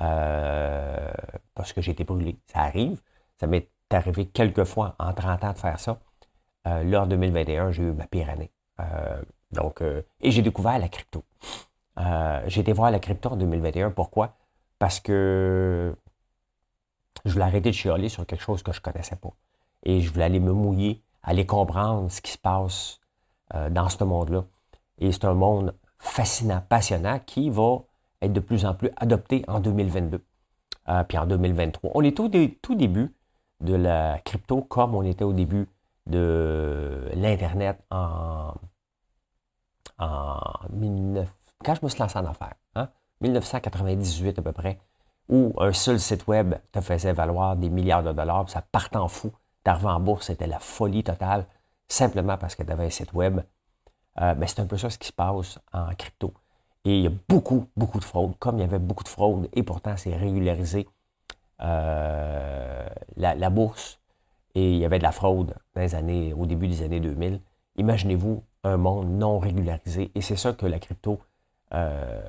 Euh, 0.00 1.12
parce 1.54 1.72
que 1.72 1.80
j'étais 1.80 2.04
brûlé. 2.04 2.38
Ça 2.46 2.60
arrive. 2.60 3.00
Ça 3.38 3.46
m'est 3.46 3.68
arrivé 3.90 4.26
quelques 4.26 4.64
fois 4.64 4.94
en 4.98 5.12
30 5.12 5.44
ans 5.44 5.52
de 5.52 5.58
faire 5.58 5.80
ça. 5.80 6.00
Euh, 6.66 6.94
en 6.94 7.06
2021, 7.06 7.72
j'ai 7.72 7.82
eu 7.82 7.92
ma 7.92 8.06
pire 8.06 8.30
année. 8.30 8.50
donc, 9.52 9.82
et 9.82 10.30
j'ai 10.30 10.42
découvert 10.42 10.78
la 10.78 10.88
crypto. 10.88 11.24
j'ai 12.46 12.60
été 12.60 12.72
voir 12.72 12.90
la 12.90 12.98
crypto 12.98 13.30
en 13.30 13.36
2021. 13.36 13.90
Pourquoi? 13.90 14.36
Parce 14.78 15.00
que 15.00 15.94
je 17.24 17.32
voulais 17.32 17.44
arrêter 17.44 17.70
de 17.70 17.74
chialer 17.74 18.08
sur 18.08 18.26
quelque 18.26 18.42
chose 18.42 18.62
que 18.62 18.72
je 18.72 18.78
ne 18.78 18.82
connaissais 18.82 19.16
pas. 19.16 19.32
Et 19.82 20.00
je 20.00 20.10
voulais 20.10 20.24
aller 20.24 20.40
me 20.40 20.52
mouiller, 20.52 21.02
aller 21.22 21.46
comprendre 21.46 22.10
ce 22.10 22.20
qui 22.20 22.32
se 22.32 22.38
passe 22.38 23.00
euh, 23.54 23.70
dans 23.70 23.88
ce 23.88 24.02
monde-là. 24.04 24.44
Et 24.98 25.12
c'est 25.12 25.24
un 25.24 25.34
monde 25.34 25.74
fascinant, 25.98 26.62
passionnant, 26.68 27.20
qui 27.24 27.50
va 27.50 27.78
être 28.22 28.32
de 28.32 28.40
plus 28.40 28.64
en 28.64 28.74
plus 28.74 28.90
adopté 28.96 29.44
en 29.48 29.60
2022, 29.60 30.24
euh, 30.88 31.04
puis 31.04 31.18
en 31.18 31.26
2023. 31.26 31.92
On 31.94 32.02
est 32.02 32.18
au 32.20 32.28
tout 32.62 32.74
début 32.74 33.14
de 33.60 33.74
la 33.74 34.18
crypto 34.24 34.62
comme 34.62 34.94
on 34.94 35.02
était 35.02 35.24
au 35.24 35.32
début 35.32 35.68
de 36.06 37.08
l'Internet 37.14 37.78
en, 37.90 38.54
en 39.98 40.38
19, 40.70 41.32
quand 41.64 41.74
je 41.74 41.80
me 41.82 41.88
suis 41.88 42.00
lancé 42.00 42.18
en 42.18 42.26
affaires, 42.26 42.54
hein, 42.74 42.88
1998 43.20 44.38
à 44.38 44.42
peu 44.42 44.52
près 44.52 44.78
où 45.28 45.54
un 45.58 45.72
seul 45.72 45.98
site 45.98 46.26
web 46.26 46.54
te 46.72 46.80
faisait 46.80 47.12
valoir 47.12 47.56
des 47.56 47.70
milliards 47.70 48.02
de 48.02 48.12
dollars, 48.12 48.48
ça 48.50 48.62
partait 48.62 48.96
en 48.96 49.08
fou. 49.08 49.32
D'arriver 49.64 49.88
en 49.88 50.00
bourse, 50.00 50.26
c'était 50.26 50.46
la 50.46 50.58
folie 50.58 51.02
totale, 51.02 51.46
simplement 51.88 52.36
parce 52.36 52.54
que 52.54 52.62
tu 52.62 52.70
avais 52.70 52.84
un 52.84 52.90
site 52.90 53.14
web. 53.14 53.40
Euh, 54.20 54.34
mais 54.36 54.46
c'est 54.46 54.60
un 54.60 54.66
peu 54.66 54.78
ça 54.78 54.90
ce 54.90 54.98
qui 54.98 55.08
se 55.08 55.12
passe 55.12 55.58
en 55.72 55.94
crypto. 55.94 56.32
Et 56.84 56.98
il 56.98 57.02
y 57.02 57.06
a 57.06 57.12
beaucoup, 57.28 57.66
beaucoup 57.76 57.98
de 57.98 58.04
fraude. 58.04 58.32
Comme 58.38 58.58
il 58.58 58.60
y 58.60 58.64
avait 58.64 58.78
beaucoup 58.78 59.04
de 59.04 59.08
fraude, 59.08 59.48
et 59.52 59.62
pourtant 59.62 59.96
c'est 59.96 60.14
régularisé 60.14 60.86
euh, 61.62 62.86
la, 63.16 63.50
bourse, 63.50 63.98
et 64.54 64.72
il 64.72 64.78
y 64.78 64.84
avait 64.84 64.98
de 64.98 65.04
la 65.04 65.12
fraude 65.12 65.54
dans 65.74 65.80
les 65.80 65.94
années, 65.94 66.34
au 66.34 66.46
début 66.46 66.68
des 66.68 66.82
années 66.82 67.00
2000. 67.00 67.40
Imaginez-vous 67.76 68.42
un 68.64 68.76
monde 68.76 69.08
non 69.10 69.38
régularisé. 69.38 70.10
Et 70.14 70.20
c'est 70.20 70.36
ça 70.36 70.52
que 70.52 70.66
la 70.66 70.78
crypto 70.78 71.20
euh, 71.72 72.22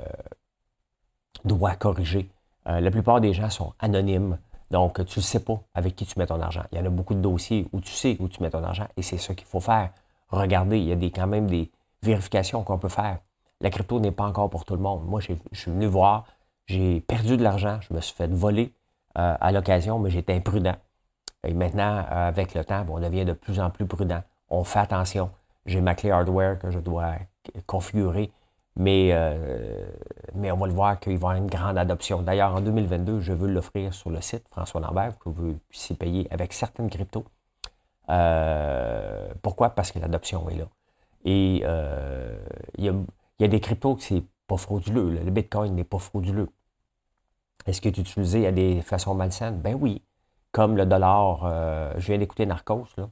doit 1.44 1.76
corriger. 1.76 2.30
Euh, 2.68 2.80
la 2.80 2.92
plupart 2.92 3.22
des 3.22 3.34
gens 3.34 3.50
sont 3.50 3.74
anonymes. 3.80 4.38
Donc, 4.72 5.06
tu 5.06 5.20
ne 5.20 5.24
sais 5.24 5.42
pas 5.42 5.60
avec 5.74 5.96
qui 5.96 6.06
tu 6.06 6.18
mets 6.18 6.26
ton 6.26 6.42
argent. 6.42 6.64
Il 6.72 6.78
y 6.78 6.82
en 6.82 6.86
a 6.86 6.90
beaucoup 6.90 7.14
de 7.14 7.22
dossiers 7.22 7.68
où 7.72 7.82
tu 7.82 7.92
sais 7.92 8.18
où 8.20 8.28
tu 8.28 8.42
mets 8.42 8.50
ton 8.50 8.64
argent 8.64 8.88
et 8.98 9.02
c'est 9.02 9.18
ça 9.18 9.36
qu'il 9.36 9.48
faut 9.48 9.60
faire. 9.60 9.92
Regardez, 10.30 10.80
il 10.80 10.86
y 10.86 10.92
a 10.92 10.96
des, 10.96 11.12
quand 11.12 11.28
même 11.28 11.48
des 11.48 11.70
vérifications 12.06 12.64
qu'on 12.64 12.78
peut 12.78 12.90
faire. 12.90 13.20
La 13.62 13.70
crypto 13.70 14.00
n'est 14.00 14.12
pas 14.12 14.26
encore 14.26 14.50
pour 14.50 14.66
tout 14.66 14.76
le 14.76 14.82
monde. 14.82 15.06
Moi, 15.06 15.22
je 15.22 15.34
suis 15.54 15.72
venu 15.72 15.86
voir, 15.86 16.26
j'ai 16.66 17.02
perdu 17.02 17.38
de 17.38 17.44
l'argent, 17.44 17.80
je 17.82 17.94
me 17.94 18.02
suis 18.02 18.16
fait 18.16 18.28
voler 18.28 18.74
euh, 19.18 19.36
à 19.40 19.52
l'occasion, 19.52 20.00
mais 20.00 20.10
j'étais 20.10 20.34
imprudent. 20.34 20.76
Et 21.48 21.54
maintenant, 21.54 22.06
euh, 22.12 22.28
avec 22.28 22.54
le 22.54 22.66
temps, 22.66 22.86
on 22.90 23.00
devient 23.00 23.26
de 23.26 23.34
plus 23.34 23.60
en 23.60 23.70
plus 23.70 23.86
prudent. 23.86 24.22
On 24.50 24.64
fait 24.64 24.80
attention. 24.80 25.32
J'ai 25.66 25.82
ma 25.82 25.96
clé 25.96 26.12
hardware 26.12 26.60
que 26.60 26.72
je 26.72 26.80
dois 26.80 27.14
configurer 27.66 28.32
mais, 28.78 29.12
euh, 29.14 29.86
mais 30.34 30.52
on 30.52 30.58
va 30.58 30.68
le 30.68 30.74
voir 30.74 31.00
qu'il 31.00 31.14
va 31.14 31.14
y 31.14 31.16
avoir 31.16 31.36
une 31.36 31.48
grande 31.48 31.78
adoption. 31.78 32.22
D'ailleurs, 32.22 32.54
en 32.54 32.60
2022, 32.60 33.22
je 33.22 33.32
veux 33.32 33.48
l'offrir 33.48 33.94
sur 33.94 34.10
le 34.10 34.20
site 34.20 34.44
François 34.52 34.82
Lambert, 34.82 35.18
que 35.18 35.30
vous 35.30 35.58
puissiez 35.70 35.96
payer 35.96 36.28
avec 36.30 36.52
certaines 36.52 36.90
cryptos. 36.90 37.24
Pourquoi? 39.42 39.70
Parce 39.70 39.94
que 39.94 40.00
l'adoption 40.00 40.50
est 40.50 40.56
là. 40.56 40.66
Et 41.26 41.62
euh, 41.66 42.38
il 42.78 42.86
y, 42.86 43.44
a, 43.44 43.48
des 43.48 43.60
cryptos 43.60 43.96
qui 43.96 44.06
c'est 44.06 44.24
pas 44.48 44.58
frauduleux. 44.58 45.10
Le 45.10 45.32
Bitcoin 45.32 45.76
n'est 45.76 45.84
pas 45.84 46.00
frauduleux. 46.00 46.50
Est-ce 47.66 47.82
que 47.82 47.90
tu 47.90 48.02
utilisé 48.02 48.48
à 48.48 48.52
des 48.52 48.82
façons 48.82 49.16
malsaines? 49.16 49.60
Ben 49.60 49.76
oui. 49.76 50.02
Comme 50.52 50.78
le 50.78 50.86
dollar, 50.86 51.52
je 51.98 52.06
viens 52.08 52.18
d'écouter 52.18 52.46
Narcos, 52.46 52.88
là. 52.98 53.10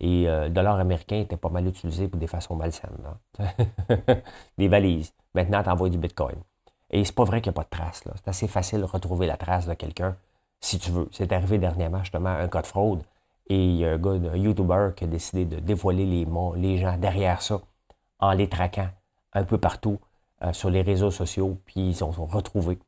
Et 0.00 0.28
euh, 0.28 0.44
le 0.44 0.50
dollar 0.50 0.80
américain 0.80 1.20
était 1.20 1.36
pas 1.36 1.50
mal 1.50 1.66
utilisé 1.66 2.08
pour 2.08 2.18
des 2.18 2.26
façons 2.26 2.56
malsaines. 2.56 2.90
des 4.58 4.68
valises. 4.68 5.12
Maintenant, 5.34 5.62
tu 5.62 5.68
envoies 5.68 5.90
du 5.90 5.98
Bitcoin. 5.98 6.36
Et 6.90 7.04
c'est 7.04 7.14
pas 7.14 7.24
vrai 7.24 7.42
qu'il 7.42 7.52
n'y 7.52 7.54
a 7.54 7.62
pas 7.62 7.64
de 7.64 7.68
trace. 7.68 8.02
C'est 8.16 8.28
assez 8.28 8.48
facile 8.48 8.80
de 8.80 8.84
retrouver 8.84 9.26
la 9.26 9.36
trace 9.36 9.66
de 9.66 9.74
quelqu'un 9.74 10.16
si 10.60 10.78
tu 10.78 10.90
veux. 10.90 11.08
C'est 11.12 11.30
arrivé 11.32 11.58
dernièrement, 11.58 12.00
justement, 12.00 12.30
un 12.30 12.48
cas 12.48 12.62
de 12.62 12.66
fraude. 12.66 13.02
Et 13.50 13.56
il 13.56 13.76
y 13.78 13.84
a 13.84 13.90
un 13.90 13.98
gars, 13.98 14.12
un 14.12 14.36
YouTuber, 14.36 14.90
qui 14.94 15.04
a 15.04 15.06
décidé 15.08 15.44
de 15.44 15.56
dévoiler 15.56 16.06
les, 16.06 16.26
les 16.54 16.78
gens 16.78 16.96
derrière 16.96 17.42
ça 17.42 17.60
en 18.20 18.30
les 18.30 18.48
traquant 18.48 18.88
un 19.32 19.42
peu 19.42 19.58
partout 19.58 19.98
euh, 20.44 20.52
sur 20.52 20.70
les 20.70 20.82
réseaux 20.82 21.10
sociaux. 21.10 21.58
Puis 21.66 21.80
ils 21.90 22.04
ont, 22.04 22.12
sont 22.12 22.26
retrouvés. 22.26 22.78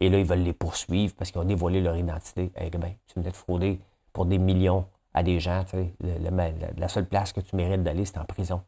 Et 0.00 0.08
là, 0.08 0.18
ils 0.18 0.24
veulent 0.24 0.38
les 0.38 0.54
poursuivre 0.54 1.14
parce 1.18 1.30
qu'ils 1.30 1.40
ont 1.42 1.44
dévoilé 1.44 1.82
leur 1.82 1.98
identité. 1.98 2.50
Eh 2.58 2.70
ben, 2.70 2.94
tu 3.06 3.20
venais 3.20 3.30
de 3.30 3.36
frauder 3.36 3.78
pour 4.14 4.24
des 4.24 4.38
millions 4.38 4.86
à 5.12 5.22
des 5.22 5.38
gens. 5.38 5.64
la 6.00 6.88
seule 6.88 7.06
place 7.06 7.34
que 7.34 7.40
tu 7.42 7.54
mérites 7.54 7.82
d'aller, 7.82 8.06
c'est 8.06 8.18
en 8.18 8.24
prison. 8.24 8.62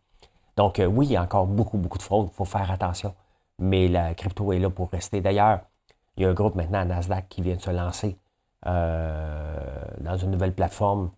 Donc, 0.56 0.78
euh, 0.78 0.86
oui, 0.86 1.06
il 1.06 1.12
y 1.12 1.16
a 1.16 1.22
encore 1.22 1.46
beaucoup, 1.46 1.78
beaucoup 1.78 1.98
de 1.98 2.02
fraude. 2.02 2.28
Il 2.30 2.36
faut 2.36 2.44
faire 2.44 2.70
attention. 2.70 3.14
Mais 3.58 3.88
la 3.88 4.14
crypto 4.14 4.52
est 4.52 4.58
là 4.58 4.68
pour 4.68 4.90
rester. 4.90 5.22
D'ailleurs, 5.22 5.60
il 6.18 6.24
y 6.24 6.26
a 6.26 6.28
un 6.28 6.34
groupe 6.34 6.56
maintenant 6.56 6.80
à 6.80 6.84
Nasdaq 6.84 7.26
qui 7.30 7.40
vient 7.40 7.56
de 7.56 7.62
se 7.62 7.70
lancer 7.70 8.18
euh, 8.66 9.84
dans 10.00 10.18
une 10.18 10.30
nouvelle 10.30 10.54
plateforme 10.54 11.10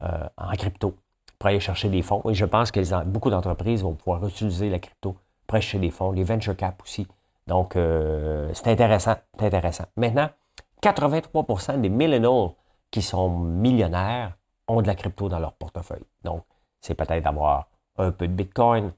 en 0.00 0.52
crypto 0.56 0.94
pour 1.38 1.48
aller 1.48 1.60
chercher 1.60 1.88
des 1.88 2.02
fonds. 2.02 2.22
Et 2.28 2.34
je 2.34 2.44
pense 2.44 2.70
que 2.70 3.04
beaucoup 3.04 3.30
d'entreprises 3.30 3.82
vont 3.82 3.94
pouvoir 3.94 4.26
utiliser 4.26 4.70
la 4.70 4.78
crypto 4.78 5.16
pour 5.46 5.54
aller 5.54 5.62
chercher 5.62 5.78
des 5.78 5.90
fonds, 5.90 6.12
les 6.12 6.24
venture 6.24 6.56
cap 6.56 6.80
aussi. 6.82 7.06
Donc, 7.46 7.72
c'est 7.74 8.68
intéressant, 8.68 9.16
c'est 9.38 9.46
intéressant. 9.46 9.84
Maintenant, 9.96 10.28
83% 10.82 11.80
des 11.80 11.88
millennials 11.88 12.50
qui 12.90 13.02
sont 13.02 13.28
millionnaires 13.30 14.36
ont 14.66 14.82
de 14.82 14.86
la 14.86 14.94
crypto 14.94 15.28
dans 15.28 15.38
leur 15.38 15.52
portefeuille. 15.52 16.04
Donc, 16.24 16.44
c'est 16.80 16.94
peut-être 16.94 17.24
d'avoir 17.24 17.68
un 17.96 18.12
peu 18.12 18.28
de 18.28 18.32
Bitcoin, 18.32 18.92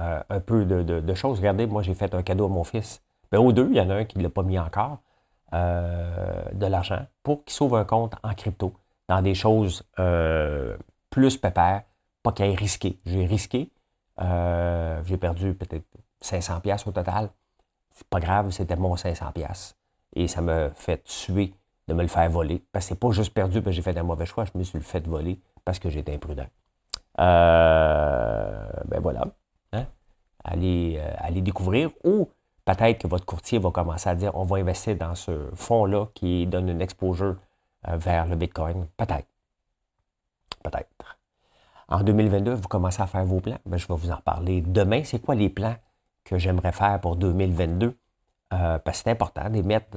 euh, 0.00 0.22
un 0.28 0.40
peu 0.40 0.64
de, 0.64 1.14
choses. 1.14 1.38
Regardez, 1.38 1.66
moi, 1.66 1.82
j'ai 1.82 1.94
fait 1.94 2.14
un 2.14 2.22
cadeau 2.22 2.46
à 2.46 2.48
mon 2.48 2.64
fils. 2.64 3.02
Mais 3.30 3.38
ben, 3.38 3.44
aux 3.44 3.52
deux, 3.52 3.68
il 3.70 3.76
y 3.76 3.80
en 3.80 3.90
a 3.90 3.94
un 3.94 4.04
qui 4.04 4.18
ne 4.18 4.22
l'a 4.22 4.30
pas 4.30 4.42
mis 4.42 4.58
encore, 4.58 4.98
euh, 5.52 6.44
de 6.52 6.66
l'argent, 6.66 7.04
pour 7.22 7.44
qu'il 7.44 7.52
s'ouvre 7.52 7.78
un 7.78 7.84
compte 7.84 8.14
en 8.22 8.34
crypto, 8.34 8.72
dans 9.08 9.22
des 9.22 9.34
choses 9.34 9.84
euh, 9.98 10.76
plus 11.10 11.36
pépères, 11.36 11.82
pas 12.22 12.32
ait 12.38 12.54
risqué. 12.54 12.98
J'ai 13.06 13.24
risqué, 13.26 13.70
j'ai 14.18 15.16
perdu 15.16 15.54
peut-être 15.54 15.86
500 16.20 16.60
pièces 16.60 16.86
au 16.86 16.92
total. 16.92 17.30
C'est 17.92 18.06
pas 18.08 18.20
grave, 18.20 18.50
c'était 18.50 18.76
mon 18.76 18.96
500 18.96 19.32
pièces. 19.32 19.76
Et 20.14 20.28
ça 20.28 20.40
me 20.40 20.70
fait 20.74 21.02
tuer 21.04 21.54
de 21.88 21.94
me 21.94 22.02
le 22.02 22.08
faire 22.08 22.30
voler. 22.30 22.62
Parce 22.72 22.84
que 22.84 22.88
c'est 22.90 23.00
pas 23.00 23.10
juste 23.10 23.32
perdu 23.32 23.62
parce 23.62 23.66
que 23.66 23.72
j'ai 23.72 23.82
fait 23.82 23.96
un 23.98 24.02
mauvais 24.02 24.26
choix, 24.26 24.44
je 24.44 24.56
me 24.56 24.62
suis 24.62 24.80
fait 24.80 25.06
voler 25.06 25.40
parce 25.64 25.78
que 25.78 25.90
j'étais 25.90 26.14
imprudent. 26.14 26.46
Euh, 27.18 28.68
ben 28.86 29.00
voilà. 29.00 29.24
Hein? 29.72 29.86
Allez, 30.44 31.00
euh, 31.00 31.40
découvrir 31.40 31.90
ou 32.04 32.28
peut 32.64 32.74
peut-être 32.74 32.98
que 32.98 33.08
votre 33.08 33.24
courtier 33.24 33.58
va 33.58 33.70
commencer 33.70 34.08
à 34.08 34.14
dire 34.14 34.30
on 34.34 34.44
va 34.44 34.58
investir 34.58 34.96
dans 34.96 35.14
ce 35.14 35.48
fonds-là 35.54 36.06
qui 36.14 36.46
donne 36.46 36.68
une 36.68 36.82
exposure 36.82 37.36
euh, 37.36 37.47
vers 37.86 38.26
le 38.26 38.36
Bitcoin? 38.36 38.86
Peut-être. 38.96 39.28
Peut-être. 40.62 41.18
En 41.88 42.02
2022, 42.02 42.54
vous 42.54 42.68
commencez 42.68 43.00
à 43.00 43.06
faire 43.06 43.24
vos 43.24 43.40
plans. 43.40 43.58
Ben, 43.64 43.78
je 43.78 43.86
vais 43.86 43.94
vous 43.94 44.10
en 44.10 44.18
parler 44.18 44.60
demain. 44.60 45.02
C'est 45.04 45.20
quoi 45.20 45.34
les 45.34 45.48
plans 45.48 45.76
que 46.24 46.36
j'aimerais 46.36 46.72
faire 46.72 47.00
pour 47.00 47.16
2022? 47.16 47.96
Euh, 48.52 48.78
parce 48.78 48.98
que 48.98 49.04
c'est 49.04 49.10
important 49.10 49.44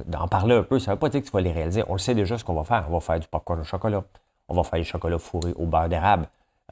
d'en 0.06 0.28
parler 0.28 0.56
un 0.56 0.62
peu. 0.62 0.78
Ça 0.78 0.90
ne 0.90 0.96
veut 0.96 1.00
pas 1.00 1.08
dire 1.10 1.20
que 1.20 1.26
tu 1.26 1.32
vas 1.32 1.40
les 1.40 1.52
réaliser. 1.52 1.84
On 1.88 1.92
le 1.94 1.98
sait 1.98 2.14
déjà 2.14 2.38
ce 2.38 2.44
qu'on 2.44 2.54
va 2.54 2.64
faire. 2.64 2.86
On 2.88 2.92
va 2.92 3.00
faire 3.00 3.20
du 3.20 3.26
popcorn 3.26 3.60
au 3.60 3.64
chocolat. 3.64 4.04
On 4.48 4.54
va 4.54 4.62
faire 4.62 4.78
du 4.78 4.84
chocolat 4.84 5.18
fourré 5.18 5.52
au 5.56 5.66
beurre 5.66 5.88
d'érable 5.88 6.26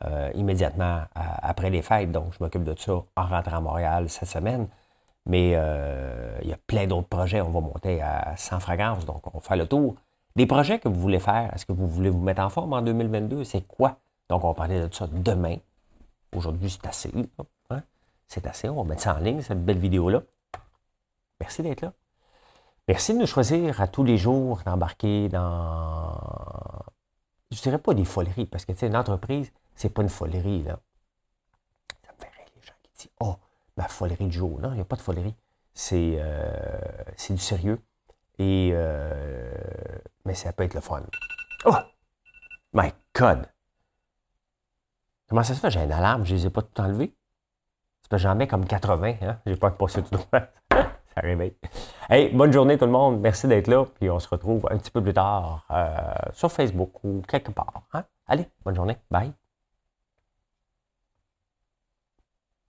euh, 0.04 0.30
immédiatement 0.34 1.02
après 1.14 1.68
les 1.68 1.82
fêtes. 1.82 2.10
Donc, 2.10 2.32
je 2.32 2.38
m'occupe 2.42 2.64
de 2.64 2.74
ça 2.78 2.92
en 3.16 3.26
rentrant 3.26 3.56
à 3.56 3.60
Montréal 3.60 4.08
cette 4.08 4.28
semaine. 4.28 4.68
Mais 5.26 5.52
euh, 5.54 6.38
il 6.42 6.48
y 6.48 6.52
a 6.52 6.58
plein 6.66 6.86
d'autres 6.86 7.08
projets. 7.08 7.42
On 7.42 7.50
va 7.50 7.60
monter 7.60 8.00
à 8.00 8.34
100 8.36 8.60
fragrances. 8.60 9.04
Donc, 9.04 9.26
on 9.26 9.38
va 9.38 9.40
faire 9.40 9.56
le 9.58 9.66
tour. 9.66 9.96
Des 10.36 10.46
projets 10.46 10.78
que 10.78 10.88
vous 10.88 11.00
voulez 11.00 11.20
faire, 11.20 11.52
est-ce 11.54 11.66
que 11.66 11.72
vous 11.72 11.88
voulez 11.88 12.10
vous 12.10 12.20
mettre 12.20 12.42
en 12.42 12.50
forme 12.50 12.72
en 12.72 12.82
2022? 12.82 13.44
C'est 13.44 13.66
quoi? 13.66 13.98
Donc, 14.28 14.44
on 14.44 14.48
va 14.48 14.54
parler 14.54 14.80
de 14.86 14.94
ça 14.94 15.06
demain. 15.08 15.56
Aujourd'hui, 16.34 16.70
c'est 16.70 16.86
assez. 16.86 17.12
Hein? 17.70 17.82
C'est 18.28 18.46
assez. 18.46 18.68
On 18.68 18.82
va 18.82 18.88
mettre 18.88 19.02
ça 19.02 19.16
en 19.16 19.18
ligne, 19.18 19.42
cette 19.42 19.64
belle 19.64 19.78
vidéo-là. 19.78 20.22
Merci 21.40 21.62
d'être 21.62 21.80
là. 21.80 21.92
Merci 22.86 23.14
de 23.14 23.18
nous 23.18 23.26
choisir 23.26 23.80
à 23.80 23.88
tous 23.88 24.04
les 24.04 24.18
jours 24.18 24.62
d'embarquer 24.64 25.28
dans, 25.28 26.18
je 27.50 27.60
dirais 27.60 27.78
pas 27.78 27.94
des 27.94 28.04
foleries, 28.04 28.46
parce 28.46 28.64
que, 28.64 28.72
tu 28.72 28.78
sais, 28.78 28.86
une 28.86 28.96
entreprise, 28.96 29.52
c'est 29.74 29.90
pas 29.90 30.02
une 30.02 30.08
folerie, 30.08 30.62
là. 30.62 30.78
Ça 32.04 32.12
me 32.12 32.24
fait 32.24 32.30
rire, 32.36 32.46
les 32.56 32.62
gens 32.62 32.72
qui 32.82 32.90
disent, 32.96 33.12
oh, 33.20 33.36
ma 33.76 33.88
folerie 33.88 34.26
de 34.26 34.32
jour. 34.32 34.60
Non, 34.60 34.70
il 34.72 34.76
n'y 34.76 34.80
a 34.80 34.84
pas 34.84 34.96
de 34.96 35.00
folerie. 35.00 35.34
C'est 35.74 36.16
euh, 36.18 36.80
du 37.30 37.38
sérieux. 37.38 37.80
Et, 38.40 38.70
euh, 38.72 39.52
mais 40.24 40.34
ça 40.34 40.50
peut 40.54 40.64
être 40.64 40.72
le 40.72 40.80
fun. 40.80 41.02
Oh! 41.66 41.74
My 42.72 42.90
God! 43.14 43.46
Comment 45.28 45.42
ça 45.42 45.54
se 45.54 45.60
fait? 45.60 45.70
J'ai 45.70 45.84
une 45.84 45.92
alarme, 45.92 46.24
je 46.24 46.32
ne 46.32 46.38
les 46.38 46.46
ai 46.46 46.50
pas 46.50 46.62
tout 46.62 46.80
enlevées. 46.80 47.14
C'est 48.00 48.08
parce 48.08 48.22
que 48.22 48.28
j'en 48.28 48.46
comme 48.46 48.64
80, 48.64 49.14
hein? 49.20 49.38
J'ai 49.44 49.56
pas 49.56 49.70
passé 49.70 50.02
tout 50.02 50.16
droit. 50.16 50.40
ça 50.70 51.20
réveille. 51.20 51.54
Hey, 52.08 52.34
bonne 52.34 52.50
journée 52.50 52.78
tout 52.78 52.86
le 52.86 52.92
monde. 52.92 53.20
Merci 53.20 53.46
d'être 53.46 53.68
là. 53.68 53.84
Puis 53.84 54.08
on 54.08 54.18
se 54.18 54.28
retrouve 54.28 54.66
un 54.70 54.78
petit 54.78 54.90
peu 54.90 55.02
plus 55.02 55.12
tard 55.12 55.66
euh, 55.70 55.92
sur 56.32 56.50
Facebook 56.50 57.04
ou 57.04 57.20
quelque 57.28 57.50
part. 57.50 57.82
Hein? 57.92 58.04
Allez, 58.26 58.48
bonne 58.64 58.74
journée. 58.74 58.96
Bye. 59.10 59.34